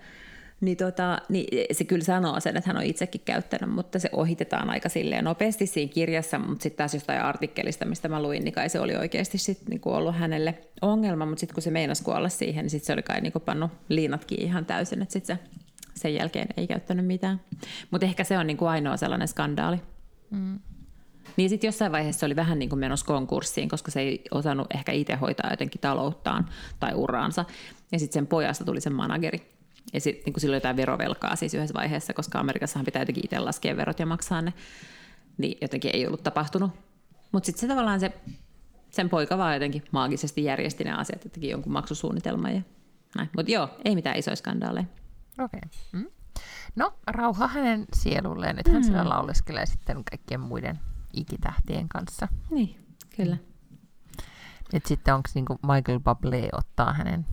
niin, 0.63 0.77
tota, 0.77 1.19
niin 1.29 1.47
se 1.73 1.85
kyllä 1.85 2.05
sanoo 2.05 2.41
sen, 2.41 2.57
että 2.57 2.71
hän 2.71 2.77
on 2.77 2.83
itsekin 2.83 3.21
käyttänyt, 3.25 3.71
mutta 3.71 3.99
se 3.99 4.09
ohitetaan 4.13 4.71
aika 4.71 4.89
silleen 4.89 5.25
nopeasti 5.25 5.67
siinä 5.67 5.93
kirjassa, 5.93 6.39
mutta 6.39 6.63
sitten 6.63 6.79
taas 6.79 6.95
jostain 6.95 7.21
artikkelista, 7.21 7.85
mistä 7.85 8.09
mä 8.09 8.23
luin, 8.23 8.45
niin 8.45 8.55
kai 8.55 8.69
se 8.69 8.81
oli 8.81 8.97
oikeasti 8.97 9.39
sit 9.39 9.69
niinku 9.69 9.91
ollut 9.91 10.17
hänelle 10.17 10.59
ongelma, 10.83 11.27
mutta 11.27 11.41
sitten 11.41 11.55
kun 11.55 11.63
se 11.63 11.71
meinasi 11.71 12.03
kuolla 12.03 12.29
siihen, 12.29 12.65
niin 12.65 12.71
sitten 12.71 12.87
se 12.87 12.93
oli 12.93 13.03
kai 13.03 13.21
niinku 13.21 13.41
pannut 13.41 13.71
liinatkin 13.89 14.43
ihan 14.43 14.67
täysin, 14.67 15.03
että 15.03 15.13
sitten 15.13 15.37
se 15.37 15.43
sen 15.95 16.15
jälkeen 16.15 16.49
ei 16.57 16.67
käyttänyt 16.67 17.07
mitään. 17.07 17.41
Mutta 17.91 18.07
ehkä 18.07 18.25
se 18.25 18.39
on 18.39 18.47
niinku 18.47 18.67
ainoa 18.67 18.97
sellainen 18.97 19.29
skandaali. 19.29 19.77
Mm. 20.31 20.59
Niin 21.37 21.51
sitten 21.51 21.69
jossain 21.69 21.93
vaiheessa 21.93 22.21
se 22.21 22.27
oli 22.27 22.37
vähän 22.37 22.59
niin 22.59 22.69
kuin 22.69 22.79
menossa 22.79 23.07
konkurssiin, 23.07 23.69
koska 23.69 23.91
se 23.91 24.01
ei 24.01 24.23
osannut 24.31 24.67
ehkä 24.75 24.93
itse 24.93 25.15
hoitaa 25.15 25.51
jotenkin 25.51 25.81
talouttaan 25.81 26.49
tai 26.81 26.95
uraansa. 26.95 27.45
Ja 27.93 27.99
sitten 27.99 28.15
sen 28.15 28.27
pojasta 28.27 28.65
tuli 28.65 28.81
sen 28.81 28.93
manageri. 28.93 29.53
Ja 29.93 30.01
sitten 30.01 30.33
niin 30.33 30.41
sillä 30.41 30.53
oli 30.53 30.57
jotain 30.57 30.77
verovelkaa 30.77 31.37
siis 31.37 31.55
yhdessä 31.55 31.75
vaiheessa, 31.75 32.15
koska 32.15 32.41
Amerikassahan 32.41 32.85
pitää 32.85 33.03
jotenkin 33.03 33.25
itse 33.25 33.39
laskea 33.39 33.77
verot 33.77 33.99
ja 33.99 34.07
maksaa 34.07 34.43
ne. 34.43 34.53
Niin 35.39 35.59
jotenkin 35.61 35.91
ei 35.95 36.07
ollut 36.07 36.23
tapahtunut. 36.23 36.71
Mutta 37.33 37.47
sitten 37.47 37.61
se 37.61 37.67
tavallaan 37.67 38.01
se, 38.01 38.13
sen 38.91 39.09
poika 39.09 39.39
vaan 39.39 39.55
jotenkin 39.55 39.85
maagisesti 39.91 40.45
järjesti 40.45 40.85
ne 40.85 40.93
asiat, 40.93 41.21
teki 41.21 41.49
jonkun 41.49 41.73
maksusuunnitelman 41.73 42.55
ja 42.55 42.63
näin. 43.17 43.31
Mutta 43.37 43.53
joo, 43.53 43.69
ei 43.85 43.95
mitään 43.95 44.19
isoja 44.19 44.37
skandaaleja. 44.37 44.87
Okei. 45.39 45.61
Okay. 45.65 46.01
Mm. 46.01 46.11
No, 46.77 46.95
rauha 47.07 47.47
hänen 47.47 47.85
sielulleen. 47.95 48.57
Nyt 48.57 48.69
hän 48.69 48.77
mm. 48.77 48.83
siellä 48.83 49.09
lauleskelee 49.09 49.67
sitten 49.67 50.05
kaikkien 50.11 50.41
muiden 50.41 50.81
ikitähtien 51.13 51.89
kanssa. 51.89 52.29
Niin, 52.51 52.87
kyllä. 53.17 53.37
Nyt 54.73 54.87
sitten 54.87 55.15
onko 55.15 55.29
niinku 55.35 55.59
Michael 55.63 55.99
Bublé 55.99 56.49
ottaa 56.53 56.93
hänen 56.93 57.27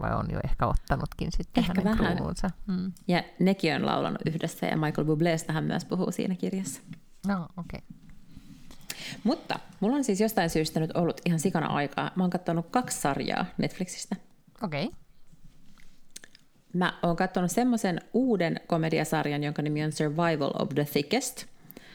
vai 0.00 0.14
on 0.14 0.26
jo 0.32 0.40
ehkä 0.44 0.66
ottanutkin 0.66 1.32
sitten 1.32 1.64
ehkä 1.64 1.72
hänen 1.76 1.98
vähän. 1.98 2.16
kruununsa. 2.16 2.50
Mm. 2.66 2.92
Ja 3.08 3.24
nekin 3.38 3.74
on 3.74 3.86
laulanut 3.86 4.22
yhdessä 4.26 4.66
ja 4.66 4.76
Michael 4.76 5.06
Bubléstahan 5.06 5.64
myös 5.64 5.84
puhuu 5.84 6.12
siinä 6.12 6.34
kirjassa. 6.34 6.80
No, 7.26 7.48
okei. 7.56 7.80
Okay. 7.88 8.06
Mutta 9.24 9.58
mulla 9.80 9.96
on 9.96 10.04
siis 10.04 10.20
jostain 10.20 10.50
syystä 10.50 10.80
nyt 10.80 10.96
ollut 10.96 11.20
ihan 11.24 11.40
sikana 11.40 11.66
aikaa. 11.66 12.10
Mä 12.16 12.22
oon 12.22 12.30
katsonut 12.30 12.66
kaksi 12.70 13.00
sarjaa 13.00 13.46
Netflixistä. 13.58 14.16
Okei. 14.62 14.84
Okay. 14.84 14.98
Mä 16.72 16.98
oon 17.02 17.16
katsonut 17.16 17.50
semmoisen 17.50 18.00
uuden 18.12 18.60
komediasarjan, 18.66 19.44
jonka 19.44 19.62
nimi 19.62 19.84
on 19.84 19.92
Survival 19.92 20.50
of 20.58 20.68
the 20.68 20.84
Thickest, 20.84 21.44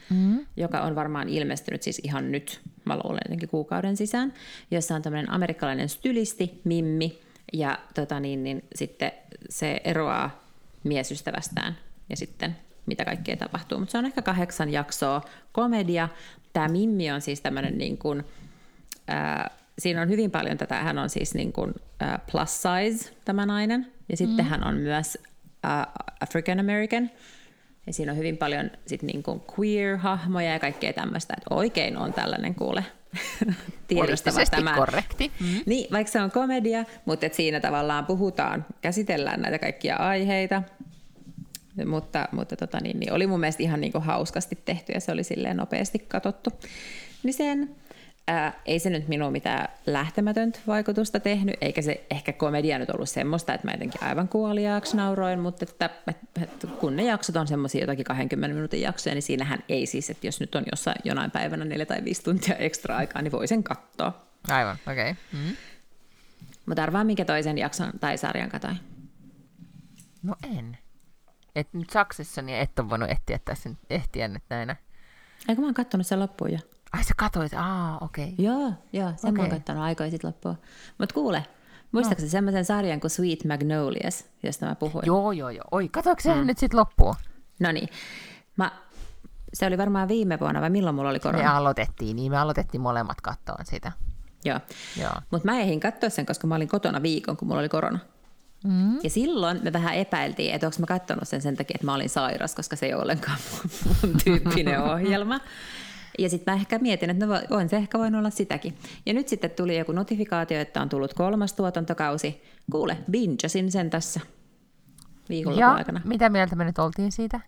mm. 0.10 0.46
joka 0.58 0.82
on 0.82 0.96
varmaan 0.96 1.30
ilmestynyt 1.30 1.84
siis 1.84 2.02
ihan 2.04 2.32
nyt, 2.32 2.62
mä 2.86 2.96
luulen 3.04 3.22
jotenkin 3.26 3.50
kuukauden 3.50 3.98
sisään, 3.98 4.34
jossa 4.72 4.96
on 4.96 5.02
tämmöinen 5.02 5.32
amerikkalainen 5.32 5.90
stylisti, 5.90 6.62
Mimmi, 6.64 7.20
ja 7.54 7.80
tota 7.96 8.20
niin, 8.20 8.44
niin 8.44 8.64
sitten 8.76 9.12
se 9.50 9.82
eroaa 9.84 10.44
miesystävästään 10.84 11.78
ja 12.10 12.18
sitten 12.18 12.56
mitä 12.86 13.06
kaikkea 13.06 13.38
tapahtuu. 13.38 13.80
Mutta 13.80 13.92
se 13.92 13.98
on 13.98 14.06
ehkä 14.06 14.22
kahdeksan 14.22 14.70
jaksoa 14.70 15.22
komedia. 15.52 16.10
Tämä 16.54 16.68
Mimmi 16.68 17.12
on 17.12 17.22
siis 17.22 17.42
tämmöinen 17.42 17.78
niin 17.78 17.98
kuin, 17.98 18.24
ää, 19.08 19.50
siinä 19.80 20.02
on 20.02 20.10
hyvin 20.10 20.32
paljon 20.32 20.58
tätä, 20.58 20.76
hän 20.76 20.98
on 20.98 21.10
siis 21.10 21.34
niin 21.34 21.54
kuin, 21.54 21.74
ää, 22.00 22.20
plus 22.32 22.62
size 22.62 23.14
tämä 23.26 23.46
nainen, 23.46 23.92
ja 24.10 24.18
sitten 24.18 24.46
mm. 24.46 24.50
hän 24.50 24.68
on 24.68 24.76
myös 24.76 25.18
ää, 25.64 25.92
African 26.20 26.60
American, 26.60 27.10
ja 27.88 27.94
siinä 27.94 28.12
on 28.12 28.18
hyvin 28.18 28.38
paljon 28.38 28.72
sit 28.86 29.04
niin 29.04 29.24
kuin 29.24 29.42
queer-hahmoja 29.42 30.54
ja 30.54 30.60
kaikkea 30.60 30.94
tämmöistä, 30.94 31.34
että 31.38 31.56
oikein 31.56 31.98
on 31.98 32.14
tällainen 32.14 32.56
kuule 32.56 32.86
tiedostava 33.88 34.46
tämä. 34.52 34.76
korrekti. 34.76 35.32
Mm. 35.40 35.48
Niin, 35.66 35.88
vaikka 35.92 36.12
se 36.12 36.22
on 36.22 36.32
komedia, 36.32 36.86
mutta 37.06 37.26
et 37.26 37.34
siinä 37.34 37.60
tavallaan 37.60 38.06
puhutaan, 38.06 38.66
käsitellään 38.82 39.42
näitä 39.42 39.60
kaikkia 39.60 39.96
aiheita, 39.96 40.64
mutta, 41.86 42.30
mutta 42.32 42.56
tota, 42.56 42.80
niin, 42.80 43.00
niin 43.00 43.14
oli 43.14 43.28
mun 43.28 43.40
mielestä 43.40 43.64
ihan 43.64 43.82
niin 43.82 43.92
kuin 43.92 44.04
hauskasti 44.04 44.60
tehty 44.66 44.92
ja 44.92 45.00
se 45.00 45.12
oli 45.12 45.24
silleen 45.24 45.58
nopeasti 45.58 46.00
katsottu. 46.00 46.50
Niin 47.24 47.34
sen 47.34 47.76
ää, 48.28 48.62
ei 48.66 48.80
se 48.80 48.90
nyt 48.90 49.08
minun 49.08 49.32
mitään 49.32 49.68
lähtemätöntä 49.86 50.60
vaikutusta 50.68 51.20
tehnyt, 51.20 51.56
eikä 51.62 51.82
se 51.82 52.06
ehkä 52.10 52.34
komedia 52.34 52.80
nyt 52.80 52.90
ollut 52.90 53.10
semmoista, 53.10 53.54
että 53.54 53.68
mä 53.68 53.72
jotenkin 53.72 54.04
aivan 54.04 54.28
kuoliaaksi 54.28 54.98
nauroin, 54.98 55.40
mutta 55.40 55.66
että, 55.70 55.90
että, 56.42 56.68
kun 56.68 56.96
ne 56.96 57.04
jaksot 57.04 57.36
on 57.36 57.48
semmoisia 57.48 57.82
jotakin 57.82 58.06
20 58.06 58.56
minuutin 58.56 58.82
jaksoja, 58.82 59.16
niin 59.16 59.24
siinähän 59.24 59.64
ei 59.70 59.86
siis, 59.86 60.10
että 60.10 60.28
jos 60.28 60.40
nyt 60.40 60.56
on 60.56 60.64
jossain 60.72 61.02
jonain 61.04 61.32
päivänä 61.32 61.66
neljä 61.66 61.86
tai 61.86 62.04
viisi 62.04 62.24
tuntia 62.24 62.56
ekstra 62.56 62.98
aikaa, 62.98 63.22
niin 63.22 63.32
voi 63.32 63.48
sen 63.48 63.64
katsoa. 63.64 64.22
Aivan, 64.50 64.78
okei. 64.88 65.12
Okay. 65.12 65.24
Mm. 65.34 65.56
Mutta 66.66 66.84
arvaa, 66.84 67.04
minkä 67.04 67.26
toisen 67.26 67.58
jakson 67.58 67.92
tai 68.00 68.18
sarjan 68.18 68.50
katoin. 68.50 68.80
No 70.24 70.36
en. 70.58 70.78
Et 71.56 71.74
nyt 71.74 71.90
Saksissa 71.90 72.42
niin 72.42 72.58
et 72.58 72.80
ole 72.80 72.90
voinut 72.90 73.10
ehtiä 73.10 73.40
tässä 73.46 73.70
ehtiä 73.90 74.28
nyt 74.28 74.44
näinä. 74.50 74.76
Eikö 75.50 75.62
mä 75.62 75.68
oon 75.68 75.74
kattonut 75.74 76.08
sen 76.08 76.20
loppuun 76.20 76.52
jo? 76.52 76.60
Ai 76.94 77.04
sä 77.04 77.14
katoit, 77.18 77.54
aa 77.54 77.98
okei. 78.02 78.34
Okay. 78.34 78.46
Joo, 78.46 78.74
joo, 78.94 79.14
sen 79.18 79.30
okay. 79.30 79.32
mä 79.32 79.42
oon 79.42 79.50
kattonut 79.50 79.84
aikoja 79.84 80.12
sitten 80.12 80.28
loppuun. 80.28 80.58
Mutta 80.98 81.14
kuule, 81.14 81.46
muistaakseni 81.92 82.28
no. 82.28 82.32
semmoisen 82.32 82.66
sarjan 82.66 83.00
kuin 83.00 83.12
Sweet 83.12 83.46
Magnolias, 83.46 84.26
josta 84.44 84.66
mä 84.66 84.76
puhuin? 84.76 85.06
Joo, 85.06 85.32
joo, 85.32 85.50
joo. 85.50 85.66
Oi, 85.72 85.90
katoiko 85.90 86.22
se 86.22 86.44
nyt 86.46 86.58
sitten 86.58 86.80
loppuun? 86.80 87.16
No 87.60 87.72
niin. 87.72 87.90
Mä, 88.58 88.72
se 89.54 89.66
oli 89.66 89.78
varmaan 89.78 90.08
viime 90.08 90.40
vuonna, 90.40 90.62
vai 90.62 90.70
milloin 90.70 90.96
mulla 90.96 91.10
oli 91.10 91.20
korona? 91.20 91.44
Me 91.44 91.50
aloitettiin, 91.50 92.16
niin 92.16 92.32
me 92.32 92.38
aloitettiin 92.38 92.82
molemmat 92.82 93.22
kattoon 93.22 93.66
sitä. 93.66 93.92
Joo. 94.46 94.60
Joo. 95.00 95.14
Mutta 95.32 95.46
mä 95.46 95.60
ehdin 95.60 95.80
katsoa 95.80 96.10
sen, 96.10 96.26
koska 96.26 96.48
mä 96.48 96.56
olin 96.56 96.68
kotona 96.68 97.02
viikon, 97.02 97.38
kun 97.38 97.48
mulla 97.48 97.60
oli 97.60 97.70
korona. 97.70 98.00
Mm. 98.64 99.00
Ja 99.04 99.10
silloin 99.10 99.60
me 99.64 99.74
vähän 99.74 99.96
epäiltiin, 99.96 100.54
että 100.54 100.68
onko 100.68 100.78
mä 100.80 100.86
katsonut 100.86 101.28
sen 101.28 101.42
sen 101.42 101.58
takia, 101.58 101.76
että 101.76 101.86
mä 101.86 101.94
olin 101.94 102.10
sairas, 102.10 102.56
koska 102.56 102.76
se 102.76 102.86
ei 102.86 102.94
ole 102.94 103.02
ollenkaan 103.02 103.38
mun, 103.52 103.72
mun 104.02 104.18
tyyppinen 104.24 104.84
ohjelma. 104.94 105.40
Ja 106.20 106.30
sitten 106.30 106.54
mä 106.54 106.60
ehkä 106.60 106.80
mietin, 106.80 107.10
että 107.10 107.26
no 107.26 107.34
on 107.50 107.70
se 107.70 107.76
ehkä 107.76 108.00
voinut 108.00 108.20
olla 108.20 108.30
sitäkin. 108.30 108.78
Ja 109.06 109.14
nyt 109.14 109.28
sitten 109.28 109.52
tuli 109.52 109.78
joku 109.78 109.92
notifikaatio, 109.92 110.60
että 110.60 110.82
on 110.82 110.90
tullut 110.90 111.14
kolmas 111.14 111.54
tuotantokausi. 111.54 112.42
Kuule, 112.72 112.98
bingesin 113.12 113.72
sen 113.72 113.90
tässä 113.90 114.20
viikonlopun 115.30 115.66
aikana. 115.66 116.02
mitä 116.06 116.30
mieltä 116.30 116.56
me 116.56 116.64
nyt 116.64 116.80
oltiin 116.80 117.12
siitä? 117.12 117.40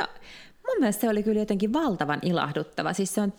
No, 0.00 0.06
mun 0.68 0.76
mielestä 0.78 1.00
se 1.00 1.08
oli 1.08 1.22
kyllä 1.22 1.40
jotenkin 1.40 1.72
valtavan 1.72 2.18
ilahduttava. 2.22 2.92
Siis 2.92 3.14
se 3.14 3.20
on, 3.20 3.32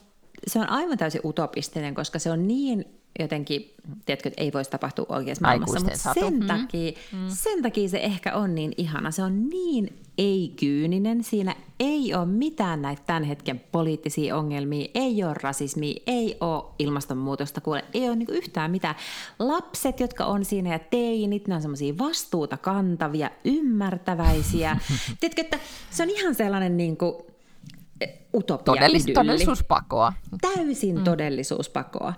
se 0.47 0.59
on 0.59 0.69
aivan 0.69 0.97
täysin 0.97 1.21
utopistinen, 1.25 1.95
koska 1.95 2.19
se 2.19 2.31
on 2.31 2.47
niin 2.47 2.98
jotenkin, 3.19 3.73
tiedätkö, 4.05 4.29
että 4.29 4.41
ei 4.43 4.53
voisi 4.53 4.69
tapahtua 4.71 5.05
oikeassa 5.09 5.45
maailmassa, 5.45 5.77
Aikuisten 5.77 6.13
mutta 6.13 6.13
satu. 6.13 6.19
sen, 6.19 6.39
Mm. 6.39 6.47
takia, 6.47 6.91
sen 7.27 7.61
takia 7.61 7.89
se 7.89 7.97
ehkä 7.99 8.33
on 8.35 8.55
niin 8.55 8.73
ihana. 8.77 9.11
Se 9.11 9.23
on 9.23 9.49
niin 9.49 9.93
ei-kyyninen. 10.17 11.23
Siinä 11.23 11.55
ei 11.79 12.13
ole 12.13 12.25
mitään 12.25 12.81
näitä 12.81 13.01
tämän 13.05 13.23
hetken 13.23 13.61
poliittisia 13.71 14.37
ongelmia, 14.37 14.87
ei 14.93 15.23
ole 15.23 15.33
rasismia, 15.43 16.01
ei 16.07 16.37
ole 16.41 16.63
ilmastonmuutosta, 16.79 17.61
kuule, 17.61 17.83
ei 17.93 18.07
ole 18.07 18.15
niin 18.15 18.29
yhtään 18.31 18.71
mitään. 18.71 18.95
Lapset, 19.39 19.99
jotka 19.99 20.25
on 20.25 20.45
siinä 20.45 20.69
ja 20.71 20.79
teinit, 20.79 21.47
ne 21.47 21.55
on 21.55 21.61
semmoisia 21.61 21.97
vastuuta 21.97 22.57
kantavia, 22.57 23.29
ymmärtäväisiä. 23.43 24.77
Tiedätkö, 25.19 25.41
että 25.41 25.59
se 25.89 26.03
on 26.03 26.09
ihan 26.09 26.35
sellainen 26.35 26.77
niin 26.77 26.97
kuin, 26.97 27.15
utopia 28.33 28.73
Todellis- 28.73 29.03
idylli. 29.03 29.13
todellisuuspakoa. 29.13 30.13
Täysin 30.41 30.97
mm. 30.97 31.03
todellisuuspakoa. 31.03 32.13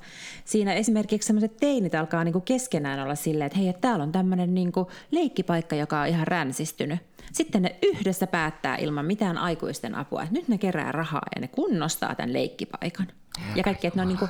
Siinä 0.46 0.74
esimerkiksi 0.74 1.28
sellaiset 1.28 1.58
teinit 1.58 1.96
alkaa 1.96 2.24
niinku 2.24 2.42
keskenään 2.42 3.00
olla 3.00 3.16
silleen, 3.16 3.46
että 3.46 3.60
hei, 3.60 3.68
että 3.68 3.82
täällä 3.82 4.04
on 4.04 4.12
tämmöinen 4.12 4.54
niinku 4.54 4.88
leikkipaikka, 5.12 5.76
joka 5.76 6.02
on 6.02 6.08
ihan 6.08 6.28
ränsistynyt. 6.28 7.00
Sitten 7.34 7.62
ne 7.62 7.76
yhdessä 7.84 8.28
päättää 8.28 8.78
ilman 8.78 9.06
mitään 9.06 9.38
aikuisten 9.38 9.96
apua, 9.96 10.24
että 10.24 10.34
nyt 10.34 10.48
ne 10.48 10.58
kerää 10.58 10.92
rahaa 10.92 11.26
ja 11.36 11.42
ne 11.42 11.48
kunnostaa 11.48 12.16
tämän 12.16 12.34
leikkipaikan. 12.34 13.08
Ja, 13.38 13.44
ja 13.56 13.64
kaikki, 13.64 13.88
että 13.88 13.98
ne 13.98 14.02
on 14.02 14.08
niinku, 14.08 14.28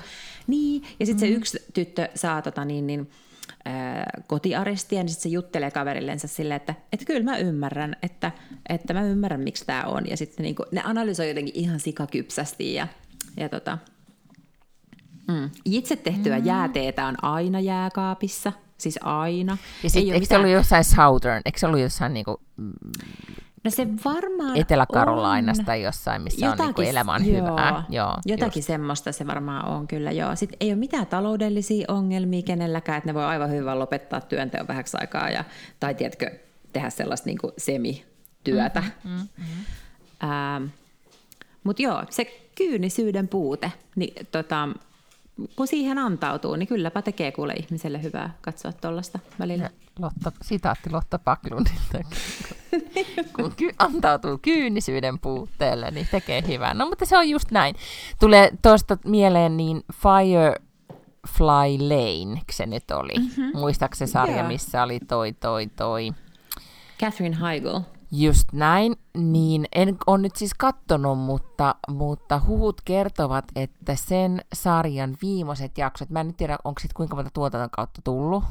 niin, 0.47 0.83
ja 0.99 1.05
sitten 1.05 1.27
mm. 1.27 1.33
se 1.33 1.37
yksi 1.37 1.57
tyttö 1.73 2.09
saa 2.15 2.41
tota 2.41 2.65
niin, 2.65 2.87
niin 2.87 3.09
ää, 3.65 4.09
kotiarestia, 4.27 5.03
niin 5.03 5.09
sitten 5.09 5.23
se 5.23 5.33
juttelee 5.33 5.71
kaverillensa 5.71 6.27
silleen, 6.27 6.55
että, 6.55 6.75
että 6.93 7.05
kyllä 7.05 7.23
mä 7.23 7.37
ymmärrän, 7.37 7.95
että, 8.03 8.31
että 8.69 8.93
mä 8.93 9.03
ymmärrän, 9.03 9.41
miksi 9.41 9.65
tämä 9.65 9.83
on. 9.83 10.09
Ja 10.09 10.17
sitten 10.17 10.43
niinku, 10.43 10.65
ne 10.71 10.81
analysoi 10.85 11.27
jotenkin 11.27 11.55
ihan 11.55 11.79
sikakypsästi 11.79 12.73
ja, 12.73 12.87
ja 13.37 13.49
tota, 13.49 13.77
mm. 15.27 15.49
itse 15.65 15.95
tehtyä 15.95 16.39
mm. 16.39 16.45
jääteetä 16.45 17.05
on 17.05 17.15
aina 17.21 17.59
jääkaapissa, 17.59 18.53
siis 18.77 18.99
aina. 19.01 19.57
Ja 19.83 19.89
sit, 19.89 20.07
oo 20.07 20.13
eikö 20.13 20.25
se 20.25 20.37
ollut 20.37 20.51
jossain 20.51 20.83
Southern, 20.83 21.41
eikö 21.45 21.59
se 21.59 21.67
ollut 21.67 21.81
jossain 21.81 22.13
niinku 22.13 22.41
No 23.63 23.71
se 23.71 23.87
varmaan 24.05 24.57
Etelä-Karolainasta 24.57 25.71
on. 25.71 25.81
jossain, 25.81 26.21
missä 26.21 26.51
on 26.51 26.57
niinku 26.57 26.81
elämä 26.81 27.13
on 27.13 27.25
joo, 27.25 27.37
hyvää. 27.37 27.83
Joo, 27.89 28.17
jotakin 28.25 28.59
just. 28.59 28.67
semmoista 28.67 29.11
se 29.11 29.27
varmaan 29.27 29.67
on 29.67 29.87
kyllä, 29.87 30.11
joo. 30.11 30.35
Sitten 30.35 30.57
ei 30.59 30.69
ole 30.69 30.75
mitään 30.75 31.07
taloudellisia 31.07 31.85
ongelmia 31.87 32.41
kenelläkään, 32.41 32.97
että 32.97 33.09
ne 33.09 33.13
voi 33.13 33.23
aivan 33.23 33.49
hyvin 33.49 33.79
lopettaa 33.79 34.21
työnteon 34.21 34.67
vähäksi 34.67 34.97
aikaa, 34.99 35.29
ja, 35.29 35.43
tai 35.79 35.95
tiedätkö, 35.95 36.31
tehdä 36.73 36.89
sellaista 36.89 37.25
niin 37.25 37.37
kuin 37.37 37.53
semityötä. 37.57 38.83
Mm-hmm, 39.03 39.27
mm-hmm. 39.37 40.29
Ähm, 40.29 40.63
Mutta 41.63 41.81
joo, 41.81 42.03
se 42.09 42.25
kyynisyyden 42.55 43.27
puute, 43.27 43.71
niin 43.95 44.27
tota, 44.31 44.69
kun 45.55 45.67
siihen 45.67 45.97
antautuu, 45.97 46.55
niin 46.55 46.67
kylläpä 46.67 47.01
tekee 47.01 47.31
kuule 47.31 47.53
ihmiselle 47.53 48.03
hyvää 48.03 48.33
katsoa 48.41 48.71
tuollaista 48.73 49.19
välillä. 49.39 49.69
Lotta, 49.99 50.31
sitaatti 50.41 50.89
Lotta 50.89 51.19
Paklundilta. 51.19 51.99
Kun 53.35 53.53
ky- 53.57 53.75
antautuu 53.79 54.37
kyynisyyden 54.41 55.19
puutteelle, 55.19 55.91
niin 55.91 56.07
tekee 56.11 56.43
hyvää. 56.47 56.73
No 56.73 56.85
mutta 56.85 57.05
se 57.05 57.17
on 57.17 57.29
just 57.29 57.51
näin. 57.51 57.75
Tulee 58.19 58.51
tuosta 58.61 58.97
mieleen 59.05 59.57
niin 59.57 59.83
Firefly 59.93 61.77
Lane, 61.79 62.41
se 62.51 62.65
nyt 62.65 62.91
oli. 62.91 63.19
Mm-hmm. 63.19 63.59
Muistaaks 63.59 63.99
se 63.99 64.07
sarja, 64.07 64.37
Joo. 64.37 64.47
missä 64.47 64.83
oli 64.83 64.99
toi, 64.99 65.33
toi, 65.33 65.67
toi. 65.67 66.11
Catherine 66.99 67.37
Heigl. 67.41 67.79
Just 68.11 68.47
näin, 68.53 68.95
niin 69.17 69.67
en 69.75 69.97
ole 70.07 70.17
nyt 70.17 70.35
siis 70.35 70.53
kattonut, 70.53 71.19
mutta, 71.19 71.75
mutta 71.89 72.41
huhut 72.47 72.81
kertovat, 72.85 73.45
että 73.55 73.95
sen 73.95 74.41
sarjan 74.53 75.17
viimeiset 75.21 75.77
jaksot, 75.77 76.09
mä 76.09 76.19
en 76.19 76.27
nyt 76.27 76.37
tiedä, 76.37 76.57
onko 76.63 76.79
sitten 76.79 76.95
kuinka 76.95 77.15
monta 77.15 77.31
tuotantokautta 77.33 78.01
tullut, 78.03 78.43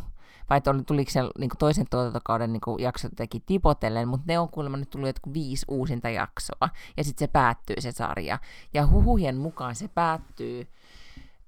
vai 0.50 0.60
oli, 0.66 0.82
tuliko 0.82 1.10
se 1.10 1.20
niin 1.38 1.50
toisen 1.58 1.86
tuotantokauden 1.90 2.52
niin 2.52 2.60
jaksot 2.78 3.12
jotenkin 3.12 3.42
tipotellen, 3.46 4.08
mutta 4.08 4.24
ne 4.26 4.38
on 4.38 4.48
kuulemma 4.48 4.76
nyt 4.76 4.90
tullut 4.90 5.08
jotkut 5.08 5.34
viisi 5.34 5.66
uusinta 5.68 6.08
jaksoa, 6.08 6.68
ja 6.96 7.04
sitten 7.04 7.28
se 7.28 7.32
päättyy 7.32 7.76
se 7.78 7.92
sarja. 7.92 8.38
Ja 8.74 8.86
huhujen 8.86 9.36
mukaan 9.36 9.74
se 9.74 9.88
päättyy 9.88 10.66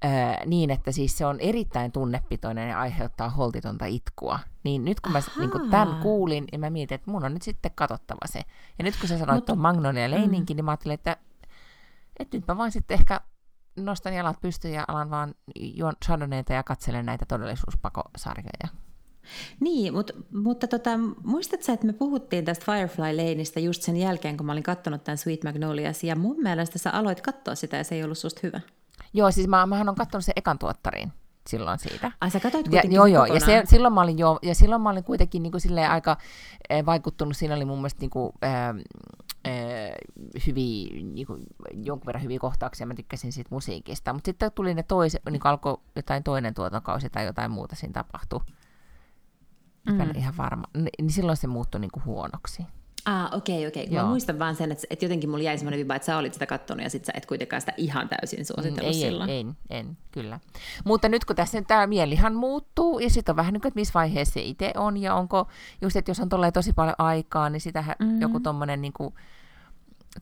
Öö, 0.04 0.46
niin, 0.46 0.70
että 0.70 0.92
siis 0.92 1.18
se 1.18 1.26
on 1.26 1.40
erittäin 1.40 1.92
tunnepitoinen 1.92 2.68
ja 2.68 2.80
aiheuttaa 2.80 3.30
holtitonta 3.30 3.86
itkua. 3.86 4.38
Niin 4.64 4.84
nyt 4.84 5.00
kun 5.00 5.12
mä 5.12 5.18
Ahaa. 5.18 5.34
niin 5.38 5.50
kun 5.50 5.70
tämän 5.70 6.02
kuulin, 6.02 6.44
niin 6.52 6.60
mä 6.60 6.70
mietin, 6.70 6.94
että 6.94 7.10
mun 7.10 7.24
on 7.24 7.34
nyt 7.34 7.42
sitten 7.42 7.70
katsottava 7.74 8.26
se. 8.26 8.42
Ja 8.78 8.84
nyt 8.84 8.96
kun 9.00 9.08
sä 9.08 9.18
sanoit 9.18 9.44
tuon 9.44 9.58
Magnolia 9.58 10.10
Leininkin, 10.10 10.54
mm. 10.54 10.58
niin 10.58 10.64
mä 10.64 10.70
ajattelin, 10.70 10.94
että, 10.94 11.16
että 12.18 12.36
nyt 12.36 12.46
mä 12.48 12.56
vaan 12.56 12.72
sitten 12.72 12.94
ehkä 12.94 13.20
nostan 13.76 14.14
jalat 14.14 14.40
pystyyn 14.40 14.74
ja 14.74 14.84
alan 14.88 15.10
vaan 15.10 15.34
juon 15.56 15.92
Chardonnayta 16.04 16.52
ja 16.52 16.62
katselen 16.62 17.06
näitä 17.06 17.26
todellisuuspakosarjoja. 17.26 18.81
Niin, 19.60 19.94
mutta, 19.94 20.12
mutta 20.32 20.66
tota, 20.66 20.90
muistatko, 21.24 21.72
että 21.72 21.86
me 21.86 21.92
puhuttiin 21.92 22.44
tästä 22.44 22.64
Firefly 22.64 23.16
Laneista 23.16 23.60
just 23.60 23.82
sen 23.82 23.96
jälkeen, 23.96 24.36
kun 24.36 24.46
mä 24.46 24.52
olin 24.52 24.62
katsonut 24.62 25.04
tämän 25.04 25.18
Sweet 25.18 25.44
Magnolias, 25.44 26.04
ja 26.04 26.16
mun 26.16 26.36
mielestä 26.42 26.78
sä 26.78 26.90
aloit 26.90 27.20
katsoa 27.20 27.54
sitä 27.54 27.76
ja 27.76 27.84
se 27.84 27.94
ei 27.94 28.04
ollut 28.04 28.18
susta 28.18 28.40
hyvä. 28.42 28.60
Joo, 29.12 29.30
siis 29.30 29.48
mä, 29.48 29.66
mähän 29.66 29.88
on 29.88 29.94
katsonut 29.94 30.24
sen 30.24 30.32
ekan 30.36 30.58
tuottarin 30.58 31.12
silloin 31.46 31.78
siitä. 31.78 32.12
Ai 32.20 32.30
sä 32.30 32.40
katsoit 32.40 32.66
Ja, 32.66 32.70
kuitenkin 32.70 32.96
joo, 32.96 33.06
sen 33.06 33.14
joo, 33.14 33.26
ja, 33.26 33.40
se, 33.40 33.62
silloin 33.64 33.94
mä 33.94 34.00
olin 34.00 34.18
jo, 34.18 34.38
ja 34.42 34.54
silloin 34.54 34.82
mä 34.82 34.90
olin 34.90 35.04
kuitenkin 35.04 35.42
niin 35.42 35.52
kuin 35.52 35.88
aika 35.90 36.16
eh, 36.70 36.86
vaikuttunut, 36.86 37.36
siinä 37.36 37.54
oli 37.54 37.64
mun 37.64 37.78
mielestä 37.78 38.00
niin 38.00 38.10
kuin, 38.10 38.32
äh, 38.44 38.68
äh, 38.68 39.94
hyviä, 40.46 41.02
niin 41.02 41.26
kuin, 41.26 41.42
jonkun 41.74 42.06
verran 42.06 42.22
hyviä 42.22 42.38
kohtauksia, 42.38 42.86
mä 42.86 42.94
tykkäsin 42.94 43.32
siitä 43.32 43.48
musiikista, 43.50 44.12
mutta 44.12 44.28
sitten 44.28 44.52
tuli 44.52 44.74
ne 44.74 44.82
toiset, 44.82 45.22
niin 45.30 45.40
alkoi 45.44 45.78
jotain 45.96 46.22
toinen 46.22 46.54
tuotantokausi 46.54 47.10
tai 47.10 47.26
jotain 47.26 47.50
muuta 47.50 47.76
siinä 47.76 47.92
tapahtui. 47.92 48.40
Mm. 49.86 50.00
En 50.00 50.16
ihan 50.16 50.36
varma. 50.36 50.64
Ni- 50.76 50.90
Niin 51.00 51.10
silloin 51.10 51.36
se 51.36 51.46
muuttui 51.46 51.80
niin 51.80 51.90
kuin 51.90 52.04
huonoksi. 52.04 52.62
Ah, 53.04 53.34
okei, 53.34 53.66
okei. 53.66 53.90
Mä 53.90 53.96
Joo. 53.96 54.06
muistan 54.08 54.38
vaan 54.38 54.56
sen, 54.56 54.72
että, 54.72 54.86
että 54.90 55.04
jotenkin 55.04 55.30
mulla 55.30 55.42
jäi 55.44 55.58
semmoinen 55.58 55.78
viba, 55.80 55.94
että 55.94 56.06
sä 56.06 56.18
olit 56.18 56.32
sitä 56.32 56.46
kattonut 56.46 56.82
ja 56.84 56.90
sit 56.90 57.04
sä 57.04 57.12
et 57.16 57.26
kuitenkaan 57.26 57.60
sitä 57.62 57.72
ihan 57.76 58.08
täysin 58.08 58.44
suositellut 58.46 58.82
Mm, 58.82 58.86
ei, 58.86 58.94
silloin. 58.94 59.30
ei, 59.30 59.40
en, 59.40 59.56
en, 59.70 59.96
kyllä. 60.12 60.40
Mutta 60.84 61.08
nyt 61.08 61.24
kun 61.24 61.36
tässä 61.36 61.62
tämä 61.62 61.86
mielihan 61.86 62.34
muuttuu, 62.34 62.98
ja 62.98 63.10
sitten 63.10 63.32
on 63.32 63.36
vähän 63.36 63.52
niin 63.52 63.60
kuin, 63.60 63.68
että 63.70 63.80
missä 63.80 63.94
vaiheessa 63.94 64.34
se 64.34 64.42
itse 64.42 64.72
on, 64.76 64.96
ja 64.96 65.14
onko 65.14 65.48
just, 65.80 65.96
että 65.96 66.10
jos 66.10 66.20
on 66.20 66.28
tolleen 66.28 66.52
tosi 66.52 66.72
paljon 66.72 66.94
aikaa, 66.98 67.50
niin 67.50 67.60
sitähän 67.60 67.96
mm-hmm. 67.98 68.20
joku 68.20 68.40
tommonen 68.40 68.82
niin 68.82 68.92
kuin, 68.92 69.14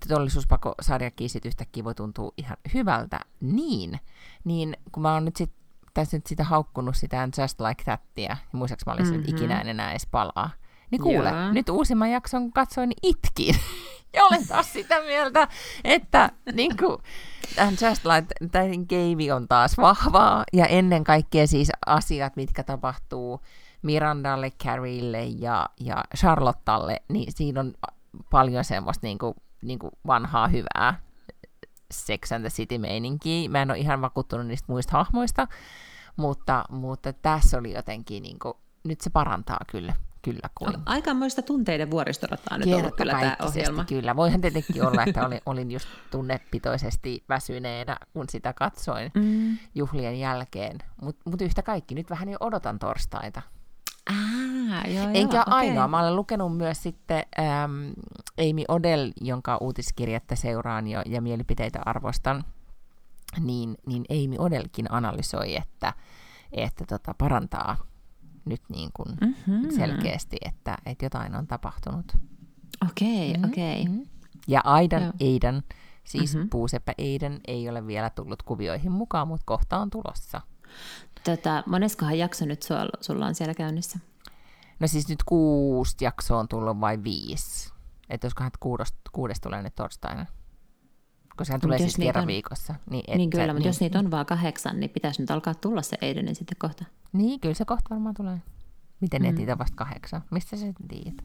todellisuuspakosarjakin 0.09 1.31
sit 1.31 1.45
yhtäkkiä 1.47 1.85
voi 1.85 1.95
tuntua 1.95 2.33
ihan 2.37 2.57
hyvältä. 2.75 3.21
Niin, 3.41 4.01
niin 4.45 4.77
kun 4.93 5.03
mä 5.03 5.15
oon 5.15 5.25
nyt 5.25 5.37
sit, 5.37 5.53
tässä 6.01 6.17
nyt 6.17 6.27
sitä 6.27 6.45
haukkunut 6.45 6.97
sitä 6.97 7.29
Just 7.43 7.61
Like 7.61 7.85
Thatia, 7.85 8.29
ja 8.29 8.37
muistaakseni 8.53 8.91
mä 8.91 8.95
olin 8.95 9.07
mm-hmm. 9.07 9.21
Mhm. 9.21 9.37
ikinä 9.37 9.61
en 9.61 9.69
enää 9.69 9.91
edes 9.91 10.07
palaa. 10.11 10.51
Niin 10.91 11.03
kuule, 11.03 11.29
Joo. 11.29 11.53
nyt 11.53 11.69
uusimman 11.69 12.11
jakson 12.11 12.53
katsoin, 12.53 12.89
niin 12.89 13.17
itkin. 13.17 13.55
Ja 14.13 14.25
olen 14.25 14.47
taas 14.49 14.73
sitä 14.73 15.01
mieltä, 15.01 15.49
että 15.85 16.31
niin 16.53 16.77
kuin, 16.77 16.99
Just 17.71 18.05
Like 18.05 18.35
Game 18.89 19.35
on 19.35 19.49
taas 19.49 19.77
vahvaa, 19.77 20.45
ja 20.53 20.67
ennen 20.67 21.05
kaikkea 21.05 21.47
siis 21.47 21.71
asiat, 21.87 22.37
mitkä 22.37 22.63
tapahtuu 22.63 23.41
Mirandalle, 23.83 24.51
Carrielle 24.51 25.25
ja, 25.25 25.67
ja 25.81 26.05
Charlottalle, 26.17 26.97
niin 27.09 27.33
siinä 27.33 27.61
on 27.61 27.75
paljon 28.31 28.65
semmoista 28.65 29.07
niin 29.07 29.19
kuin, 29.19 29.35
niin 29.63 29.79
kuin 29.79 29.93
vanhaa 30.07 30.49
hyvää 30.49 31.01
Sex 31.91 32.33
and 32.33 32.41
the 32.41 32.51
City-meininkiä. 32.51 33.49
Mä 33.49 33.63
en 33.63 33.71
ole 33.71 33.79
ihan 33.79 34.01
vakuuttunut 34.01 34.47
niistä 34.47 34.73
muista 34.73 34.93
hahmoista, 34.93 35.49
mutta, 36.21 36.65
mutta 36.71 37.13
tässä 37.13 37.59
oli 37.59 37.73
jotenkin, 37.73 38.23
niin 38.23 38.39
kuin, 38.39 38.55
nyt 38.85 39.01
se 39.01 39.11
parantaa 39.11 39.61
kyllä 39.71 39.95
kyllä 40.23 40.49
kuin. 40.55 40.75
Aikamoista 40.87 41.43
tunteiden 41.43 41.91
vuoristorataa 41.91 42.59
nyt 42.59 42.75
ollut 42.75 42.97
kyllä 42.97 43.13
tämä 43.13 43.37
ohjelma. 43.41 43.85
Kyllä, 43.85 44.17
voihan 44.17 44.41
tietenkin 44.41 44.87
olla, 44.87 45.05
että 45.07 45.27
olin, 45.27 45.41
olin 45.47 45.71
just 45.71 45.89
tunnepitoisesti 46.11 47.25
väsyneenä, 47.29 47.97
kun 48.13 48.29
sitä 48.29 48.53
katsoin 48.53 49.11
mm. 49.15 49.59
juhlien 49.75 50.21
jälkeen. 50.21 50.79
Mutta 51.03 51.31
mut 51.31 51.41
yhtä 51.41 51.63
kaikki, 51.63 51.95
nyt 51.95 52.11
vähän 52.11 52.29
jo 52.29 52.37
odotan 52.41 52.79
torstaita. 52.79 53.43
Ah, 54.11 54.91
joo, 54.95 55.09
Enkä 55.15 55.37
joo, 55.37 55.45
ainoa, 55.47 55.85
okay. 55.85 55.91
mä 55.91 56.01
olen 56.01 56.17
lukenut 56.17 56.57
myös 56.57 56.83
sitten 56.83 57.23
ähm, 57.39 57.91
Amy 58.39 58.63
Odell, 58.69 59.11
jonka 59.21 59.59
uutiskirjettä 59.61 60.35
seuraan 60.35 60.87
jo, 60.87 61.03
ja 61.07 61.21
mielipiteitä 61.21 61.81
arvostan, 61.87 62.45
niin, 63.41 63.77
niin 63.87 64.05
Amy 64.11 64.37
Odellkin 64.39 64.93
analysoi, 64.93 65.57
että, 65.57 65.95
että 66.53 66.85
tota, 66.87 67.15
parantaa 67.19 67.77
nyt 68.45 68.63
niin 68.69 68.91
kuin 68.95 69.17
mm-hmm. 69.21 69.71
selkeästi, 69.71 70.37
että, 70.41 70.79
että 70.87 71.05
jotain 71.05 71.35
on 71.35 71.47
tapahtunut. 71.47 72.17
Okei, 72.91 73.31
okay, 73.31 73.51
okei. 73.51 73.83
Okay. 73.83 73.93
Mm-hmm. 73.93 74.07
Ja 74.49 74.61
Aidan 74.65 75.03
Joo. 75.03 75.13
Eidan, 75.21 75.63
siis 76.05 76.35
mm-hmm. 76.35 76.51
puuseppä 76.51 76.93
Eidan, 76.99 77.41
ei 77.47 77.69
ole 77.69 77.87
vielä 77.87 78.11
tullut 78.11 78.43
kuvioihin 78.43 78.93
mukaan, 78.93 79.29
mutta 79.29 79.45
kohta 79.47 79.79
on 79.79 79.91
tulossa. 79.91 80.41
Tota, 81.25 81.63
moneskohan 81.67 82.19
jakso 82.19 82.45
nyt 82.45 82.63
sulla, 82.63 82.91
sulla 83.01 83.27
on 83.27 83.35
siellä 83.35 83.55
käynnissä? 83.55 83.99
No 84.81 84.87
siis 84.87 85.09
nyt 85.09 85.23
kuusi 85.23 85.97
jaksoa 86.01 86.39
on 86.39 86.49
tullut 86.49 86.81
vai 86.81 87.03
viisi? 87.03 87.73
Että 88.11 88.27
olisikohan 88.27 88.51
kuudes, 88.61 88.95
kuudes 89.13 89.41
tulee 89.41 89.63
nyt 89.63 89.75
torstaina? 89.75 90.27
Kun 91.41 91.47
sehän 91.47 91.61
tulee 91.61 91.79
siis 91.79 91.97
kerran 91.97 92.23
on... 92.23 92.27
viikossa. 92.27 92.75
Niin, 92.91 93.05
et 93.09 93.17
niin 93.17 93.31
kyllä, 93.31 93.47
sä, 93.47 93.53
mutta 93.53 93.59
niin, 93.59 93.67
jos 93.67 93.81
niitä 93.81 93.99
on 93.99 94.11
vaan 94.11 94.27
kahdeksan, 94.27 94.81
niin 94.81 94.91
pitäisi 94.91 95.23
nyt 95.23 95.31
alkaa 95.31 95.55
tulla 95.55 95.83
se 95.83 95.97
Eidenin 96.03 96.35
sitten 96.35 96.57
kohta. 96.59 96.85
Niin, 97.13 97.41
kyllä 97.41 97.55
se 97.55 97.65
kohta 97.65 97.91
varmaan 97.91 98.15
tulee. 98.15 98.39
Miten 99.01 99.23
mm. 99.23 99.35
niitä 99.35 99.53
on 99.53 99.59
vasta 99.59 99.77
kahdeksan? 99.77 100.23
Mistä 100.31 100.57
sä 100.57 100.67
tiedät? 100.89 101.25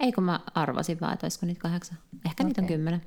Ei 0.00 0.12
kun 0.12 0.24
mä 0.24 0.40
arvasin 0.54 1.00
vaan, 1.00 1.12
että 1.12 1.24
olisiko 1.24 1.46
niitä 1.46 1.60
kahdeksan. 1.60 1.98
Ehkä 2.14 2.42
okay. 2.42 2.46
niitä 2.46 2.62
on 2.62 2.68
kymmenen. 2.68 3.02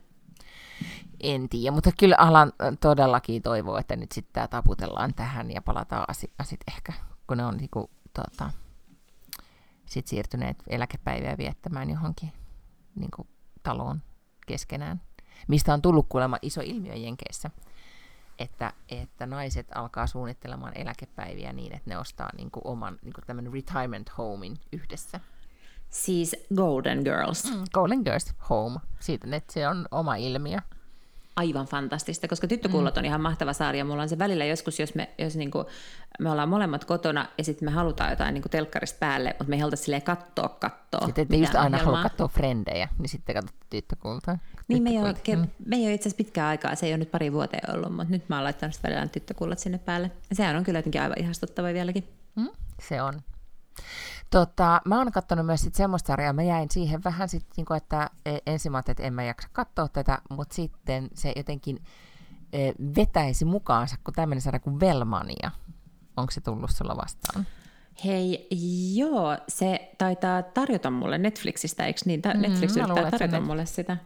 En 1.20 1.50
tiedä, 1.50 1.72
mutta 1.72 1.92
kyllä 2.00 2.16
alan 2.18 2.54
todellakin 2.80 3.42
toivoo, 3.42 3.78
että 3.78 3.96
nyt 3.96 4.12
sitten 4.12 4.34
tämä 4.34 4.48
taputellaan 4.48 5.14
tähän 5.14 5.52
ja 5.52 5.62
palataan 5.62 6.16
sitten 6.16 6.74
ehkä, 6.74 6.94
kun 7.28 7.38
ne 7.38 7.46
on 7.46 7.58
niinku, 7.58 7.90
tota, 8.14 8.52
sit 9.86 10.08
siirtyneet 10.08 10.64
eläkepäiviä 10.68 11.38
viettämään 11.38 11.90
johonkin 11.90 12.32
niinku, 12.96 13.28
taloon 13.64 14.02
keskenään. 14.48 15.02
Mistä 15.48 15.74
on 15.74 15.82
tullut 15.82 16.06
kuulemma 16.10 16.38
iso 16.42 16.62
ilmiö 16.62 16.96
Jenkeissä, 16.96 17.50
että, 18.40 18.74
että 18.90 19.26
naiset 19.26 19.68
alkaa 19.76 20.08
suunnittelemaan 20.08 20.78
eläkepäiviä 20.78 21.54
niin, 21.54 21.76
että 21.76 21.90
ne 21.90 21.98
ostaa 21.98 22.30
niinku 22.38 22.62
oman 22.64 23.00
niinku 23.02 23.22
tämmöinen 23.28 23.54
retirement 23.54 24.12
homein 24.18 24.58
yhdessä. 24.72 25.20
Siis 25.90 26.36
Golden 26.56 27.02
Girls. 27.04 27.46
Mm, 27.46 27.64
Golden 27.74 28.00
Girls 28.00 28.34
Home. 28.50 28.80
Siitä, 29.00 29.28
että 29.32 29.54
se 29.54 29.68
on 29.68 29.86
oma 29.92 30.16
ilmiö 30.16 30.58
aivan 31.40 31.66
fantastista, 31.66 32.28
koska 32.28 32.48
Tyttökullot 32.48 32.96
mm. 32.96 33.00
on 33.00 33.06
ihan 33.06 33.22
mahtava 33.22 33.54
sarja. 33.54 33.86
Mulla 33.86 34.02
on 34.02 34.10
se 34.10 34.18
välillä 34.18 34.46
joskus, 34.46 34.80
jos 34.80 34.96
me, 34.96 35.10
jos 35.18 35.36
niinku, 35.36 35.66
me 36.20 36.32
ollaan 36.32 36.50
molemmat 36.50 36.86
kotona 36.86 37.28
ja 37.38 37.44
sitten 37.44 37.68
me 37.68 37.72
halutaan 37.72 38.10
jotain 38.10 38.34
niinku 38.34 38.50
telkkarista 38.50 38.98
päälle, 39.00 39.30
mutta 39.30 39.50
me 39.50 39.56
ei 39.56 39.60
haluta 39.60 39.76
silleen 39.76 40.02
katsoa 40.02 40.50
katsoa. 40.50 41.06
Sitten 41.06 41.22
ette 41.22 41.38
just 41.38 41.56
aina 41.56 41.78
halua 41.78 42.04
katsoa 42.04 42.28
frendejä, 42.28 42.90
niin 42.98 43.10
sitten 43.10 43.36
katsotte 43.36 43.66
Tyttökultaa. 43.70 44.38
Niin 44.68 44.84
me 44.84 44.90
ei, 44.90 44.98
ole, 44.98 45.14
mm. 45.36 45.48
me 45.66 45.76
ei 45.76 45.86
ole 45.86 45.94
itse 45.94 46.10
asiassa 46.10 46.18
pitkään 46.18 46.48
aikaa, 46.48 46.76
se 46.76 46.86
ei 46.86 46.92
ole 46.92 46.98
nyt 46.98 47.12
pari 47.12 47.34
vuoteen 47.34 47.76
ollut, 47.76 47.96
mutta 47.96 48.12
nyt 48.12 48.30
mä 48.30 48.36
oon 48.36 48.44
laittanut 48.44 48.80
välillä 48.84 49.08
Tyttökullat 49.08 49.60
sinne 49.60 49.78
päälle. 49.78 50.12
Ja 50.30 50.36
sehän 50.36 50.56
on 50.56 50.64
kyllä 50.64 50.80
jotenkin 50.80 51.02
aivan 51.02 51.20
ihastuttava 51.20 51.68
vieläkin. 51.68 52.08
Mm, 52.36 52.50
se 52.82 53.02
on. 53.02 53.22
Tota, 54.30 54.82
mä 54.86 54.98
oon 54.98 55.12
katsonut 55.12 55.46
myös 55.46 55.62
sit 55.62 55.76
semmoista 55.76 56.08
sarjaa, 56.08 56.34
mä 56.34 56.44
jäin 56.44 56.72
siihen 56.72 57.04
vähän 57.04 57.30
sit, 57.30 57.46
niinku, 57.58 57.74
että 57.74 58.10
e, 58.26 58.38
ensin 58.46 58.72
mä 58.72 58.80
että 58.80 59.04
en 59.04 59.14
mä 59.14 59.24
jaksa 59.24 59.50
katsoa 59.52 59.88
tätä, 59.88 60.18
mutta 60.30 60.56
sitten 60.56 61.10
se 61.14 61.34
jotenkin 61.36 61.84
e, 62.54 62.72
vetäisi 62.96 63.46
mukaansa, 63.46 63.96
kun 64.04 64.14
tämmöinen 64.14 64.42
sarja 64.42 64.60
kuin 64.60 64.80
Velmania. 64.80 65.52
Onko 66.18 66.32
se 66.32 66.42
tullut 66.42 66.70
sulla 66.70 66.98
vastaan? 66.98 67.48
Hei, 68.06 68.48
joo, 68.96 69.38
se 69.48 69.92
taitaa 69.98 70.44
tarjota 70.44 70.90
mulle 70.90 71.18
Netflixistä, 71.18 71.86
eikö 71.86 72.00
niin? 72.06 72.22
Ta- 72.22 72.34
mm, 72.34 72.42
Netflix 72.42 72.76
mm, 72.76 72.82
yrittää 72.82 73.12
tarjota 73.12 73.40
net... 73.40 73.48
mulle 73.48 73.66
sitä. 73.66 73.98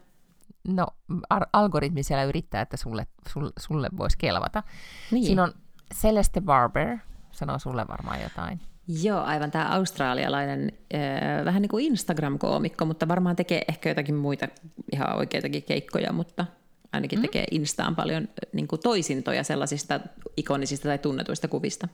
No, 0.68 0.88
ar- 1.30 1.48
algoritmi 1.54 2.04
siellä 2.04 2.24
yrittää, 2.24 2.62
että 2.62 2.78
sulle, 2.78 3.08
sulle, 3.30 3.52
sulle 3.60 3.90
voisi 3.98 4.18
kelvata. 4.18 4.64
Niin. 5.12 5.26
Siinä 5.26 5.44
on 5.44 5.54
Celeste 5.94 6.42
Barber, 6.42 6.98
sanoo 7.32 7.60
sulle 7.60 7.86
varmaan 7.88 8.22
jotain. 8.22 8.62
Joo, 8.88 9.22
aivan 9.22 9.52
tämä 9.52 9.70
australialainen, 9.70 10.72
äh, 10.94 11.46
vähän 11.46 11.62
niin 11.62 11.70
kuin 11.70 11.86
Instagram-koomikko, 11.86 12.86
mutta 12.86 13.08
varmaan 13.08 13.36
tekee 13.36 13.62
ehkä 13.68 13.90
jotakin 13.90 14.16
muita 14.16 14.48
ihan 14.92 15.18
oikeitakin 15.18 15.64
keikkoja, 15.64 16.14
mutta 16.14 16.46
ainakin 16.94 17.20
mm. 17.20 17.22
tekee 17.22 17.46
Instaan 17.52 17.96
paljon 17.96 18.28
niin 18.54 18.68
kuin 18.68 18.82
toisintoja 18.82 19.44
sellaisista 19.44 20.00
ikonisista 20.38 20.88
tai 20.88 20.98
tunnetuista 20.98 21.48
kuvista. 21.48 21.88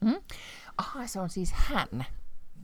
Mm. 0.00 0.14
Aha, 0.78 1.06
se 1.06 1.20
on 1.20 1.28
siis 1.28 1.52
hän. 1.52 2.06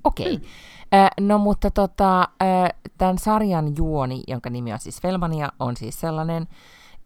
Okei. 0.05 0.35
Okay. 0.35 0.47
Mm. 0.47 0.99
Äh, 0.99 1.11
no 1.21 1.39
mutta 1.39 1.71
tota, 1.71 2.21
äh, 2.21 2.71
tämän 2.99 3.19
sarjan 3.19 3.77
juoni, 3.77 4.23
jonka 4.27 4.51
nimi 4.51 4.73
on 4.73 4.79
siis 4.79 5.03
Felmania, 5.03 5.53
on 5.59 5.77
siis 5.77 6.01
sellainen, 6.01 6.49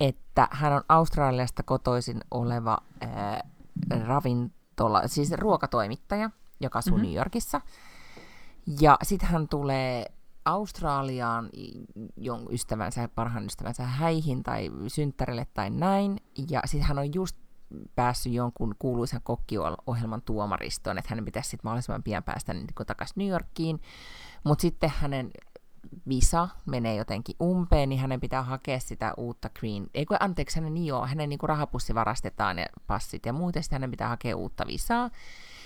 että 0.01 0.49
hän 0.51 0.73
on 0.73 0.83
Australiasta 0.89 1.63
kotoisin 1.63 2.21
oleva 2.31 2.79
äh, 3.03 3.43
ravintola, 4.07 5.03
siis 5.07 5.33
ruokatoimittaja, 5.33 6.31
joka 6.61 6.79
asuu 6.79 6.97
mm-hmm. 6.97 7.07
New 7.07 7.17
Yorkissa. 7.17 7.61
Ja 8.81 8.99
sitten 9.03 9.29
hän 9.29 9.49
tulee 9.49 10.07
Australiaan 10.45 11.51
jon 12.17 12.47
ystävänsä, 12.51 13.09
parhaan 13.15 13.47
ystävänsä 13.47 13.83
häihin 13.83 14.43
tai 14.43 14.71
synttärille 14.87 15.47
tai 15.55 15.71
näin. 15.71 16.21
Ja 16.51 16.61
sitten 16.65 16.89
hän 16.89 16.99
on 16.99 17.15
just 17.15 17.37
päässyt 17.95 18.33
jonkun 18.33 18.75
kuuluisan 18.79 19.21
kokkiohjelman 19.23 20.23
tuomaristoon, 20.23 20.99
että 20.99 21.09
hänen 21.11 21.25
pitäisi 21.25 21.51
sitten 21.51 21.69
mahdollisimman 21.69 22.03
pian 22.03 22.23
päästä 22.23 22.55
niin 22.55 22.67
takaisin 22.87 23.15
New 23.17 23.29
Yorkiin. 23.29 23.81
Mutta 24.45 24.63
sitten 24.63 24.93
hänen 24.97 25.31
visa 26.09 26.49
menee 26.67 26.97
jotenkin 26.97 27.37
umpeen, 27.43 27.89
niin 27.89 28.01
hänen 28.01 28.21
pitää 28.21 28.43
hakea 28.43 28.81
sitä 28.81 29.15
uutta 29.17 29.51
green, 29.59 29.87
ei 29.95 30.07
kun 30.07 30.17
anteeksi, 30.21 30.57
hänen 30.57 30.75
niin 30.75 30.87
joo, 30.87 31.07
hänen 31.07 31.29
niin 31.29 31.39
kuin 31.39 31.49
rahapussi 31.49 31.95
varastetaan 31.95 32.59
ja 32.59 32.67
passit 32.87 33.27
ja 33.27 33.33
muuten, 33.33 33.63
sitten 33.63 33.75
hänen 33.75 33.91
pitää 33.91 34.09
hakea 34.09 34.37
uutta 34.37 34.67
visaa. 34.67 35.11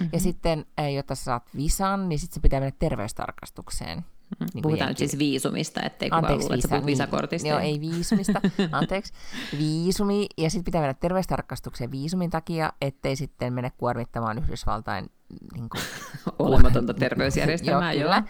Mm-hmm. 0.02 0.10
Ja 0.12 0.20
sitten, 0.20 0.66
eh, 0.78 0.94
jotta 0.94 1.14
sä 1.14 1.24
saat 1.24 1.42
visan, 1.56 2.08
niin 2.08 2.18
sitten 2.18 2.34
se 2.34 2.40
pitää 2.40 2.60
mennä 2.60 2.76
terveystarkastukseen. 2.78 3.98
Mm-hmm. 3.98 4.46
Niin 4.54 4.62
Puhutaan 4.62 4.88
nyt 4.88 4.98
siis 4.98 5.18
viisumista, 5.18 5.82
ettei 5.82 6.10
kukaan 6.10 6.38
luule, 6.38 6.54
että 6.54 6.68
sä 6.68 6.74
niin, 6.74 6.86
visakortista. 6.86 7.48
Joo, 7.48 7.58
ei 7.58 7.80
viisumista, 7.80 8.40
anteeksi. 8.72 9.12
Viisumi, 9.58 10.26
ja 10.38 10.50
sitten 10.50 10.64
pitää 10.64 10.80
mennä 10.80 10.94
terveystarkastukseen 10.94 11.90
viisumin 11.90 12.30
takia, 12.30 12.72
ettei 12.80 13.16
sitten 13.16 13.52
mene 13.52 13.70
kuormittamaan 13.70 14.38
Yhdysvaltain 14.38 15.10
niin 15.54 15.68
kuin, 15.68 15.82
olematonta 16.38 16.94
terveysjärjestelmää. 17.04 17.92
joo, 17.92 18.10
joo. 18.14 18.22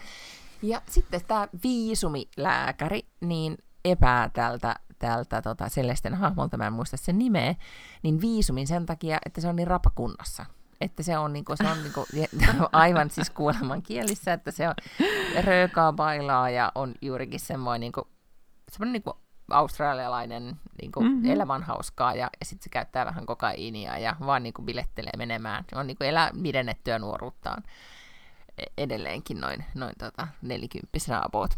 Ja 0.61 0.81
sitten 0.89 1.21
tämä 1.27 1.47
viisumilääkäri 1.63 3.05
niin 3.21 3.57
epää 3.85 4.29
tältä, 4.29 4.75
tältä 4.99 5.41
tota 5.41 5.69
Celestin 5.69 6.13
hahmolta, 6.13 6.57
mä 6.57 6.67
en 6.67 6.73
muista 6.73 6.97
sen 6.97 7.19
nimeä, 7.19 7.55
niin 8.03 8.21
viisumin 8.21 8.67
sen 8.67 8.85
takia, 8.85 9.17
että 9.25 9.41
se 9.41 9.47
on 9.47 9.55
niin 9.55 9.67
rapakunnossa. 9.67 10.45
Että 10.83 11.03
se 11.03 11.17
on, 11.17 11.33
niinku, 11.33 11.53
se 11.55 11.67
on 11.67 11.83
niinku, 11.83 12.05
aivan 12.71 13.09
siis 13.09 13.29
kuoleman 13.29 13.81
kielissä, 13.81 14.33
että 14.33 14.51
se 14.51 14.69
on 14.69 14.75
röökaa 15.43 15.93
bailaa 15.93 16.49
ja 16.49 16.71
on 16.75 16.93
juurikin 17.01 17.39
semmoinen, 17.39 17.81
niinku, 17.81 18.07
semmoinen 18.71 18.93
niinku 18.93 19.17
australialainen 19.49 20.55
niinku, 20.81 21.01
mm-hmm. 21.01 21.31
elämän 21.31 21.63
hauskaa 21.63 22.13
ja, 22.13 22.29
ja 22.39 22.45
sitten 22.45 22.63
se 22.63 22.69
käyttää 22.69 23.05
vähän 23.05 23.25
kokaiinia 23.25 23.97
ja 23.97 24.15
vaan 24.25 24.43
niinku 24.43 24.61
bilettelee 24.61 25.13
menemään. 25.17 25.63
Se 25.69 25.77
on 25.77 25.87
niinku 25.87 26.03
elää 26.03 26.31
pidennettyä 26.43 26.99
nuoruuttaan 26.99 27.63
edelleenkin 28.77 29.41
noin, 29.41 29.65
noin 29.75 29.93
tota, 29.97 30.27
nelikymppisenä 30.41 31.21
about. 31.23 31.51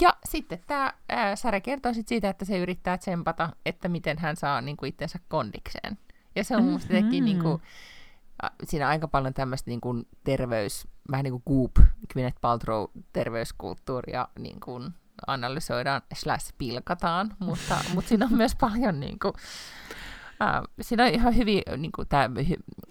Ja 0.00 0.14
sitten 0.24 0.60
tämä 0.66 0.92
sarja 1.34 1.60
kertoo 1.60 1.94
sit 1.94 2.08
siitä, 2.08 2.28
että 2.28 2.44
se 2.44 2.58
yrittää 2.58 2.98
tsempata, 2.98 3.50
että 3.66 3.88
miten 3.88 4.18
hän 4.18 4.36
saa 4.36 4.60
niin 4.60 4.76
kuin, 4.76 4.88
itsensä 4.88 5.18
kondikseen. 5.28 5.98
Ja 6.36 6.44
se 6.44 6.56
on 6.56 6.62
mm-hmm. 6.62 6.80
jotenkin 6.80 7.24
niin 7.24 7.42
kuin, 7.42 7.62
siinä 8.64 8.84
on 8.84 8.90
aika 8.90 9.08
paljon 9.08 9.34
tämmöistä 9.34 9.70
niin 9.70 9.80
kuin, 9.80 10.08
terveys, 10.24 10.88
vähän 11.10 11.24
niin 11.24 11.42
kuin 11.42 11.42
Goop, 11.46 11.86
Gwyneth 12.12 12.40
Paltrow 12.40 12.84
terveyskulttuuria 13.12 14.28
niin 14.38 14.60
kuin, 14.60 14.94
analysoidaan 15.26 16.02
slash 16.14 16.54
pilkataan, 16.58 17.36
mutta, 17.38 17.78
mutta 17.94 18.08
siinä 18.08 18.26
on 18.26 18.36
myös 18.36 18.54
paljon 18.54 19.00
niin 19.00 19.18
kuin, 19.18 19.32
ää, 20.40 20.62
siinä 20.80 21.04
on 21.04 21.10
ihan 21.10 21.36
hyvin, 21.36 21.62
niin 21.76 21.92
kuin 21.92 22.08
tämä, 22.08 22.30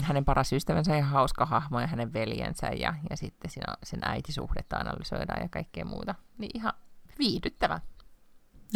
hänen 0.02 0.26
paras 0.26 0.54
ystävänsä 0.54 0.96
ja 0.96 1.06
hauska 1.06 1.46
hahmo 1.46 1.80
ja 1.80 1.88
hänen 1.88 2.14
veljensä 2.14 2.68
ja, 2.68 2.94
ja 3.10 3.18
sitten 3.18 3.52
siinä 3.52 3.74
sen 3.84 4.00
äitisuhdetta 4.04 4.78
analysoidaan 4.78 5.42
ja 5.42 5.50
kaikkea 5.50 5.86
muuta. 5.86 6.16
Niin 6.38 6.52
ihan 6.54 6.74
viihdyttävä. 7.20 7.80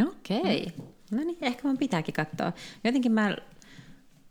Okei. 0.08 0.74
Okay. 0.78 0.88
No 1.12 1.18
niin, 1.18 1.38
ehkä 1.42 1.68
mun 1.68 1.78
pitääkin 1.78 2.14
katsoa. 2.14 2.52
Jotenkin 2.84 3.12
mä, 3.12 3.36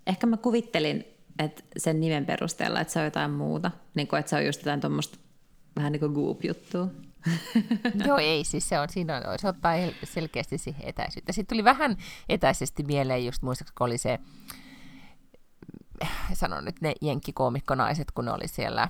ehkä 0.07 0.27
mä 0.27 0.37
kuvittelin, 0.37 1.05
että 1.39 1.63
sen 1.77 2.01
nimen 2.01 2.27
perusteella, 2.27 2.81
että 2.81 2.93
se 2.93 2.99
on 2.99 3.05
jotain 3.05 3.31
muuta. 3.31 3.71
Niin 3.95 4.09
kuin, 4.09 4.21
että 4.21 4.31
se 4.31 4.37
on 4.37 4.47
just 4.47 4.61
jotain 4.61 4.81
tuommoista 4.81 5.19
vähän 5.77 5.93
niin 5.93 6.01
kuin 6.01 6.13
goop-juttua. 6.13 6.89
Joo, 8.07 8.19
ei, 8.19 8.45
siis 8.45 8.69
se, 8.69 8.81
on, 8.81 8.89
siinä 8.89 9.17
on, 9.17 9.39
se 9.39 9.49
ottaa 9.49 9.73
selkeästi 10.05 10.59
siihen 10.59 10.89
etäisyyttä. 10.89 11.33
Sitten 11.33 11.57
tuli 11.57 11.65
vähän 11.65 11.97
etäisesti 12.29 12.83
mieleen, 12.83 13.27
just 13.27 13.43
muistaakseni, 13.43 13.75
kun 13.79 13.87
oli 13.87 13.99
se, 13.99 14.19
sanon 16.33 16.65
nyt 16.65 16.81
ne 16.81 16.93
jenkkikoomikkonaiset, 17.01 18.11
kun 18.11 18.25
ne 18.25 18.33
oli 18.33 18.49
siellä 18.49 18.89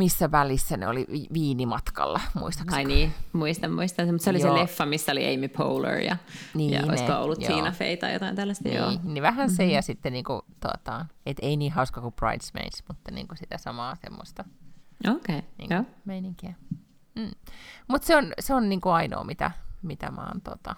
missä 0.00 0.30
välissä 0.30 0.76
ne 0.76 0.88
oli 0.88 1.06
viinimatkalla, 1.32 2.20
muistaakseni? 2.34 2.82
Ai 2.82 2.84
niin, 2.84 3.14
muistan, 3.32 3.72
muistan. 3.72 4.06
Mutta 4.06 4.24
se 4.24 4.30
oli 4.30 4.40
joo. 4.40 4.54
se 4.54 4.60
leffa, 4.60 4.86
missä 4.86 5.12
oli 5.12 5.34
Amy 5.34 5.48
Poehler 5.48 5.98
ja, 5.98 6.16
niin, 6.54 6.70
ja 6.70 6.84
olisiko 6.88 7.12
ollut 7.12 7.42
joo. 7.42 7.56
Tina 7.56 7.72
Fey 7.72 7.96
tai 7.96 8.12
jotain 8.12 8.36
tällaista. 8.36 8.68
Niin, 8.68 8.76
joo. 8.76 8.92
niin 9.02 9.22
vähän 9.22 9.46
mm-hmm. 9.46 9.56
se 9.56 9.66
ja 9.66 9.82
sitten 9.82 10.12
niinku, 10.12 10.42
tuota, 10.60 11.06
et 11.26 11.36
ei 11.42 11.56
niin 11.56 11.72
hauska 11.72 12.00
kuin 12.00 12.14
Bridesmaids, 12.14 12.82
mutta 12.88 13.10
niinku 13.10 13.34
sitä 13.36 13.58
samaa 13.58 13.96
semmoista 13.96 14.44
Okei, 15.08 15.38
okay, 15.38 15.50
niinku, 15.58 15.74
joo. 15.74 15.84
meininkiä. 16.04 16.54
Mm. 17.14 17.30
Mutta 17.88 18.06
se 18.06 18.16
on, 18.16 18.32
se 18.40 18.54
on 18.54 18.68
niinku 18.68 18.88
ainoa, 18.88 19.24
mitä, 19.24 19.50
mitä 19.82 20.10
mä 20.10 20.22
oon 20.22 20.40
tota, 20.40 20.76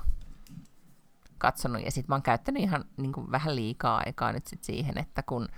katsonut. 1.38 1.84
Ja 1.84 1.90
sitten 1.90 2.06
mä 2.08 2.14
oon 2.14 2.22
käyttänyt 2.22 2.62
ihan 2.62 2.84
niinku, 2.96 3.30
vähän 3.30 3.56
liikaa 3.56 4.02
aikaa 4.06 4.32
nyt 4.32 4.46
sit 4.46 4.64
siihen, 4.64 4.98
että 4.98 5.22
kun 5.22 5.48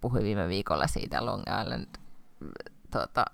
puhuin 0.00 0.24
viime 0.24 0.48
viikolla 0.48 0.86
siitä 0.86 1.26
Long 1.26 1.42
Island 1.62 1.86
tuota, 2.92 3.24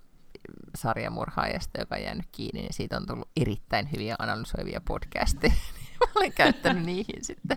sarjamurhaajasta, 0.76 1.80
joka 1.80 1.94
on 1.94 2.02
jäänyt 2.02 2.26
kiinni, 2.32 2.60
niin 2.60 2.74
siitä 2.74 2.96
on 2.96 3.06
tullut 3.06 3.30
erittäin 3.36 3.88
hyviä 3.92 4.16
analysoivia 4.18 4.80
podcasteja. 4.80 5.52
Mä 6.00 6.06
olen 6.16 6.32
käyttänyt 6.32 6.84
niihin 6.84 7.24
sitten 7.24 7.56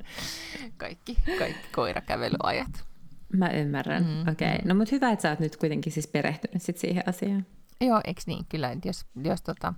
kaikki, 0.78 1.18
kaikki 1.38 1.68
koirakävelyajat. 1.76 2.86
Mä 3.34 3.49
ymmärrän, 3.49 4.04
mm, 4.04 4.22
okei. 4.32 4.56
Okay. 4.56 4.68
No 4.68 4.76
mutta 4.76 4.95
hyvä, 4.95 5.12
että 5.12 5.22
sä 5.22 5.30
oot 5.30 5.39
nyt 5.39 5.58
kuitenkin 5.58 5.93
siis 5.93 6.08
perehtynyt 6.08 6.62
sit 6.62 6.78
siihen 6.78 7.04
asiaan. 7.08 7.45
Joo, 7.82 8.02
eikö 8.04 8.22
niin? 8.26 8.45
Kyllä, 8.49 8.78
jos, 8.86 9.06
jos 9.24 9.41
tota, 9.41 9.74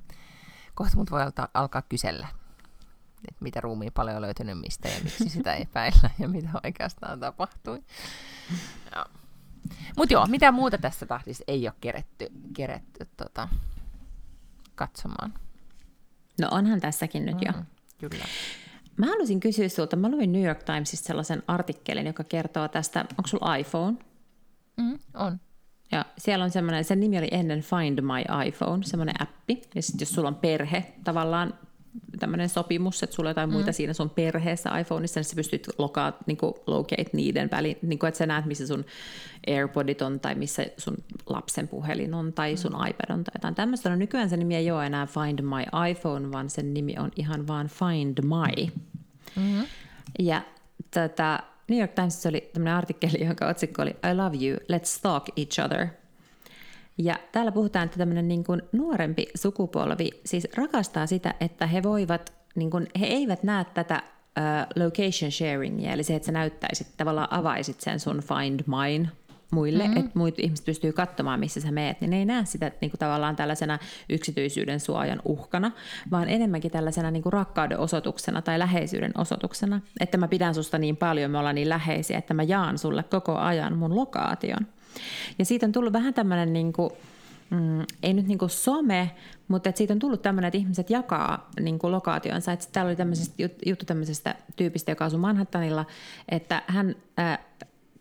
kohta 0.76 0.98
mut 0.98 1.12
voi 1.12 1.22
alta, 1.22 1.50
alkaa 1.54 1.82
kysellä, 1.82 2.28
että 3.30 3.44
mitä 3.44 3.62
ruumiin 3.62 3.94
paljon 3.94 4.16
on 4.16 4.22
löytynyt 4.22 4.60
mistä 4.60 4.90
ja 4.90 4.96
miksi 5.04 5.30
sitä 5.30 5.54
epäillä 5.54 6.10
ja 6.20 6.28
mitä 6.28 6.50
oikeastaan 6.64 7.20
tapahtui. 7.20 7.84
Joo. 8.96 9.06
Mutta 9.97 10.14
joo, 10.14 10.26
mitä 10.26 10.51
muuta 10.51 10.78
tässä 10.78 11.05
tahdissa 11.05 11.43
ei 11.47 11.68
ole 11.68 11.74
keretty, 11.82 12.28
keretty 12.53 13.07
tota, 13.18 13.47
katsomaan. 14.76 15.34
No 16.41 16.47
onhan 16.51 16.82
tässäkin 16.82 17.26
nyt 17.26 17.36
mm, 17.36 17.41
jo. 17.45 17.53
Kyllä. 18.09 18.26
Mä 18.97 19.05
haluaisin 19.05 19.39
kysyä 19.39 19.70
sinulta, 19.70 19.95
mä 19.95 20.11
luin 20.11 20.32
New 20.32 20.43
York 20.43 20.64
Timesista 20.64 21.07
sellaisen 21.07 21.43
artikkelin, 21.47 22.07
joka 22.07 22.24
kertoo 22.24 22.68
tästä, 22.68 22.99
onko 22.99 23.28
sulla 23.28 23.55
iPhone? 23.55 23.97
Mm, 24.78 24.99
on. 25.14 25.39
Ja 25.91 26.05
siellä 26.18 26.45
on 26.45 26.51
semmoinen, 26.51 26.84
sen 26.84 26.99
nimi 26.99 27.18
oli 27.18 27.28
ennen 27.32 27.61
Find 27.61 28.01
My 28.01 28.45
iPhone, 28.47 28.84
semmoinen 28.84 29.22
appi. 29.22 29.61
Ja 29.76 29.82
sitten 29.82 30.05
jos 30.05 30.14
sulla 30.14 30.28
on 30.28 30.36
perhe 30.36 30.93
tavallaan 31.03 31.53
tämmöinen 32.20 32.50
sopimus, 32.50 33.04
että 33.04 33.16
sulla 33.16 33.30
on 33.30 33.32
jotain 33.32 33.50
mm. 33.50 33.54
muita 33.54 33.72
siinä 33.72 33.94
sun 33.94 34.10
perheessä 34.10 34.80
iPhoneissa, 34.80 35.20
niin 35.20 35.26
sä 35.26 35.36
pystyt 35.36 35.70
lokaa, 35.78 36.18
niin 36.26 36.38
kuin 36.38 36.54
locate 36.68 37.10
niiden 37.14 37.52
väliin, 37.52 37.78
niin 37.82 38.00
kuin, 38.00 38.08
että 38.08 38.18
sä 38.18 38.26
näet, 38.26 38.46
missä 38.46 38.68
sun 38.68 38.86
AirPodit 39.48 40.02
on, 40.02 40.20
tai 40.20 40.36
missä 40.36 40.66
sun 40.78 40.98
lapsen 41.30 41.68
puhelin 41.68 42.14
on, 42.14 42.34
tai 42.34 42.54
mm. 42.54 42.58
sun 42.58 42.72
mm. 42.72 42.88
iPad 42.88 43.10
on, 43.10 43.24
tai 43.24 43.32
jotain 43.36 43.56
tämmöistä. 43.56 43.89
No 43.89 43.96
nykyään 43.96 44.30
se 44.30 44.38
nimi 44.38 44.56
ei 44.56 44.72
ole 44.72 44.86
enää 44.86 45.08
Find 45.08 45.41
My 45.41 45.89
iPhone, 45.89 46.32
vaan 46.32 46.50
sen 46.50 46.74
nimi 46.74 46.96
on 47.00 47.12
ihan 47.16 47.48
vaan 47.48 47.68
Find 47.68 48.18
My. 48.22 48.66
Mm-hmm. 49.36 49.66
Ja 50.20 50.41
tätä, 50.91 51.39
New 51.68 51.80
York 51.80 51.91
Times 51.91 52.26
oli 52.26 52.50
tämmöinen 52.54 52.74
artikkeli, 52.74 53.26
jonka 53.26 53.48
otsikko 53.48 53.82
oli 53.82 53.89
I 53.89 54.16
love 54.16 54.38
you, 54.48 54.58
let's 54.58 54.86
stalk 54.86 55.24
each 55.38 55.66
other– 55.66 55.88
ja 56.98 57.16
täällä 57.32 57.52
puhutaan, 57.52 57.86
että 57.86 57.98
tämmöinen 57.98 58.28
niin 58.28 58.44
kuin 58.44 58.62
nuorempi 58.72 59.28
sukupolvi 59.36 60.10
siis 60.26 60.48
rakastaa 60.56 61.08
sitä, 61.08 61.34
että 61.39 61.68
he 61.68 61.84
voivat, 61.84 62.34
niin 62.56 62.72
kuin, 62.72 62.88
he 63.00 63.06
eivät 63.06 63.44
näe 63.44 63.66
tätä 63.74 64.02
uh, 64.39 64.84
location 64.84 65.32
sharingia, 65.32 65.94
eli 65.94 66.04
se, 66.04 66.16
että 66.16 66.26
sä 66.26 66.32
näyttäisit, 66.32 66.88
tavallaan 66.98 67.34
avaisit 67.34 67.82
sen 67.82 68.00
sun 68.00 68.22
Find 68.22 68.60
Mine 68.68 69.10
muille, 69.54 69.84
mm-hmm. 69.84 69.98
että 69.98 70.12
muut 70.20 70.39
ihmiset 70.39 70.66
pystyy 70.66 70.94
katsomaan, 70.94 71.39
missä 71.39 71.62
sä 71.62 71.72
meet, 71.72 72.02
niin 72.02 72.10
ne 72.10 72.18
ei 72.18 72.26
näe 72.26 72.46
sitä 72.46 72.72
niin 72.82 72.91
kuin 72.91 73.00
tavallaan 73.00 73.36
tällaisena 73.36 73.80
yksityisyyden 74.10 74.80
suojan 74.80 75.22
uhkana, 75.26 75.72
vaan 76.12 76.30
enemmänkin 76.30 76.72
tällaisena 76.72 77.12
niin 77.12 77.24
kuin 77.24 77.34
rakkauden 77.34 77.80
osoituksena 77.80 78.41
tai 78.41 78.60
läheisyyden 78.60 79.12
osoituksena, 79.18 79.82
että 80.00 80.18
mä 80.18 80.28
pidän 80.28 80.56
susta 80.56 80.78
niin 80.78 80.98
paljon, 80.98 81.32
me 81.32 81.38
ollaan 81.38 81.56
niin 81.56 81.70
läheisiä, 81.70 82.18
että 82.18 82.34
mä 82.34 82.44
jaan 82.44 82.78
sulle 82.78 83.04
koko 83.04 83.38
ajan 83.38 83.78
mun 83.78 83.96
lokaation. 83.96 84.68
Ja 85.39 85.46
siitä 85.46 85.66
on 85.66 85.72
tullut 85.72 85.94
vähän 85.94 86.14
tämmöinen, 86.14 86.54
niin 86.54 86.74
kuin, 86.74 86.89
mm, 87.50 87.82
ei 88.04 88.14
nyt 88.14 88.28
niin 88.28 88.38
kuin 88.38 88.50
some, 88.50 89.12
mutta 89.48 89.70
että 89.70 89.78
siitä 89.78 89.94
on 89.94 90.00
tullut 90.00 90.22
tämmöinen, 90.22 90.48
että 90.48 90.58
ihmiset 90.58 90.89
jakaa 90.89 91.50
niin 91.60 91.80
kuin 91.80 91.91
lokaationsa. 91.91 92.52
Että 92.52 92.66
täällä 92.72 92.89
oli 92.89 92.96
tämmöisestä, 92.96 93.36
juttu 93.66 93.86
tämmöisestä 93.86 94.36
tyypistä, 94.56 94.91
joka 94.91 95.06
asuu 95.06 95.20
Manhattanilla, 95.20 95.86
että 96.30 96.64
hän 96.68 96.96
äh, 97.20 97.39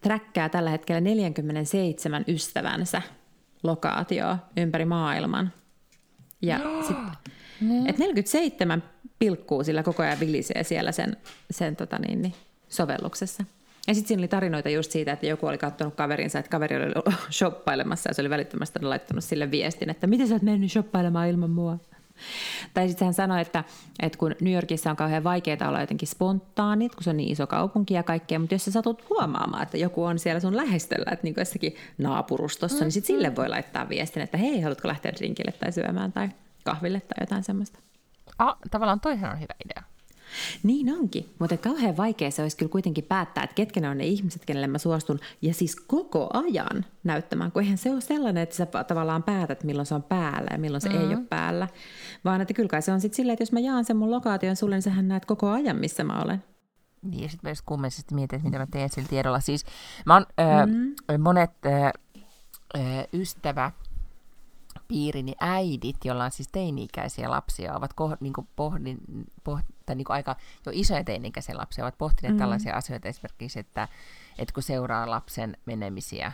träkkää 0.00 0.48
tällä 0.48 0.70
hetkellä 0.70 1.00
47 1.00 2.24
ystävänsä 2.28 3.02
lokaatioa 3.62 4.38
ympäri 4.56 4.84
maailman. 4.84 5.52
Ja 6.42 6.60
sit, 6.86 6.96
et 7.86 7.98
47 7.98 8.82
pilkkuu 9.18 9.64
sillä 9.64 9.82
koko 9.82 10.02
ajan 10.02 10.20
vilisee 10.20 10.64
siellä 10.64 10.92
sen, 10.92 11.16
sen 11.50 11.76
tota 11.76 11.98
niin, 11.98 12.22
niin, 12.22 12.34
sovelluksessa. 12.68 13.44
Ja 13.86 13.94
sitten 13.94 14.08
siinä 14.08 14.20
oli 14.20 14.28
tarinoita 14.28 14.68
just 14.68 14.90
siitä, 14.90 15.12
että 15.12 15.26
joku 15.26 15.46
oli 15.46 15.58
katsonut 15.58 15.94
kaverinsa, 15.94 16.38
että 16.38 16.50
kaveri 16.50 16.76
oli 16.76 17.14
shoppailemassa 17.38 18.10
ja 18.10 18.14
se 18.14 18.22
oli 18.22 18.30
välittömästi 18.30 18.82
laittanut 18.82 19.24
sille 19.24 19.50
viestin, 19.50 19.90
että 19.90 20.06
miten 20.06 20.28
sä 20.28 20.34
oot 20.34 20.42
mennyt 20.42 20.72
shoppailemaan 20.72 21.28
ilman 21.28 21.50
mua? 21.50 21.78
Tai 22.74 22.88
sitten 22.88 23.06
hän 23.06 23.14
sanoi, 23.14 23.40
että, 23.40 23.64
että 24.02 24.18
kun 24.18 24.34
New 24.40 24.54
Yorkissa 24.54 24.90
on 24.90 24.96
kauhean 24.96 25.24
vaikeaa 25.24 25.68
olla 25.68 25.80
jotenkin 25.80 26.08
spontaanit, 26.08 26.94
kun 26.94 27.04
se 27.04 27.10
on 27.10 27.16
niin 27.16 27.32
iso 27.32 27.46
kaupunki 27.46 27.94
ja 27.94 28.02
kaikkea, 28.02 28.38
mutta 28.38 28.54
jos 28.54 28.64
sä 28.64 28.70
satut 28.70 29.10
huomaamaan, 29.10 29.62
että 29.62 29.76
joku 29.76 30.04
on 30.04 30.18
siellä 30.18 30.40
sun 30.40 30.56
lähestöllä, 30.56 31.10
että 31.12 31.24
niin 31.24 31.34
jossakin 31.36 31.76
naapurustossa, 31.98 32.78
mm. 32.78 32.82
niin 32.82 32.92
sitten 32.92 33.16
sille 33.16 33.36
voi 33.36 33.48
laittaa 33.48 33.88
viestin, 33.88 34.22
että 34.22 34.36
hei, 34.36 34.60
haluatko 34.60 34.88
lähteä 34.88 35.12
drinkille 35.12 35.52
tai 35.52 35.72
syömään 35.72 36.12
tai 36.12 36.28
kahville 36.64 37.00
tai 37.00 37.16
jotain 37.20 37.44
semmoista. 37.44 37.78
Ah, 38.38 38.56
tavallaan 38.70 39.00
toihan 39.00 39.32
on 39.32 39.40
hyvä 39.40 39.54
idea. 39.64 39.91
Niin 40.62 40.94
onkin, 40.94 41.34
mutta 41.38 41.56
kauhean 41.56 41.96
vaikea 41.96 42.30
se 42.30 42.42
olisi 42.42 42.56
kyllä 42.56 42.70
kuitenkin 42.70 43.04
päättää, 43.04 43.44
että 43.44 43.54
ketkä 43.54 43.80
ne 43.80 43.88
on 43.88 43.98
ne 43.98 44.06
ihmiset, 44.06 44.44
kenelle 44.44 44.66
mä 44.66 44.78
suostun, 44.78 45.20
ja 45.42 45.54
siis 45.54 45.76
koko 45.76 46.30
ajan 46.32 46.84
näyttämään, 47.04 47.52
kun 47.52 47.62
eihän 47.62 47.78
se 47.78 47.90
ole 47.90 48.00
sellainen, 48.00 48.42
että 48.42 48.56
sä 48.56 48.66
tavallaan 48.66 49.22
päätät, 49.22 49.64
milloin 49.64 49.86
se 49.86 49.94
on 49.94 50.02
päällä 50.02 50.48
ja 50.52 50.58
milloin 50.58 50.80
se 50.80 50.88
mm-hmm. 50.88 51.10
ei 51.10 51.16
ole 51.16 51.24
päällä, 51.30 51.68
vaan 52.24 52.40
että 52.40 52.54
kyllä 52.54 52.68
kai 52.68 52.82
se 52.82 52.92
on 52.92 53.00
sitten 53.00 53.16
silleen, 53.16 53.32
että 53.32 53.42
jos 53.42 53.52
mä 53.52 53.60
jaan 53.60 53.84
sen 53.84 53.96
mun 53.96 54.10
lokaation 54.10 54.56
sulle, 54.56 54.74
niin 54.74 54.82
sähän 54.82 55.08
näet 55.08 55.24
koko 55.24 55.50
ajan, 55.50 55.76
missä 55.76 56.04
mä 56.04 56.22
olen. 56.22 56.44
Niin, 57.02 57.22
ja 57.22 57.28
sitten 57.28 57.48
myös 57.48 57.62
kummallisesti 57.62 58.14
mietin, 58.14 58.36
että 58.36 58.48
mitä 58.48 58.58
mä 58.58 58.66
teen 58.70 58.90
sillä 58.90 59.08
tiedolla. 59.08 59.40
Siis 59.40 59.64
mä 60.06 60.14
oon, 60.14 60.26
mm-hmm. 60.66 61.22
monet 61.22 61.50
ö, 61.66 61.92
ystävä, 63.12 63.70
piirini 64.88 65.34
äidit, 65.40 65.96
joilla 66.04 66.24
on 66.24 66.30
siis 66.30 66.48
teini-ikäisiä 66.52 67.30
lapsia, 67.30 67.76
ovat 67.76 67.90
ko- 67.92 68.16
niin 68.20 68.32
kuin 68.32 68.48
pohdin, 68.56 68.98
poht, 69.44 69.64
tai 69.86 69.96
niin 69.96 70.04
kuin 70.04 70.14
aika 70.14 70.36
jo 70.66 70.72
isoja 70.74 71.04
teini-ikäisiä 71.04 71.56
lapsia, 71.56 71.84
ovat 71.84 71.98
pohtineet 71.98 72.32
mm-hmm. 72.32 72.38
tällaisia 72.38 72.76
asioita 72.76 73.08
esimerkiksi, 73.08 73.58
että, 73.58 73.88
että 74.38 74.54
kun 74.54 74.62
seuraa 74.62 75.10
lapsen 75.10 75.56
menemisiä 75.66 76.32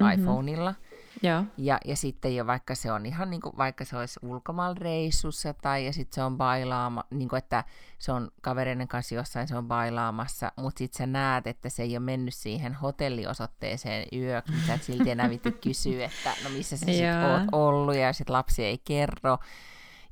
mm-hmm. 0.00 0.12
iPhoneilla, 0.12 0.74
ja. 1.22 1.44
Ja, 1.56 1.78
ja 1.84 1.96
sitten 1.96 2.36
jo 2.36 2.46
vaikka 2.46 2.74
se 2.74 2.92
on 2.92 3.06
ihan 3.06 3.30
niin 3.30 3.40
kuin, 3.40 3.56
vaikka 3.56 3.84
se 3.84 3.96
olisi 3.96 4.20
ulkomailla 4.22 4.76
reissussa 4.80 5.54
tai 5.54 5.86
ja 5.86 5.92
sitten 5.92 6.14
se 6.14 6.22
on 6.22 6.36
bailaama, 6.36 7.04
niin 7.10 7.28
kuin, 7.28 7.38
että 7.38 7.64
se 7.98 8.12
on 8.12 8.30
kavereiden 8.42 8.88
kanssa 8.88 9.14
jossain 9.14 9.48
se 9.48 9.56
on 9.56 9.68
bailaamassa, 9.68 10.52
mutta 10.56 10.78
sitten 10.78 10.98
sä 10.98 11.06
näet, 11.06 11.46
että 11.46 11.68
se 11.68 11.82
ei 11.82 11.96
ole 11.96 12.04
mennyt 12.04 12.34
siihen 12.34 12.74
hotelliosoitteeseen 12.74 14.06
yöksi, 14.12 14.66
sä 14.66 14.74
et 14.74 14.82
silti 14.82 15.10
enää 15.10 15.30
vitti 15.30 15.52
kysyä, 15.52 16.04
että 16.04 16.34
no 16.44 16.50
missä 16.50 16.76
sä 16.76 16.86
sitten 16.86 17.24
oot 17.24 17.42
ollut 17.52 17.96
ja 17.96 18.12
sitten 18.12 18.32
lapsi 18.32 18.64
ei 18.64 18.78
kerro. 18.78 19.38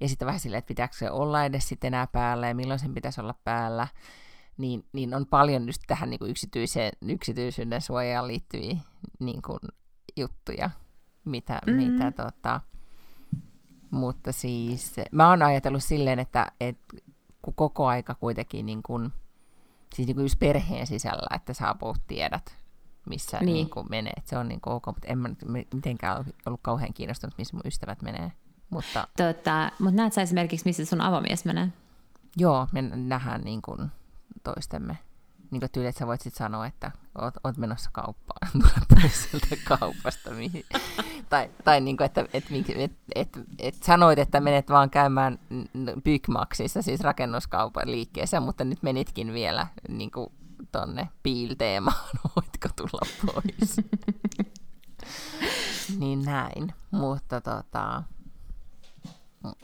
Ja 0.00 0.08
sitten 0.08 0.26
vähän 0.26 0.40
silleen, 0.40 0.58
että 0.58 0.68
pitääkö 0.68 0.96
se 0.96 1.10
olla 1.10 1.44
edes 1.44 1.68
sitten 1.68 1.88
enää 1.88 2.06
päällä 2.06 2.48
ja 2.48 2.54
milloin 2.54 2.80
sen 2.80 2.94
pitäisi 2.94 3.20
olla 3.20 3.34
päällä. 3.44 3.88
Niin, 4.56 4.86
niin 4.92 5.14
on 5.14 5.26
paljon 5.26 5.66
just 5.66 5.82
tähän 5.86 6.10
niin 6.10 6.18
kuin 6.18 6.30
yksityiseen, 6.30 6.92
yksityisyyden 7.08 7.80
suojaan 7.80 8.26
liittyviä 8.26 8.76
niin 9.18 9.42
kuin, 9.42 9.58
juttuja 10.16 10.70
mitä, 11.24 11.60
mm-hmm. 11.66 11.92
mitä 11.92 12.10
tota, 12.10 12.60
Mutta 13.90 14.32
siis 14.32 14.96
mä 15.12 15.28
oon 15.28 15.42
ajatellut 15.42 15.84
silleen, 15.84 16.18
että, 16.18 16.52
että 16.60 16.96
kun 17.42 17.54
koko 17.54 17.86
aika 17.86 18.14
kuitenkin 18.14 18.66
niin 18.66 18.82
kun, 18.82 19.12
siis 19.94 20.06
niin 20.06 20.16
kuin 20.16 20.24
just 20.24 20.38
perheen 20.38 20.86
sisällä, 20.86 21.36
että 21.36 21.54
sä 21.54 21.70
about 21.70 21.98
tiedät, 22.06 22.58
missä 23.08 23.38
niin. 23.38 23.54
Niin 23.54 23.70
kuin 23.70 23.86
menee. 23.90 24.12
Että 24.16 24.30
se 24.30 24.38
on 24.38 24.48
niin 24.48 24.60
ok, 24.66 24.86
mutta 24.86 25.08
en 25.08 25.18
mä 25.18 25.28
nyt 25.28 25.38
mitenkään 25.74 26.24
ollut 26.46 26.60
kauhean 26.62 26.92
kiinnostunut, 26.94 27.38
missä 27.38 27.56
mun 27.56 27.62
ystävät 27.66 28.02
menee. 28.02 28.32
Mutta, 28.70 29.08
Tota, 29.16 29.72
mutta 29.78 29.96
näet 29.96 30.12
sä 30.12 30.22
esimerkiksi, 30.22 30.66
missä 30.66 30.84
sun 30.84 31.00
avomies 31.00 31.44
menee? 31.44 31.68
joo, 32.36 32.68
me 32.72 32.82
nähdään 32.82 33.40
niin 33.40 33.62
kuin 33.62 33.90
toistemme. 34.44 34.98
Niin 35.50 35.60
kuin 35.60 35.70
tyyli, 35.72 35.88
että 35.88 35.98
sä 35.98 36.06
voit 36.06 36.20
sitten 36.20 36.38
sanoa, 36.38 36.66
että 36.66 36.90
oot, 37.18 37.34
oot 37.44 37.56
menossa 37.56 37.90
kauppaan, 37.92 38.50
tule 38.60 39.00
pois 39.00 39.22
sieltä 39.22 39.56
kaupasta. 39.64 40.30
Mihin. 40.30 40.64
tai 41.28 41.50
tai 41.64 41.80
niin 41.80 41.96
kuin, 41.96 42.04
että 42.04 42.20
et, 42.32 42.44
et, 42.50 42.70
et, 42.76 42.92
et, 43.14 43.28
et 43.58 43.74
sanoit, 43.82 44.18
että 44.18 44.40
menet 44.40 44.70
vaan 44.70 44.90
käymään 44.90 45.38
Bygmaxissa, 46.04 46.82
siis 46.82 47.00
rakennuskaupan 47.00 47.90
liikkeessä, 47.90 48.40
mutta 48.40 48.64
nyt 48.64 48.82
menitkin 48.82 49.32
vielä 49.32 49.66
niin 49.88 50.10
kuin 50.10 50.32
tonne 50.72 51.08
piilteemaan, 51.22 52.08
voitko 52.36 52.68
tulla 52.76 53.06
pois? 53.26 53.76
niin 56.00 56.22
näin, 56.22 56.72
mutta 56.90 57.40
tota... 57.40 58.02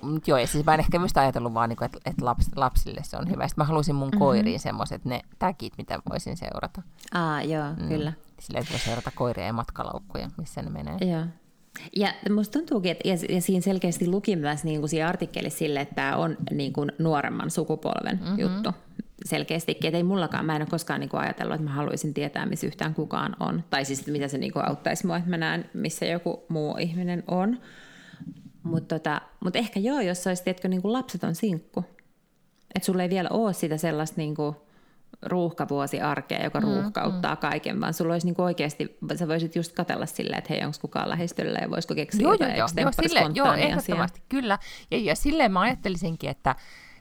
Mut 0.02 0.28
joo, 0.28 0.38
ja 0.38 0.46
siis 0.46 0.64
mä 0.64 0.74
en 0.74 0.80
ehkä 0.80 0.98
myös 0.98 1.12
ajatellut 1.14 1.54
vaan, 1.54 1.68
niinku, 1.68 1.84
että 1.84 1.98
et 2.06 2.20
laps, 2.20 2.50
lapsille 2.56 3.00
se 3.04 3.16
on 3.16 3.30
hyvä. 3.30 3.48
Sitten 3.48 3.62
mä 3.62 3.68
halusin 3.68 3.94
mun 3.94 4.08
mm-hmm. 4.08 4.18
koiriin 4.18 4.60
semmoiset 4.60 5.04
ne 5.04 5.20
täkit, 5.38 5.72
mitä 5.78 5.98
voisin 6.10 6.36
seurata. 6.36 6.82
Aa, 7.14 7.42
joo, 7.42 7.64
mm. 7.80 7.88
kyllä. 7.88 8.12
Silleen, 8.40 8.62
että 8.62 8.72
voi 8.72 8.80
seurata 8.80 9.10
koiria 9.14 9.46
ja 9.46 9.52
matkalaukkuja, 9.52 10.30
missä 10.38 10.62
ne 10.62 10.70
menee. 10.70 10.96
Joo. 11.00 11.24
Ja 11.96 12.14
musta 12.30 12.58
tuntuukin, 12.58 12.90
että 12.90 13.08
ja, 13.08 13.16
ja 13.28 13.40
siinä 13.40 13.60
selkeästi 13.60 14.08
luki 14.08 14.36
myös 14.36 14.64
niin 14.64 14.80
kuin 14.80 14.90
siinä 14.90 15.08
artikkelissa 15.08 15.58
sille, 15.58 15.80
että 15.80 15.94
tämä 15.94 16.16
on 16.16 16.36
niin 16.50 16.72
kuin 16.72 16.92
nuoremman 16.98 17.50
sukupolven 17.50 18.20
mm-hmm. 18.22 18.38
juttu 18.38 18.72
selkeästikin. 19.24 19.88
Että 19.88 19.96
ei 19.96 20.02
mullakaan, 20.02 20.44
mä 20.44 20.56
en 20.56 20.62
ole 20.62 20.68
koskaan 20.70 21.00
niin 21.00 21.10
kuin 21.10 21.20
ajatellut, 21.20 21.54
että 21.54 21.64
mä 21.64 21.74
haluaisin 21.74 22.14
tietää, 22.14 22.46
missä 22.46 22.66
yhtään 22.66 22.94
kukaan 22.94 23.36
on. 23.40 23.64
Tai 23.70 23.84
siis, 23.84 24.06
mitä 24.06 24.28
se 24.28 24.38
niin 24.38 24.52
kuin 24.52 24.68
auttaisi 24.68 25.06
mua, 25.06 25.16
että 25.16 25.30
mä 25.30 25.36
näen, 25.36 25.70
missä 25.74 26.06
joku 26.06 26.44
muu 26.48 26.76
ihminen 26.76 27.24
on. 27.28 27.58
Mutta 28.64 28.98
tota, 28.98 29.20
mut 29.40 29.56
ehkä 29.56 29.80
joo, 29.80 30.00
jos 30.00 30.26
olisi, 30.26 30.44
tiedätkö, 30.44 30.68
niin 30.68 30.82
kuin 30.82 30.92
lapseton 30.92 31.34
sinkku. 31.34 31.84
Että 32.74 32.86
sulla 32.86 33.02
ei 33.02 33.10
vielä 33.10 33.28
ole 33.32 33.52
sitä 33.52 33.76
sellaista 33.76 34.16
niin 34.16 34.34
kuin 34.34 34.56
ruuhkavuosiarkea, 35.22 36.44
joka 36.44 36.60
mm, 36.60 36.66
ruuhkauttaa 36.66 37.34
mm. 37.34 37.40
kaiken, 37.40 37.80
vaan 37.80 37.94
sulla 37.94 38.12
olisi 38.12 38.26
niin 38.26 38.34
kuin 38.34 38.44
oikeasti, 38.44 38.98
sä 39.18 39.28
voisit 39.28 39.56
just 39.56 39.72
katella 39.72 40.06
silleen, 40.06 40.38
että 40.38 40.52
hei, 40.52 40.64
onko 40.64 40.78
kukaan 40.80 41.08
lähestyllä 41.08 41.58
ja 41.58 41.70
voisiko 41.70 41.94
keksiä 41.94 42.22
joo, 42.22 42.32
jotain 42.32 42.56
joo, 42.56 42.68
joo, 42.76 42.92
sille, 42.92 43.20
joo, 43.34 43.52
ehdottomasti, 43.52 44.22
kyllä. 44.28 44.58
Ja, 44.90 44.98
ja 44.98 45.16
silleen 45.16 45.52
mä 45.52 45.60
ajattelisinkin, 45.60 46.30
että 46.30 46.54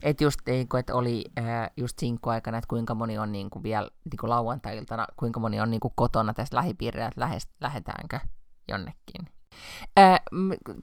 että 0.03 0.23
just 0.23 0.39
niin 0.47 0.69
kuin, 0.69 0.79
että 0.79 0.95
oli 0.95 1.25
äh, 1.39 1.71
just 1.77 1.99
sinkkuaikana, 1.99 2.57
että 2.57 2.67
kuinka 2.67 2.95
moni 2.95 3.17
on 3.17 3.31
niin 3.31 3.49
kuin 3.49 3.63
vielä 3.63 3.89
niin 4.11 4.17
kuin 4.19 4.29
lauantai-iltana, 4.29 5.07
kuinka 5.17 5.39
moni 5.39 5.59
on 5.59 5.71
niin 5.71 5.79
kuin 5.79 5.93
kotona 5.95 6.33
tässä 6.33 6.55
lähipiirillä, 6.55 7.07
että 7.07 7.21
lähes, 7.21 7.47
lähdetäänkö 7.61 8.19
jonnekin. 8.69 9.32
Äh, 9.99 10.19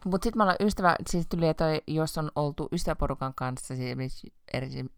Mutta 0.04 0.24
sitten 0.24 0.38
me 0.38 0.42
ollaan 0.42 0.56
ystävä, 0.60 0.96
siis 1.10 1.26
tuli, 1.26 1.48
että 1.48 1.64
jos 1.86 2.18
on 2.18 2.30
oltu 2.34 2.68
ystäväporukan 2.72 3.32
kanssa, 3.34 3.76
siis 3.76 4.24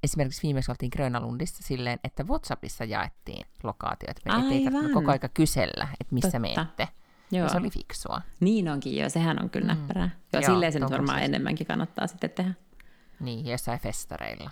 esimerkiksi 0.03 0.43
viimeksi 0.43 0.71
oltiin 0.71 0.91
Grönalundissa 0.93 1.63
silleen, 1.63 1.99
että 2.05 2.25
Whatsappissa 2.25 2.85
jaettiin 2.85 3.47
lokaatiot, 3.63 4.17
että 4.19 4.43
ei 4.51 4.67
koko 4.95 5.11
aika 5.11 5.29
kysellä, 5.29 5.89
että 6.01 6.15
missä 6.15 6.29
Totta. 6.29 6.39
menette. 6.39 6.89
Joo. 7.31 7.45
Ja 7.45 7.49
se 7.49 7.57
oli 7.57 7.71
fiksua. 7.71 8.21
Niin 8.41 8.69
onkin 8.69 8.97
joo, 8.97 9.09
sehän 9.09 9.43
on 9.43 9.51
kyllä 9.51 9.75
mm. 9.75 9.81
näppärää. 9.81 10.11
Joo, 10.33 10.43
joo 10.43 10.53
silleen 10.53 10.73
se 10.73 10.79
nyt 10.79 10.91
varmaan 10.91 11.23
enemmänkin 11.23 11.67
kannattaa 11.67 12.07
sitten 12.07 12.31
tehdä. 12.31 12.55
Niin, 13.21 13.47
jossain 13.47 13.81
festareilla. 13.81 14.51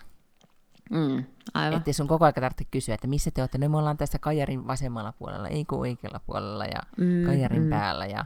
Mm, 0.90 1.24
aivan. 1.54 1.78
Että 1.78 1.92
sun 1.92 2.08
koko 2.08 2.24
ajan 2.24 2.34
tarvitse 2.34 2.64
kysyä, 2.70 2.94
että 2.94 3.06
missä 3.06 3.30
te 3.30 3.42
olette. 3.42 3.58
No 3.58 3.68
me 3.68 3.76
ollaan 3.76 3.96
tässä 3.96 4.18
Kajarin 4.18 4.66
vasemmalla 4.66 5.12
puolella, 5.12 5.48
ei 5.48 5.64
kun 5.64 5.78
oikealla 5.78 6.20
puolella 6.26 6.64
ja 6.64 6.80
mm, 6.96 7.26
Kajarin 7.26 7.62
mm. 7.62 7.70
päällä. 7.70 8.06
Ja... 8.06 8.24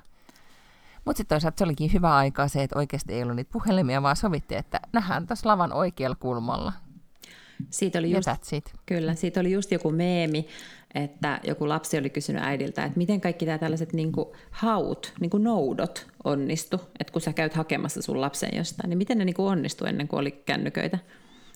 Mutta 1.05 1.19
sitten 1.19 1.37
toisaalta 1.37 1.59
se 1.59 1.65
olikin 1.65 1.93
hyvä 1.93 2.17
aikaa 2.17 2.49
se, 2.49 2.63
että 2.63 2.79
oikeasti 2.79 3.13
ei 3.13 3.23
ollut 3.23 3.37
niitä 3.37 3.53
puhelimia, 3.53 4.03
vaan 4.03 4.17
sovittiin, 4.17 4.59
että 4.59 4.81
nähdään 4.93 5.27
tuossa 5.27 5.49
lavan 5.49 5.73
oikealla 5.73 6.17
kulmalla. 6.17 6.73
Siitä 7.71 7.99
oli 7.99 8.11
just, 8.11 8.29
kyllä, 8.87 9.15
siitä 9.15 9.41
oli 9.41 9.53
just 9.53 9.71
joku 9.71 9.91
meemi, 9.91 10.49
että 10.95 11.41
joku 11.45 11.69
lapsi 11.69 11.99
oli 11.99 12.11
kysynyt 12.11 12.43
äidiltä, 12.43 12.85
että 12.85 12.99
miten 12.99 13.21
kaikki 13.21 13.47
tämä 13.47 13.59
tällaiset 13.59 13.93
niin 13.93 14.13
kuin 14.13 14.29
haut, 14.51 15.13
niin 15.21 15.31
kuin 15.31 15.45
noudot 15.45 16.07
onnistu, 16.25 16.81
että 17.01 17.13
kun 17.13 17.23
sä 17.23 17.33
käyt 17.33 17.55
hakemassa 17.55 18.03
sun 18.03 18.21
lapsen 18.21 18.51
jostain, 18.57 18.91
niin 18.91 18.99
miten 18.99 19.19
ne 19.19 19.25
niin 19.25 19.35
kuin 19.35 19.47
onnistu 19.47 19.85
ennen 19.85 20.09
kuin 20.09 20.21
oli 20.21 20.31
kännyköitä. 20.31 20.99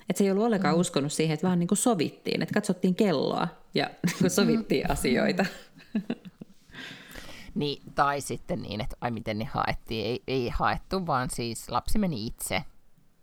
Että 0.09 0.19
se 0.19 0.25
ei 0.25 0.31
ollut 0.31 0.45
ollenkaan 0.45 0.75
mm. 0.75 0.81
uskonut 0.81 1.13
siihen, 1.13 1.35
että 1.35 1.47
vaan 1.47 1.59
niin 1.59 1.69
kuin 1.69 1.79
sovittiin, 1.79 2.43
että 2.43 2.55
katsottiin 2.55 2.95
kelloa 2.95 3.49
ja 3.75 3.91
niin 4.21 4.31
sovittiin 4.31 4.87
mm. 4.87 4.93
asioita. 4.93 5.47
Niin, 7.55 7.83
tai 7.95 8.21
sitten 8.21 8.63
niin, 8.63 8.81
että 8.81 8.97
ai 9.01 9.11
miten 9.11 9.39
ne 9.39 9.45
haettiin. 9.45 10.07
Ei, 10.07 10.23
ei 10.27 10.49
haettu, 10.49 11.07
vaan 11.07 11.31
siis 11.31 11.71
lapsi 11.71 11.99
meni 11.99 12.27
itse 12.27 12.65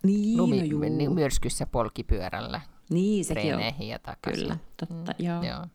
niin, 0.02 0.36
Lumi, 0.36 0.58
no 0.58 0.64
juu. 0.64 0.80
Niin 0.80 1.12
myrskyssä 1.12 1.66
polkipyörällä 1.66 2.60
Niin, 2.90 3.24
sekin 3.24 3.54
on. 3.54 3.88
ja 3.88 3.98
takaisin. 3.98 4.42
Kyllä, 4.42 4.56
totta, 4.76 5.12
mm, 5.18 5.26
joo. 5.26 5.42
joo. 5.42 5.66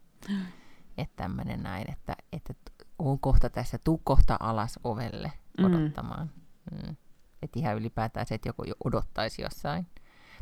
Että 0.97 1.15
tämmöinen 1.15 1.63
näin, 1.63 1.91
että, 1.91 2.15
että 2.33 2.53
on 2.99 3.19
kohta 3.19 3.49
tässä, 3.49 3.77
tuu 3.83 4.01
kohta 4.03 4.37
alas 4.39 4.79
ovelle 4.83 5.31
odottamaan. 5.63 6.31
Mm. 6.71 6.87
Mm. 6.87 6.95
Että 7.41 7.59
ihan 7.59 7.77
ylipäätään 7.77 8.25
se, 8.25 8.35
että 8.35 8.49
joku 8.49 8.63
jo 8.63 8.73
odottaisi 8.83 9.41
jossain. 9.41 9.87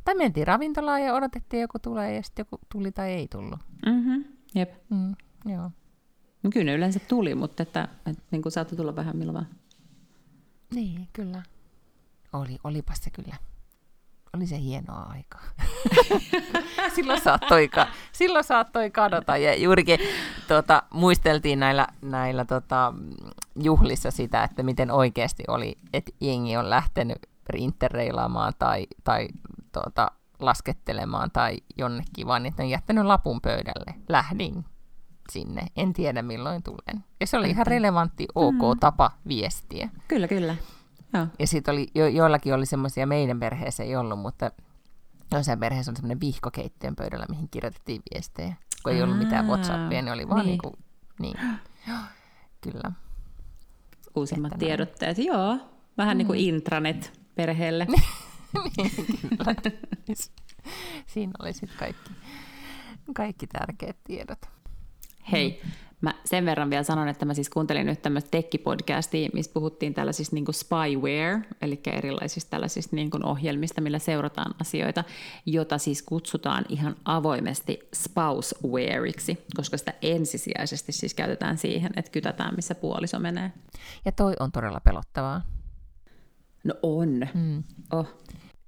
Tai 0.03 0.15
mentiin 0.15 0.47
ravintolaan 0.47 1.03
ja 1.03 1.13
odotettiin, 1.13 1.61
joku 1.61 1.79
tulee 1.79 2.15
ja 2.15 2.23
sitten 2.23 2.43
joku 2.43 2.59
tuli 2.71 2.91
tai 2.91 3.11
ei 3.11 3.27
tullut. 3.27 3.59
Mm-hmm. 3.85 4.23
Jep. 4.55 4.71
Mm, 4.89 5.15
joo. 5.45 5.71
No 6.43 6.49
kyllä 6.53 6.65
ne 6.65 6.73
yleensä 6.73 6.99
tuli, 6.99 7.35
mutta 7.35 7.63
että, 7.63 7.87
että 8.05 8.23
niin 8.31 8.41
kuin 8.41 8.51
saattoi 8.51 8.77
tulla 8.77 8.95
vähän 8.95 9.17
milloin 9.17 9.33
vaan. 9.33 9.47
Niin, 10.75 11.07
kyllä. 11.13 11.43
Oli, 12.33 12.57
olipas 12.63 12.97
se 13.01 13.09
kyllä 13.09 13.35
oli 14.33 14.47
se 14.47 14.59
hienoa 14.59 15.01
aikaa. 15.09 15.41
silloin, 16.95 17.21
saattoi, 17.21 17.69
silloin 18.11 18.43
saattoi 18.43 18.91
kadota. 18.91 19.37
Ja 19.37 19.55
juurikin 19.55 19.99
tuota, 20.47 20.83
muisteltiin 20.93 21.59
näillä, 21.59 21.87
näillä 22.01 22.45
tota, 22.45 22.93
juhlissa 23.63 24.11
sitä, 24.11 24.43
että 24.43 24.63
miten 24.63 24.91
oikeasti 24.91 25.43
oli, 25.47 25.77
että 25.93 26.11
jengi 26.21 26.57
on 26.57 26.69
lähtenyt 26.69 27.17
interreilaamaan 27.55 28.53
tai, 28.59 28.87
tai 29.03 29.27
tuota, 29.71 30.11
laskettelemaan 30.39 31.31
tai 31.31 31.57
jonnekin, 31.77 32.27
vaan 32.27 32.45
että 32.45 32.63
on 32.63 32.69
jättänyt 32.69 33.05
lapun 33.05 33.41
pöydälle. 33.41 33.95
Lähdin 34.09 34.65
sinne, 35.31 35.67
en 35.75 35.93
tiedä 35.93 36.21
milloin 36.21 36.63
tulen. 36.63 37.03
Ja 37.19 37.27
se 37.27 37.37
oli 37.37 37.49
ihan 37.49 37.67
relevantti, 37.67 38.27
ok 38.35 38.53
mm. 38.53 38.79
tapa 38.79 39.11
viestiä. 39.27 39.89
Kyllä, 40.07 40.27
kyllä. 40.27 40.55
Joo. 41.13 41.27
Ja 41.39 41.47
sitten 41.47 41.71
oli, 41.71 41.87
jo, 41.95 42.07
joillakin 42.07 42.53
oli 42.53 42.65
semmoisia, 42.65 43.07
meidän 43.07 43.39
perheessä 43.39 43.83
ei 43.83 43.95
ollut, 43.95 44.19
mutta 44.19 44.51
jossain 45.31 45.59
perheessä 45.59 45.91
on 45.91 45.95
semmoinen 45.95 46.19
vihko 46.19 46.51
keittiön 46.51 46.95
pöydällä, 46.95 47.25
mihin 47.29 47.49
kirjoitettiin 47.49 48.01
viestejä. 48.13 48.55
Kun 48.83 48.93
ei 48.93 49.03
ollut 49.03 49.17
mitään 49.17 49.47
Whatsappia, 49.47 50.01
niin 50.01 50.13
oli 50.13 50.29
vaan 50.29 50.45
niin. 50.45 50.47
Niin 50.47 50.59
kuin, 50.59 50.73
niin. 51.19 51.37
Kyllä. 52.61 52.91
Uusimmat 54.15 54.51
että 54.51 54.65
tiedotteet, 54.65 55.17
näin. 55.17 55.27
joo. 55.27 55.57
Vähän 55.97 56.15
mm. 56.15 56.17
niin 56.17 56.27
kuin 56.27 56.39
intranet 56.39 57.19
perheelle. 57.35 57.87
niin, 58.77 58.91
kyllä. 59.21 59.55
Siinä 61.05 61.31
oli 61.39 61.53
sitten 61.53 61.79
kaikki, 61.79 62.11
kaikki 63.13 63.47
tärkeät 63.47 63.97
tiedot. 64.03 64.58
Hei, 65.31 65.61
mm. 65.63 65.71
Mä 66.01 66.13
sen 66.25 66.45
verran 66.45 66.69
vielä 66.69 66.83
sanon, 66.83 67.07
että 67.07 67.25
mä 67.25 67.33
siis 67.33 67.49
kuuntelin 67.49 67.85
nyt 67.85 68.01
tämmöistä 68.01 68.31
tekkipodcastia, 68.31 69.29
missä 69.33 69.51
puhuttiin 69.53 69.93
tällaisista 69.93 70.35
niin 70.35 70.45
spyware, 70.51 71.41
eli 71.61 71.79
erilaisista 71.85 72.49
tällaisista 72.49 72.95
niin 72.95 73.25
ohjelmista, 73.25 73.81
millä 73.81 73.99
seurataan 73.99 74.55
asioita, 74.61 75.03
jota 75.45 75.77
siis 75.77 76.01
kutsutaan 76.01 76.65
ihan 76.69 76.95
avoimesti 77.05 77.79
spousewareiksi, 77.95 79.37
koska 79.55 79.77
sitä 79.77 79.93
ensisijaisesti 80.01 80.91
siis 80.91 81.13
käytetään 81.13 81.57
siihen, 81.57 81.91
että 81.95 82.11
kytätään, 82.11 82.55
missä 82.55 82.75
puoliso 82.75 83.19
menee. 83.19 83.51
Ja 84.05 84.11
toi 84.11 84.33
on 84.39 84.51
todella 84.51 84.79
pelottavaa. 84.83 85.41
No 86.63 86.73
on. 86.83 87.27
Mm. 87.33 87.63
Oh. 87.93 88.07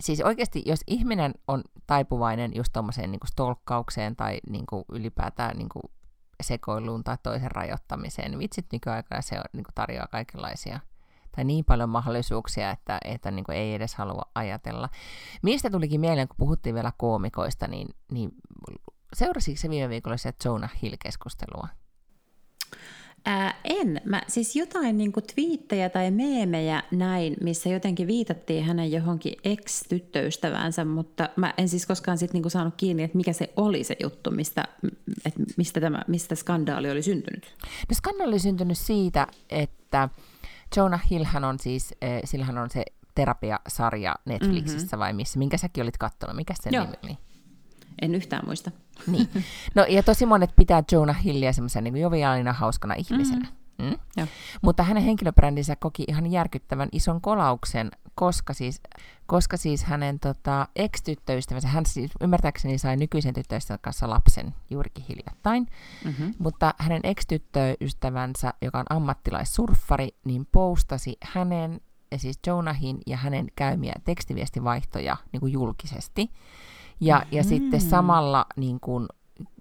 Siis 0.01 0.21
oikeasti, 0.21 0.63
jos 0.65 0.79
ihminen 0.87 1.33
on 1.47 1.63
taipuvainen 1.87 2.51
just 2.55 2.73
tuommoiseen 2.73 3.11
niin 3.11 3.19
stolkkaukseen 3.27 4.15
tai 4.15 4.39
niin 4.49 4.65
kuin 4.65 4.83
ylipäätään 4.91 5.57
niin 5.57 5.69
kuin 5.69 5.83
sekoiluun 6.43 7.03
tai 7.03 7.17
toisen 7.23 7.51
rajoittamiseen. 7.51 8.39
Vitsit 8.39 8.65
nykyaikana 8.71 9.21
se 9.21 9.35
niin 9.53 9.63
kuin 9.63 9.75
tarjoaa 9.75 10.07
kaikenlaisia 10.07 10.79
tai 11.35 11.43
niin 11.43 11.65
paljon 11.65 11.89
mahdollisuuksia, 11.89 12.71
että, 12.71 12.99
että 13.05 13.31
niin 13.31 13.45
kuin 13.45 13.57
ei 13.57 13.73
edes 13.73 13.95
halua 13.95 14.23
ajatella. 14.35 14.89
Mistä 15.41 15.69
tulikin 15.69 15.99
mieleen, 15.99 16.27
kun 16.27 16.37
puhuttiin 16.37 16.75
vielä 16.75 16.91
koomikoista, 16.97 17.67
niin, 17.67 17.87
niin 18.11 18.31
seurasiko 19.13 19.57
se 19.57 19.69
viime 19.69 19.89
viikolla 19.89 20.17
se 20.17 20.33
Jonah 20.45 20.71
Hill-keskustelua? 20.81 21.67
Ää, 23.25 23.55
en. 23.63 24.01
Mä 24.05 24.21
siis 24.27 24.55
jotain 24.55 24.97
niinku 24.97 25.21
twiittejä 25.21 25.89
tai 25.89 26.11
meemejä 26.11 26.83
näin, 26.91 27.35
missä 27.41 27.69
jotenkin 27.69 28.07
viitattiin 28.07 28.63
hänen 28.63 28.91
johonkin 28.91 29.33
ex-tyttöystäväänsä, 29.43 30.85
mutta 30.85 31.29
mä 31.35 31.53
en 31.57 31.69
siis 31.69 31.85
koskaan 31.85 32.17
sit 32.17 32.33
niinku 32.33 32.49
saanut 32.49 32.73
kiinni, 32.77 33.03
että 33.03 33.17
mikä 33.17 33.33
se 33.33 33.53
oli 33.55 33.83
se 33.83 33.95
juttu, 34.03 34.31
mistä, 34.31 34.63
et 35.25 35.33
mistä, 35.57 35.81
tämä, 35.81 36.01
mistä 36.07 36.35
skandaali 36.35 36.91
oli 36.91 37.01
syntynyt. 37.01 37.55
No 37.61 37.95
skandaali 37.95 38.31
oli 38.31 38.39
syntynyt 38.39 38.77
siitä, 38.77 39.27
että 39.49 40.09
Jonah 40.77 41.01
Hillhän 41.11 41.43
on 41.43 41.59
siis, 41.59 41.95
äh, 42.03 42.21
sillähän 42.25 42.57
on 42.57 42.69
se 42.69 42.83
terapiasarja 43.15 44.15
Netflixissä 44.25 44.85
mm-hmm. 44.85 44.99
vai 44.99 45.13
missä, 45.13 45.39
minkä 45.39 45.57
säkin 45.57 45.83
olit 45.83 45.97
katsonut, 45.97 46.35
mikä 46.35 46.53
Joo. 46.71 46.83
nimi 46.83 46.97
oli? 47.03 47.30
En 48.01 48.15
yhtään 48.15 48.45
muista. 48.45 48.71
Niin. 49.07 49.29
No 49.75 49.85
ja 49.89 50.03
tosi 50.03 50.25
monet 50.25 50.55
pitää 50.55 50.83
Jonah 50.91 51.23
Hillia 51.23 51.53
semmoisen 51.53 51.83
niin 51.83 51.97
joviaalina, 51.97 52.53
hauskana 52.53 52.93
ihmisenä. 52.93 53.47
Mm. 53.49 53.61
Mm? 53.81 53.97
Joo. 54.17 54.27
Mutta 54.61 54.83
hänen 54.83 55.03
henkilöbrändinsä 55.03 55.75
koki 55.75 56.03
ihan 56.07 56.31
järkyttävän 56.31 56.89
ison 56.91 57.21
kolauksen, 57.21 57.91
koska 58.15 58.53
siis, 58.53 58.81
koska 59.25 59.57
siis 59.57 59.83
hänen 59.83 60.19
tota, 60.19 60.67
ex-tyttöystävänsä, 60.75 61.67
hän 61.67 61.85
siis 61.85 62.11
ymmärtääkseni 62.21 62.77
sai 62.77 62.97
nykyisen 62.97 63.33
tyttöystävän 63.33 63.79
kanssa 63.81 64.09
lapsen 64.09 64.53
juurikin 64.69 65.05
hiljattain, 65.09 65.67
Mm-hmm. 66.05 66.33
mutta 66.39 66.73
hänen 66.77 67.01
ex-tyttöystävänsä, 67.03 68.53
joka 68.61 68.79
on 68.79 68.85
ammattilaissurffari, 68.89 70.09
niin 70.25 70.47
postasi 70.51 71.17
hänen, 71.21 71.81
ja 72.11 72.17
siis 72.17 72.39
Jonahin 72.47 72.97
ja 73.07 73.17
hänen 73.17 73.47
käymiä 73.55 73.93
tekstiviestivaihtoja 74.05 75.17
niin 75.31 75.39
kuin 75.39 75.53
julkisesti. 75.53 76.31
Ja, 77.01 77.23
ja 77.31 77.43
sitten 77.43 77.81
samalla 77.81 78.45
niin 78.55 78.79
kuin, 78.79 79.07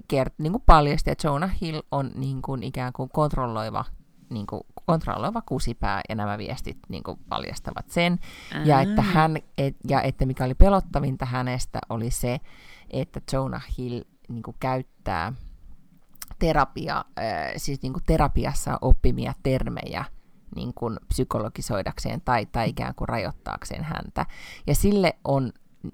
kert, 0.09 0.34
niin 0.38 0.53
kuin 0.53 0.62
paljasti, 0.66 1.11
että 1.11 1.28
Jonah 1.28 1.61
Hill 1.61 1.80
on 1.91 2.11
niin 2.14 2.43
kuin, 2.43 2.62
ikään 2.62 2.93
kuin 2.93 3.11
kontrolloiva, 3.12 3.84
niin 4.30 4.47
kuin, 4.47 4.61
kontrolloiva 4.86 5.43
kusipää, 5.43 6.01
ja 6.09 6.14
nämä 6.14 6.38
viestit 6.38 6.78
niin 6.88 7.03
kuin, 7.03 7.18
paljastavat 7.28 7.88
sen. 7.88 8.18
Ja 8.64 8.80
että, 8.80 9.03
hän, 9.03 9.36
et, 9.59 9.76
ja 9.88 10.03
että 10.03 10.26
mikä 10.26 10.45
oli 10.45 10.55
pelottavinta 10.55 11.24
hänestä 11.24 11.78
oli 11.88 12.11
se, 12.11 12.41
että 12.91 13.20
Jonah 13.32 13.64
Hill 13.78 14.03
niin 14.28 14.43
kuin, 14.43 14.57
käyttää 14.61 15.32
terapia, 16.38 16.97
äh, 16.97 17.53
siis 17.57 17.82
niin 17.82 17.93
kuin 17.93 18.05
terapiassa 18.07 18.78
oppimia 18.80 19.32
termejä 19.43 20.05
niin 20.57 20.74
kuin 20.74 20.99
psykologisoidakseen 21.09 22.20
tai, 22.20 22.47
tai 22.47 22.68
ikään 22.68 22.95
kuin 22.95 23.09
rajoittaakseen 23.09 23.84
häntä. 23.84 24.26
Ja 24.66 24.74
sille 24.74 25.16
on, 25.24 25.53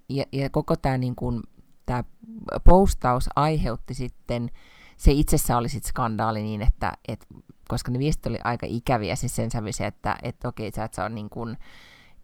ja, 0.08 0.24
ja 0.32 0.50
koko 0.50 0.76
tämä 0.76 0.98
niin 0.98 1.14
kuin, 1.16 1.42
tämä 1.86 2.04
postaus 2.64 3.28
aiheutti 3.36 3.94
sitten, 3.94 4.50
se 4.96 5.12
itsessään 5.12 5.58
oli 5.58 5.68
sitten 5.68 5.88
skandaali 5.88 6.42
niin, 6.42 6.62
että, 6.62 6.92
et, 7.08 7.26
koska 7.68 7.90
ne 7.90 7.98
viestit 7.98 8.26
oli 8.26 8.38
aika 8.44 8.66
ikäviä, 8.68 9.16
siis 9.16 9.36
sen 9.36 9.50
sävyisiä, 9.50 9.86
että, 9.86 10.16
että 10.22 10.48
okei, 10.48 10.70
sä 10.72 10.84
et 10.84 10.94
saa 10.94 11.08
niin 11.08 11.30
kuin, 11.30 11.56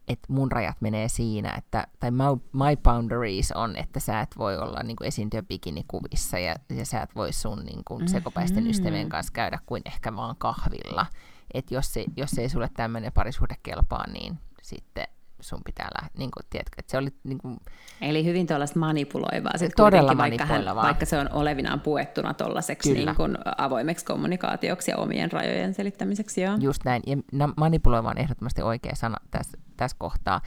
että 0.07 0.33
mun 0.33 0.51
rajat 0.51 0.81
menee 0.81 1.09
siinä, 1.09 1.55
että, 1.57 1.87
tai 1.99 2.11
my, 2.11 2.41
my 2.53 2.75
boundaries 2.83 3.51
on, 3.51 3.75
että 3.75 3.99
sä 3.99 4.21
et 4.21 4.37
voi 4.37 4.57
olla 4.57 4.83
niin 4.83 4.95
kuin 4.95 5.07
esiintyä 5.07 5.43
bikinikuvissa 5.43 6.39
ja, 6.39 6.55
ja 6.69 6.85
sä 6.85 7.01
et 7.01 7.15
voi 7.15 7.33
sun 7.33 7.59
niin 7.65 7.81
kuin, 7.85 8.07
sekopäisten 8.07 8.63
Mhm. 8.63 8.69
ystävien 8.71 9.09
kanssa 9.09 9.33
käydä 9.33 9.59
kuin 9.65 9.81
ehkä 9.85 10.15
vaan 10.15 10.35
kahvilla. 10.37 11.05
Että 11.53 11.73
jos, 11.73 11.93
se, 11.93 12.05
jos 12.17 12.33
ei 12.37 12.49
sulle 12.49 12.69
tämmöinen 12.73 13.13
parisuhde 13.13 13.55
kelpaa, 13.63 14.07
niin 14.07 14.39
sitten 14.61 15.07
sun 15.43 15.59
pitää 15.65 15.87
lähteä, 16.01 16.17
niin 16.17 16.31
kuin, 16.31 16.45
tiedätkö, 16.49 16.75
että 16.79 16.91
se 16.91 16.97
oli 16.97 17.09
niin 17.23 17.37
kuin, 17.37 17.57
Eli 18.01 18.25
hyvin 18.25 18.47
tuollaista 18.47 18.79
manipuloivaa. 18.79 19.57
Sit 19.57 19.71
Todella 19.75 20.15
kuitenkin, 20.15 20.17
vaikka, 20.17 20.45
hän, 20.45 20.55
manipuloivaa. 20.55 20.83
vaikka 20.83 21.05
se 21.05 21.19
on 21.19 21.29
olevinaan 21.33 21.79
puettuna 21.79 22.33
tuollaiseksi 22.33 22.93
niin 22.93 23.15
kuin 23.15 23.37
avoimeksi 23.57 24.05
kommunikaatioksi 24.05 24.91
ja 24.91 24.97
omien 24.97 25.31
rajojen 25.31 25.73
selittämiseksi. 25.73 26.41
Joo. 26.41 26.57
Just 26.59 26.83
näin, 26.85 27.03
ja 27.05 27.17
manipuloiva 27.57 28.09
on 28.09 28.17
ehdottomasti 28.17 28.61
oikea 28.61 28.95
sana 28.95 29.17
tässä, 29.31 29.57
tässä 29.77 29.97
kohtaa. 29.99 30.41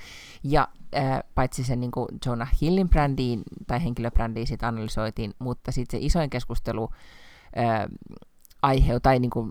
Ja 0.44 0.68
äh, 0.96 1.20
paitsi 1.34 1.64
sen 1.64 1.80
niin 1.80 1.90
kuin 1.90 2.08
Jonah 2.26 2.50
Hillin 2.62 2.88
brändiin 2.88 3.42
tai 3.66 3.84
henkilöbrändiin 3.84 4.46
sit 4.46 4.62
analysoitiin, 4.62 5.32
mutta 5.38 5.72
sitten 5.72 6.00
se 6.00 6.06
isoin 6.06 6.30
keskustelu 6.30 6.88
äh, 7.58 7.86
aihe, 8.62 9.00
tai, 9.00 9.18
niin 9.18 9.30
kuin, 9.30 9.50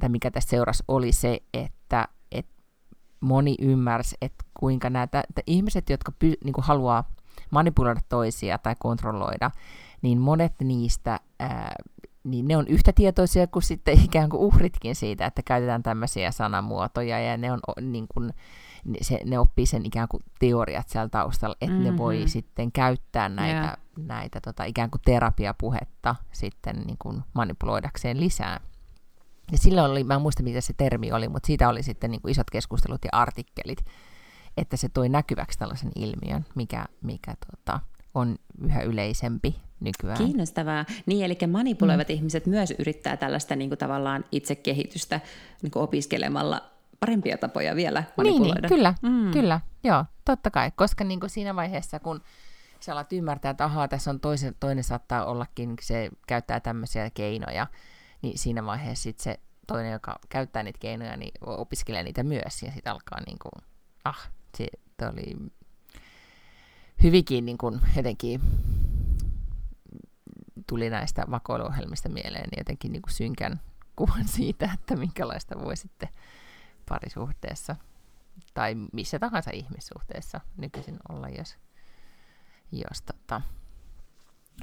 tai 0.00 0.08
mikä 0.08 0.30
tässä 0.30 0.50
seurasi, 0.50 0.84
oli 0.88 1.12
se, 1.12 1.40
että 1.54 1.78
et 2.02 2.17
moni 3.20 3.54
ymmärsi, 3.60 4.16
että 4.22 4.44
kuinka 4.60 4.90
näitä 4.90 5.20
että 5.28 5.42
ihmiset, 5.46 5.90
jotka 5.90 6.12
py, 6.18 6.34
niin 6.44 6.52
kuin 6.52 6.64
haluaa 6.64 7.04
manipuloida 7.50 8.00
toisia 8.08 8.58
tai 8.58 8.76
kontrolloida, 8.78 9.50
niin 10.02 10.18
monet 10.18 10.52
niistä 10.64 11.20
ää, 11.40 11.76
niin 12.24 12.48
ne 12.48 12.56
on 12.56 12.66
yhtä 12.68 12.92
tietoisia 12.92 13.46
kuin 13.46 13.62
sitten 13.62 14.00
ikään 14.04 14.28
kuin 14.28 14.40
uhritkin 14.40 14.94
siitä, 14.94 15.26
että 15.26 15.42
käytetään 15.42 15.82
tämmöisiä 15.82 16.30
sanamuotoja 16.30 17.18
ja 17.20 17.36
ne, 17.36 17.52
on, 17.52 17.60
niin 17.80 18.06
kuin, 18.14 18.32
se, 19.00 19.20
ne 19.24 19.38
oppii 19.38 19.66
sen 19.66 19.86
ikään 19.86 20.08
kuin 20.08 20.22
teoriat 20.38 20.88
siellä 20.88 21.08
taustalla, 21.08 21.56
että 21.60 21.76
mm-hmm. 21.76 21.90
ne 21.92 21.98
voi 21.98 22.18
Mhm. 22.18 22.26
sitten 22.26 22.72
käyttää 22.72 23.28
näitä, 23.28 23.76
Joo. 23.96 24.06
näitä 24.06 24.40
tota, 24.40 24.64
ikään 24.64 24.90
kuin 24.90 25.02
terapiapuhetta 25.04 26.14
sitten 26.32 26.76
niin 26.86 26.96
kuin 26.98 27.22
manipuloidakseen 27.34 28.20
lisää. 28.20 28.60
Ja 29.52 29.58
silloin 29.58 29.90
oli, 29.90 30.04
mä 30.04 30.14
en 30.14 30.20
muista 30.20 30.42
mitä 30.42 30.60
se 30.60 30.72
termi 30.76 31.12
oli, 31.12 31.28
mutta 31.28 31.46
siitä 31.46 31.68
oli 31.68 31.82
sitten 31.82 32.10
niin 32.10 32.20
kuin 32.22 32.32
isot 32.32 32.50
keskustelut 32.50 33.04
ja 33.04 33.10
artikkelit, 33.12 33.84
että 34.56 34.76
se 34.76 34.88
toi 34.88 35.08
näkyväksi 35.08 35.58
tällaisen 35.58 35.90
ilmiön, 35.96 36.46
mikä, 36.54 36.86
mikä 37.02 37.34
tota, 37.50 37.80
on 38.14 38.36
yhä 38.62 38.82
yleisempi 38.82 39.56
nykyään. 39.80 40.18
Kiinnostavaa. 40.18 40.84
Niin, 41.06 41.24
eli 41.24 41.38
manipuloivat 41.46 42.08
mm. 42.08 42.14
ihmiset 42.14 42.46
myös 42.46 42.74
yrittää 42.78 43.16
tällaista 43.16 43.56
niin 43.56 43.70
kuin 43.70 43.78
tavallaan 43.78 44.24
itsekehitystä 44.32 45.20
niin 45.62 45.70
kuin 45.70 45.82
opiskelemalla 45.82 46.62
parempia 47.00 47.38
tapoja 47.38 47.76
vielä 47.76 48.00
Niin, 48.00 48.12
manipuloida. 48.16 48.60
niin, 48.60 48.68
kyllä, 48.68 48.94
Mm. 49.02 49.08
mm. 49.10 49.30
kyllä, 49.30 49.60
joo, 49.84 50.04
totta 50.24 50.50
kai, 50.50 50.70
koska 50.70 51.04
niin 51.04 51.20
kuin 51.20 51.30
siinä 51.30 51.56
vaiheessa, 51.56 52.00
kun 52.00 52.20
sä 52.80 52.92
alat 52.92 53.12
ymmärtää, 53.12 53.50
että 53.50 53.64
ahaa, 53.64 53.88
tässä 53.88 54.10
on 54.10 54.20
toisen, 54.20 54.54
toinen 54.60 54.84
saattaa 54.84 55.24
ollakin, 55.24 55.74
se 55.80 56.10
käyttää 56.26 56.60
tämmöisiä 56.60 57.10
keinoja, 57.10 57.66
niin 58.22 58.38
siinä 58.38 58.64
vaiheessa 58.64 59.02
sit 59.02 59.20
se 59.20 59.40
toinen, 59.66 59.92
joka 59.92 60.18
käyttää 60.28 60.62
niitä 60.62 60.78
keinoja, 60.78 61.16
niin 61.16 61.32
opiskelee 61.40 62.02
niitä 62.02 62.22
myös, 62.22 62.62
ja 62.62 62.72
sitten 62.72 62.92
alkaa 62.92 63.20
niin 63.26 63.38
kuin, 63.38 63.66
ah, 64.04 64.30
se 64.56 64.66
oli 65.12 65.50
hyvinkin 67.02 67.46
niin 67.46 67.58
kuin 67.58 67.80
jotenkin 67.96 68.40
tuli 70.66 70.90
näistä 70.90 71.24
vakoiluohjelmista 71.30 72.08
mieleen 72.08 72.48
niin 72.50 72.60
jotenkin 72.60 72.92
niin 72.92 73.02
kuin 73.02 73.12
synkän 73.12 73.60
kuvan 73.96 74.28
siitä, 74.28 74.70
että 74.74 74.96
minkälaista 74.96 75.60
voi 75.60 75.76
sitten 75.76 76.08
parisuhteessa 76.88 77.76
tai 78.54 78.74
missä 78.92 79.18
tahansa 79.18 79.50
ihmissuhteessa 79.54 80.40
nykyisin 80.56 80.96
olla, 81.08 81.28
jos, 81.28 81.56
jos 82.72 83.02
tota, 83.02 83.40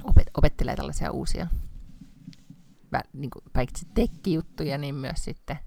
opet, 0.04 0.30
opettelee 0.34 0.76
tällaisia 0.76 1.10
uusia 1.10 1.46
niin 3.12 3.30
kuin, 3.30 3.42
paitsi 3.52 3.86
tekkijuttuja, 3.94 4.78
niin 4.78 4.94
myös 4.94 5.24
sitten, 5.24 5.58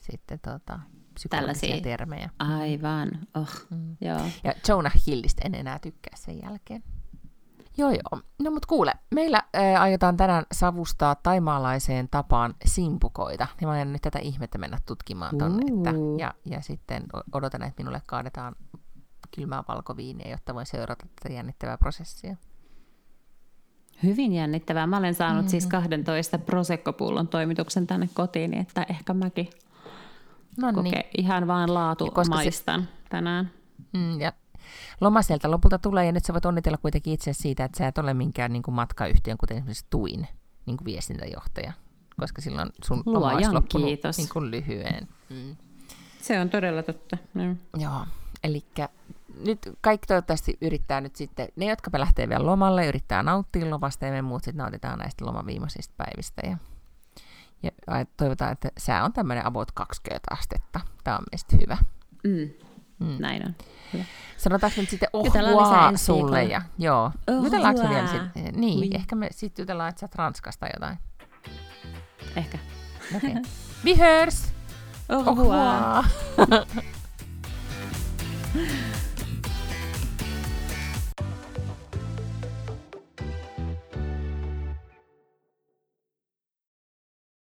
sitten 0.00 0.38
tota, 0.40 0.80
psykologisia 1.14 1.80
termejä. 1.80 2.30
Aivan. 2.38 3.08
Oh, 3.34 3.48
Mm. 3.70 3.96
joo. 4.00 4.20
Ja 4.44 4.52
Jonah 4.68 4.92
Hillistä 5.06 5.42
en 5.44 5.54
enää 5.54 5.78
tykkää 5.78 6.16
sen 6.16 6.42
jälkeen. 6.42 6.82
Joo 7.76 7.90
joo. 7.90 8.22
No 8.42 8.50
mut 8.50 8.66
kuule, 8.66 8.92
meillä 9.14 9.42
ää, 9.54 9.80
aiotaan 9.82 10.16
tänään 10.16 10.44
savustaa 10.52 11.14
taimaalaiseen 11.14 12.08
tapaan 12.10 12.54
simpukoita. 12.64 13.46
Niin 13.60 13.68
mä 13.68 13.72
aion 13.72 13.92
nyt 13.92 14.02
tätä 14.02 14.18
ihmettä 14.18 14.58
mennä 14.58 14.78
tutkimaan 14.86 15.38
tonne. 15.38 15.62
Että, 15.76 15.90
ja, 16.18 16.34
ja 16.44 16.60
sitten 16.62 17.02
odotan, 17.32 17.62
että 17.62 17.82
minulle 17.82 18.02
kaadetaan 18.06 18.56
kylmää 19.36 19.62
valkoviiniä, 19.68 20.30
jotta 20.30 20.54
voin 20.54 20.66
seurata 20.66 21.06
tätä 21.22 21.34
jännittävää 21.34 21.78
prosessia. 21.78 22.36
Hyvin 24.02 24.32
jännittävää. 24.32 24.86
Mä 24.86 24.96
olen 24.96 25.14
saanut 25.14 25.36
mm-hmm. 25.36 25.50
siis 25.50 25.66
12 25.66 26.38
Prosecco-pullon 26.38 27.28
toimituksen 27.28 27.86
tänne 27.86 28.08
kotiin, 28.14 28.50
niin 28.50 28.60
että 28.60 28.86
ehkä 28.88 29.14
mäkin 29.14 29.50
No 30.58 30.72
koke, 30.72 30.90
niin. 30.90 31.04
ihan 31.18 31.46
vaan 31.46 31.74
laatu 31.74 32.10
koska 32.10 32.34
maistan 32.34 32.88
tänään. 33.08 33.50
Mm, 33.92 34.20
ja 34.20 34.32
loma 35.00 35.22
sieltä 35.22 35.50
lopulta 35.50 35.78
tulee, 35.78 36.06
ja 36.06 36.12
nyt 36.12 36.24
sä 36.24 36.32
voit 36.32 36.46
onnitella 36.46 36.78
kuitenkin 36.78 37.12
itse 37.12 37.32
siitä, 37.32 37.64
että 37.64 37.78
sä 37.78 37.86
et 37.86 37.98
ole 37.98 38.14
minkään 38.14 38.52
niin 38.52 38.62
kuin 38.62 38.74
matkayhtiön, 38.74 39.38
kuten 39.38 39.56
esimerkiksi 39.56 39.86
Tuin 39.90 40.28
niin 40.66 40.76
kuin 40.76 40.84
viestintäjohtaja, 40.84 41.72
koska 42.20 42.42
silloin 42.42 42.70
sun 42.84 43.02
loma 43.06 43.32
olisi 43.32 43.52
loppunut 43.52 43.86
kiitos. 43.86 44.18
niin 44.18 44.28
kuin 44.32 44.50
lyhyen. 44.50 45.08
Mm. 45.30 45.56
Se 46.20 46.40
on 46.40 46.50
todella 46.50 46.82
totta. 46.82 47.18
No. 47.34 47.56
Joo, 47.76 48.06
eli 48.44 48.64
nyt 49.46 49.58
kaikki 49.80 50.06
toivottavasti 50.06 50.58
yrittää 50.60 51.00
nyt 51.00 51.16
sitten, 51.16 51.48
ne 51.56 51.66
jotka 51.66 51.90
lähtee 51.94 52.28
vielä 52.28 52.46
lomalle, 52.46 52.86
yrittää 52.86 53.22
nauttia 53.22 53.70
lomasta 53.70 54.06
ja 54.06 54.12
me 54.12 54.22
muut 54.22 54.44
sitten 54.44 54.58
nautitaan 54.58 54.98
näistä 54.98 55.26
loman 55.26 55.46
viimeisistä 55.46 55.94
päivistä. 55.96 56.42
Ja, 56.44 56.56
ja 57.62 57.70
toivotaan, 58.16 58.52
että 58.52 58.68
sää 58.78 59.04
on 59.04 59.12
tämmöinen 59.12 59.46
about 59.46 59.72
20 59.72 60.26
astetta. 60.30 60.80
Tämä 61.04 61.16
on 61.16 61.24
meistä 61.32 61.56
hyvä. 61.60 61.76
Mm. 62.24 62.50
Mm. 63.06 63.16
Näin 63.18 63.46
on. 63.46 63.54
Hyvä. 63.92 64.04
Sanotaanko 64.36 64.80
nyt 64.80 64.90
sitten 64.90 65.08
ensi 65.90 66.04
sulle? 66.04 66.44
Ja, 66.44 66.62
joo. 66.78 67.12
Au 67.26 67.44
Jutellaanko 67.44 67.80
vielä 67.88 67.94
revoir. 68.06 68.20
sitten? 68.24 68.60
Niin, 68.60 68.78
Oui. 68.78 68.90
ehkä 68.94 69.16
me 69.16 69.28
sitten 69.30 69.62
jutellaan, 69.62 69.88
että 69.88 70.00
sä 70.00 70.08
Ranskasta 70.14 70.66
jotain. 70.74 70.98
Ehkä. 72.36 72.58
Okay. 73.16 73.30
Vi 73.84 73.94
hörs! 73.94 74.52
Au 75.08 75.24
revoir! 75.36 76.04